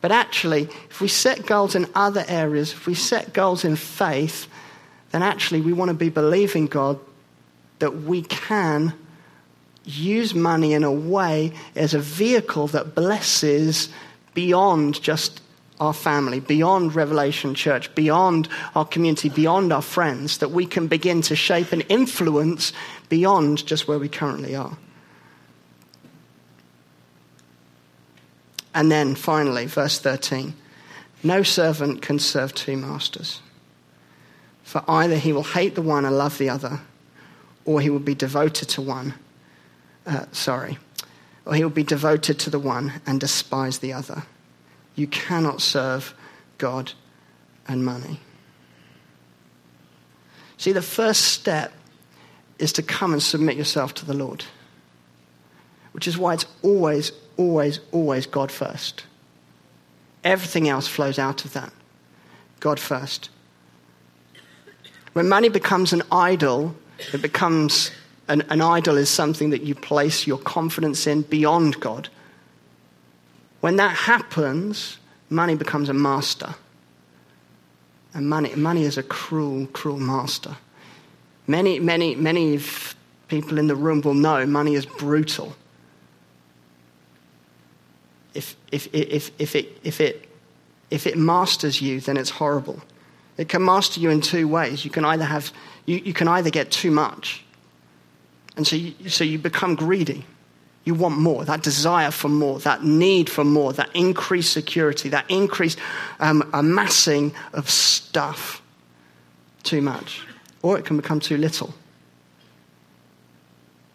But 0.00 0.12
actually, 0.12 0.68
if 0.90 1.00
we 1.00 1.08
set 1.08 1.44
goals 1.44 1.74
in 1.74 1.86
other 1.94 2.24
areas, 2.28 2.72
if 2.72 2.86
we 2.86 2.94
set 2.94 3.32
goals 3.32 3.64
in 3.64 3.76
faith, 3.76 4.46
then 5.10 5.22
actually 5.22 5.60
we 5.60 5.72
want 5.72 5.90
to 5.90 5.94
be 5.94 6.08
believing 6.08 6.66
God 6.66 6.98
that 7.80 8.02
we 8.02 8.22
can 8.22 8.94
use 9.84 10.34
money 10.34 10.72
in 10.74 10.84
a 10.84 10.92
way 10.92 11.52
as 11.74 11.94
a 11.94 11.98
vehicle 11.98 12.68
that 12.68 12.94
blesses 12.94 13.88
beyond 14.34 15.02
just 15.02 15.41
our 15.82 15.92
family, 15.92 16.38
beyond 16.38 16.94
Revelation 16.94 17.56
Church, 17.56 17.92
beyond 17.96 18.48
our 18.76 18.84
community, 18.84 19.28
beyond 19.28 19.72
our 19.72 19.82
friends, 19.82 20.38
that 20.38 20.52
we 20.52 20.64
can 20.64 20.86
begin 20.86 21.22
to 21.22 21.34
shape 21.34 21.72
and 21.72 21.84
influence 21.88 22.72
beyond 23.08 23.66
just 23.66 23.88
where 23.88 23.98
we 23.98 24.08
currently 24.08 24.54
are. 24.54 24.78
And 28.72 28.92
then 28.92 29.16
finally, 29.16 29.66
verse 29.66 29.98
13 29.98 30.54
no 31.24 31.44
servant 31.44 32.02
can 32.02 32.18
serve 32.18 32.52
two 32.52 32.76
masters, 32.76 33.40
for 34.64 34.82
either 34.88 35.16
he 35.16 35.32
will 35.32 35.44
hate 35.44 35.76
the 35.76 35.82
one 35.82 36.04
and 36.04 36.18
love 36.18 36.38
the 36.38 36.48
other, 36.48 36.80
or 37.64 37.80
he 37.80 37.90
will 37.90 38.00
be 38.00 38.14
devoted 38.14 38.68
to 38.70 38.82
one. 38.82 39.14
Uh, 40.04 40.26
sorry, 40.32 40.78
or 41.44 41.54
he 41.54 41.62
will 41.62 41.70
be 41.70 41.84
devoted 41.84 42.40
to 42.40 42.50
the 42.50 42.58
one 42.58 43.00
and 43.06 43.20
despise 43.20 43.78
the 43.78 43.92
other. 43.92 44.24
You 44.94 45.06
cannot 45.06 45.62
serve 45.62 46.14
God 46.58 46.92
and 47.66 47.84
money. 47.84 48.20
See, 50.56 50.72
the 50.72 50.82
first 50.82 51.22
step 51.22 51.72
is 52.58 52.72
to 52.74 52.82
come 52.82 53.12
and 53.12 53.22
submit 53.22 53.56
yourself 53.56 53.94
to 53.94 54.06
the 54.06 54.14
Lord, 54.14 54.44
which 55.92 56.06
is 56.06 56.16
why 56.16 56.34
it's 56.34 56.46
always, 56.62 57.12
always, 57.36 57.80
always 57.90 58.26
God 58.26 58.52
first. 58.52 59.04
Everything 60.22 60.68
else 60.68 60.86
flows 60.86 61.18
out 61.18 61.44
of 61.44 61.52
that. 61.54 61.72
God 62.60 62.78
first. 62.78 63.28
When 65.14 65.28
money 65.28 65.48
becomes 65.48 65.92
an 65.92 66.02
idol, 66.12 66.76
it 67.12 67.20
becomes 67.20 67.90
an, 68.28 68.42
an, 68.42 68.60
idol 68.60 68.96
is 68.96 69.10
something 69.10 69.50
that 69.50 69.62
you 69.62 69.74
place 69.74 70.26
your 70.26 70.38
confidence 70.38 71.06
in 71.06 71.22
beyond 71.22 71.80
God. 71.80 72.08
When 73.62 73.76
that 73.76 73.96
happens, 73.96 74.98
money 75.30 75.54
becomes 75.54 75.88
a 75.88 75.94
master. 75.94 76.56
And 78.12 78.28
money, 78.28 78.52
money 78.56 78.82
is 78.82 78.98
a 78.98 79.04
cruel, 79.04 79.68
cruel 79.68 80.00
master. 80.00 80.56
Many, 81.46 81.78
many, 81.78 82.16
many 82.16 82.58
people 83.28 83.58
in 83.58 83.68
the 83.68 83.76
room 83.76 84.00
will 84.00 84.14
know 84.14 84.44
money 84.46 84.74
is 84.74 84.84
brutal. 84.84 85.54
If, 88.34 88.56
if, 88.72 88.88
if, 88.92 89.30
if, 89.38 89.54
it, 89.54 89.78
if, 89.84 90.00
it, 90.00 90.28
if 90.90 91.06
it 91.06 91.16
masters 91.16 91.80
you, 91.80 92.00
then 92.00 92.16
it's 92.16 92.30
horrible. 92.30 92.82
It 93.36 93.48
can 93.48 93.64
master 93.64 94.00
you 94.00 94.10
in 94.10 94.22
two 94.22 94.48
ways. 94.48 94.84
You 94.84 94.90
can 94.90 95.04
either, 95.04 95.24
have, 95.24 95.52
you, 95.86 95.98
you 95.98 96.12
can 96.12 96.26
either 96.26 96.50
get 96.50 96.72
too 96.72 96.90
much, 96.90 97.44
and 98.56 98.66
so 98.66 98.74
you, 98.74 99.08
so 99.08 99.22
you 99.22 99.38
become 99.38 99.76
greedy. 99.76 100.26
You 100.84 100.94
want 100.94 101.16
more, 101.18 101.44
that 101.44 101.62
desire 101.62 102.10
for 102.10 102.28
more, 102.28 102.58
that 102.60 102.82
need 102.82 103.30
for 103.30 103.44
more, 103.44 103.72
that 103.74 103.94
increased 103.94 104.52
security, 104.52 105.08
that 105.10 105.30
increased 105.30 105.78
um, 106.18 106.48
amassing 106.52 107.32
of 107.52 107.70
stuff. 107.70 108.60
Too 109.62 109.80
much. 109.80 110.22
Or 110.60 110.76
it 110.76 110.84
can 110.84 110.96
become 110.96 111.20
too 111.20 111.36
little. 111.36 111.72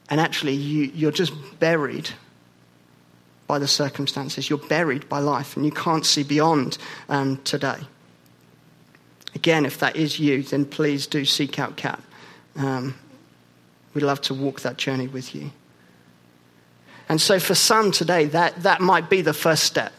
And 0.09 0.21
actually, 0.21 0.53
you, 0.53 0.83
you're 0.95 1.11
just 1.11 1.33
buried 1.59 2.09
by 3.47 3.59
the 3.59 3.67
circumstances. 3.67 4.49
You're 4.49 4.59
buried 4.59 5.09
by 5.09 5.19
life 5.19 5.57
and 5.57 5.65
you 5.65 5.71
can't 5.71 6.05
see 6.05 6.23
beyond 6.23 6.77
um, 7.09 7.37
today. 7.43 7.79
Again, 9.35 9.65
if 9.65 9.79
that 9.79 9.95
is 9.95 10.19
you, 10.19 10.43
then 10.43 10.65
please 10.65 11.07
do 11.07 11.25
seek 11.25 11.59
out 11.59 11.77
CAP. 11.77 12.01
Um, 12.55 12.95
we'd 13.93 14.03
love 14.03 14.21
to 14.21 14.33
walk 14.33 14.61
that 14.61 14.77
journey 14.77 15.07
with 15.07 15.35
you. 15.35 15.51
And 17.09 17.21
so, 17.21 17.39
for 17.39 17.55
some 17.55 17.91
today, 17.91 18.25
that, 18.25 18.63
that 18.63 18.81
might 18.81 19.09
be 19.09 19.21
the 19.21 19.33
first 19.33 19.63
step. 19.63 19.93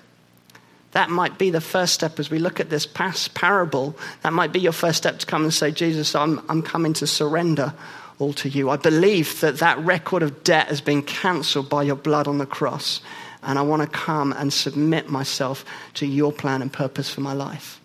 That 0.93 1.11
might 1.11 1.39
be 1.39 1.51
the 1.51 1.61
first 1.61 1.95
step 1.95 2.19
as 2.19 2.31
we 2.31 2.39
look 2.39 2.61
at 2.61 2.71
this 2.71 2.87
past 2.87 3.35
parable. 3.35 3.97
That 4.23 4.33
might 4.33 4.53
be 4.53 4.61
your 4.61 4.73
first 4.73 4.99
step 4.99 5.19
to 5.19 5.27
come 5.27 5.43
and 5.43 5.53
say, 5.53 5.71
Jesus, 5.71 6.15
I'm, 6.15 6.41
I'm 6.49 6.63
coming 6.63 6.93
to 6.95 7.07
surrender 7.07 7.75
all 8.19 8.33
to 8.35 8.49
you. 8.49 8.71
I 8.71 8.77
believe 8.77 9.41
that 9.41 9.59
that 9.59 9.79
record 9.79 10.23
of 10.23 10.43
debt 10.45 10.69
has 10.69 10.81
been 10.81 11.03
cancelled 11.03 11.69
by 11.69 11.83
your 11.83 11.97
blood 11.97 12.27
on 12.27 12.39
the 12.39 12.47
cross 12.47 13.01
and 13.43 13.59
I 13.59 13.63
want 13.63 13.83
to 13.83 13.89
come 13.89 14.33
and 14.33 14.53
submit 14.53 15.09
myself 15.09 15.65
to 15.95 16.07
your 16.07 16.33
plan 16.33 16.63
and 16.63 16.73
purpose 16.73 17.11
for 17.11 17.21
my 17.21 17.33
life. 17.33 17.81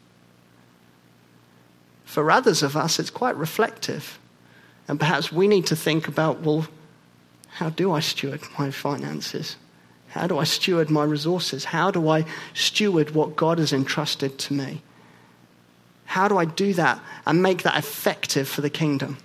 For 2.06 2.30
others 2.32 2.64
of 2.64 2.76
us, 2.76 3.00
it's 3.00 3.10
quite 3.10 3.36
reflective. 3.36 4.20
And 4.88 5.00
perhaps 5.00 5.32
we 5.32 5.48
need 5.48 5.68
to 5.68 5.76
think 5.76 6.08
about 6.08 6.42
well, 6.42 6.68
how 7.56 7.70
do 7.70 7.92
I 7.92 8.00
steward 8.00 8.42
my 8.58 8.72
finances? 8.72 9.58
How 10.10 10.28
do 10.28 10.38
I 10.38 10.44
steward 10.44 10.90
my 10.90 11.04
resources? 11.04 11.66
How 11.66 11.92
do 11.92 12.08
I 12.10 12.26
steward 12.54 13.12
what 13.16 13.36
God 13.36 13.58
has 13.58 13.74
entrusted 13.74 14.38
to 14.40 14.54
me? 14.54 14.82
How 16.06 16.28
do 16.28 16.38
I 16.38 16.46
do 16.46 16.74
that 16.74 17.00
and 17.26 17.42
make 17.42 17.64
that 17.64 17.78
effective 17.78 18.48
for 18.48 18.62
the 18.62 18.70
kingdom? 18.70 19.18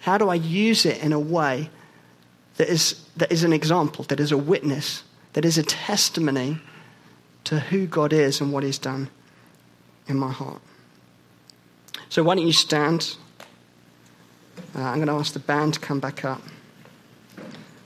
How 0.00 0.18
do 0.18 0.28
I 0.28 0.34
use 0.34 0.84
it 0.84 1.02
in 1.02 1.12
a 1.12 1.20
way 1.20 1.70
that 2.58 2.68
is, 2.68 3.02
that 3.16 3.32
is 3.32 3.44
an 3.44 3.52
example, 3.52 4.04
that 4.04 4.20
is 4.20 4.32
a 4.32 4.36
witness, 4.36 5.04
that 5.32 5.44
is 5.44 5.58
a 5.58 5.62
testimony 5.62 6.60
to 7.44 7.60
who 7.60 7.86
God 7.86 8.12
is 8.12 8.40
and 8.40 8.52
what 8.52 8.64
He's 8.64 8.78
done 8.78 9.08
in 10.06 10.18
my 10.18 10.30
heart. 10.30 10.60
So, 12.08 12.22
why 12.22 12.34
don't 12.34 12.46
you 12.46 12.52
stand? 12.52 13.16
Uh, 14.74 14.82
I'm 14.82 14.96
going 14.96 15.08
to 15.08 15.14
ask 15.14 15.32
the 15.32 15.38
band 15.38 15.74
to 15.74 15.80
come 15.80 16.00
back 16.00 16.24
up. 16.24 16.42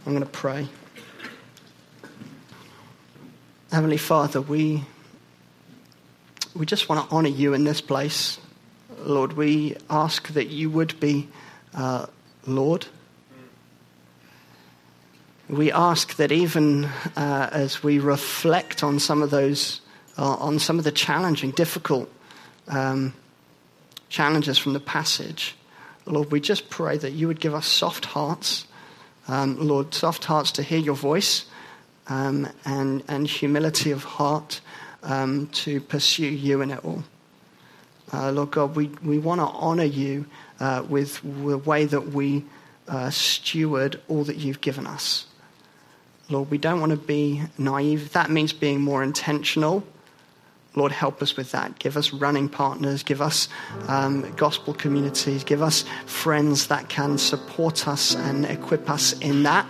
I'm 0.04 0.12
going 0.12 0.20
to 0.20 0.26
pray. 0.26 0.68
Heavenly 3.70 3.96
Father, 3.96 4.40
we, 4.40 4.84
we 6.54 6.66
just 6.66 6.88
want 6.88 7.08
to 7.08 7.14
honor 7.14 7.28
you 7.28 7.54
in 7.54 7.64
this 7.64 7.80
place. 7.80 8.38
Lord, 8.98 9.34
we 9.34 9.76
ask 9.88 10.28
that 10.28 10.48
you 10.48 10.70
would 10.70 10.98
be 11.00 11.28
uh, 11.74 12.06
Lord 12.46 12.86
we 15.52 15.70
ask 15.70 16.16
that 16.16 16.32
even 16.32 16.86
uh, 17.14 17.50
as 17.52 17.82
we 17.82 17.98
reflect 17.98 18.82
on 18.82 18.98
some 18.98 19.20
of 19.20 19.30
those, 19.30 19.82
uh, 20.16 20.36
on 20.36 20.58
some 20.58 20.78
of 20.78 20.84
the 20.84 20.90
challenging, 20.90 21.50
difficult 21.50 22.10
um, 22.68 23.12
challenges 24.08 24.56
from 24.56 24.72
the 24.72 24.80
passage, 24.80 25.54
Lord, 26.06 26.30
we 26.30 26.40
just 26.40 26.68
pray 26.68 26.96
that 26.98 27.12
you 27.12 27.28
would 27.28 27.40
give 27.40 27.54
us 27.54 27.66
soft 27.66 28.06
hearts, 28.06 28.66
um, 29.28 29.56
Lord, 29.58 29.94
soft 29.94 30.24
hearts 30.24 30.52
to 30.52 30.62
hear 30.62 30.78
your 30.78 30.96
voice 30.96 31.46
um, 32.08 32.48
and, 32.64 33.02
and 33.08 33.26
humility 33.26 33.92
of 33.92 34.04
heart 34.04 34.60
um, 35.02 35.46
to 35.48 35.80
pursue 35.80 36.26
you 36.26 36.60
in 36.60 36.70
it 36.70 36.84
all. 36.84 37.04
Uh, 38.12 38.30
Lord 38.30 38.50
God, 38.50 38.76
we, 38.76 38.88
we 39.02 39.18
want 39.18 39.40
to 39.40 39.46
honor 39.46 39.84
you 39.84 40.26
uh, 40.60 40.84
with 40.88 41.20
the 41.22 41.58
way 41.58 41.86
that 41.86 42.08
we 42.08 42.44
uh, 42.88 43.10
steward 43.10 44.00
all 44.08 44.24
that 44.24 44.36
you've 44.36 44.60
given 44.60 44.86
us. 44.86 45.26
Lord, 46.28 46.50
we 46.50 46.58
don't 46.58 46.80
want 46.80 46.90
to 46.90 46.98
be 46.98 47.42
naive. 47.58 48.12
That 48.12 48.30
means 48.30 48.52
being 48.52 48.80
more 48.80 49.02
intentional. 49.02 49.84
Lord, 50.74 50.92
help 50.92 51.20
us 51.22 51.36
with 51.36 51.52
that. 51.52 51.78
Give 51.78 51.96
us 51.96 52.12
running 52.12 52.48
partners, 52.48 53.02
give 53.02 53.20
us 53.20 53.48
um, 53.88 54.30
gospel 54.36 54.72
communities, 54.72 55.44
give 55.44 55.62
us 55.62 55.84
friends 56.06 56.68
that 56.68 56.88
can 56.88 57.18
support 57.18 57.86
us 57.86 58.14
and 58.16 58.46
equip 58.46 58.88
us 58.88 59.12
in 59.20 59.42
that. 59.42 59.66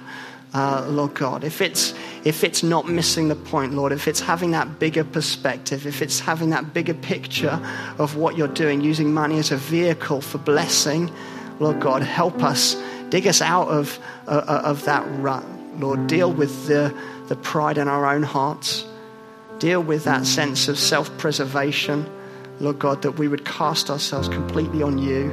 Uh, 0.55 0.85
Lord 0.87 1.15
God, 1.15 1.45
if 1.45 1.63
it's 1.63 1.95
if 2.25 2.45
it's 2.45 2.63
not 2.63 2.87
missing 2.87 3.29
the 3.29 3.35
point, 3.35 3.73
Lord, 3.73 3.91
if 3.91 4.07
it's 4.07 4.21
having 4.21 4.51
that 4.51 4.79
bigger 4.79 5.03
perspective, 5.03 5.87
if 5.87 6.03
it's 6.03 6.21
having 6.21 6.51
that 6.51 6.75
bigger 6.75 6.93
picture 6.93 7.59
of 7.99 8.17
what 8.17 8.37
you're 8.37 8.49
doing, 8.49 8.83
using 8.83 9.15
money 9.15 9.39
as 9.39 9.51
a 9.51 9.57
vehicle 9.57 10.21
for 10.21 10.37
blessing, 10.37 11.11
Lord 11.59 11.81
God, 11.81 12.03
help 12.03 12.43
us, 12.43 12.77
dig 13.09 13.27
us 13.27 13.41
out 13.41 13.69
of 13.69 13.99
uh, 14.29 14.45
uh 14.47 14.63
of 14.65 14.85
that 14.85 15.07
rut. 15.23 15.45
Lord. 15.79 16.07
Deal 16.07 16.33
with 16.33 16.67
the, 16.67 16.95
the 17.29 17.37
pride 17.37 17.79
in 17.79 17.89
our 17.89 18.07
own 18.07 18.23
hearts. 18.23 18.85
Deal 19.63 19.81
with 19.81 20.03
that 20.03 20.27
sense 20.27 20.67
of 20.67 20.77
self 20.77 21.17
preservation, 21.19 22.05
Lord 22.59 22.81
God, 22.81 23.03
that 23.03 23.13
we 23.13 23.29
would 23.29 23.45
cast 23.45 23.91
ourselves 23.91 24.29
completely 24.29 24.83
on 24.83 24.99
you. 24.99 25.31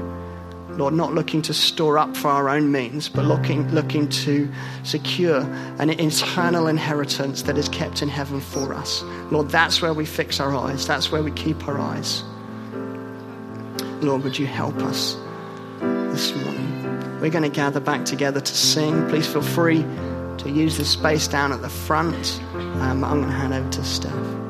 Lord, 0.77 0.93
not 0.93 1.15
looking 1.15 1.41
to 1.41 1.51
store 1.51 1.97
up 1.97 2.15
for 2.15 2.27
our 2.27 2.47
own 2.47 2.71
means, 2.71 3.09
but 3.09 3.25
looking, 3.25 3.67
looking 3.71 4.07
to 4.09 4.47
secure 4.84 5.39
an 5.80 5.89
eternal 5.89 6.67
inheritance 6.67 7.41
that 7.41 7.57
is 7.57 7.67
kept 7.69 8.03
in 8.03 8.07
heaven 8.07 8.39
for 8.39 8.71
us. 8.71 9.01
Lord, 9.32 9.49
that's 9.49 9.82
where 9.82 9.95
we 9.95 10.05
fix 10.05 10.39
our 10.39 10.55
eyes. 10.55 10.86
That's 10.86 11.11
where 11.11 11.23
we 11.23 11.32
keep 11.32 11.67
our 11.67 11.80
eyes. 11.80 12.23
Lord, 14.03 14.23
would 14.23 14.38
you 14.38 14.45
help 14.45 14.75
us 14.84 15.17
this 15.80 16.36
morning? 16.36 17.19
We're 17.19 17.32
going 17.32 17.41
to 17.41 17.49
gather 17.49 17.80
back 17.80 18.05
together 18.05 18.41
to 18.41 18.55
sing. 18.55 19.09
Please 19.09 19.25
feel 19.25 19.41
free 19.41 19.84
to 20.39 20.49
use 20.49 20.77
the 20.77 20.85
space 20.85 21.27
down 21.27 21.51
at 21.51 21.61
the 21.61 21.69
front. 21.69 22.41
Um, 22.53 23.03
I'm 23.03 23.21
going 23.21 23.25
to 23.25 23.31
hand 23.31 23.53
over 23.53 23.69
to 23.69 23.83
Steph. 23.83 24.48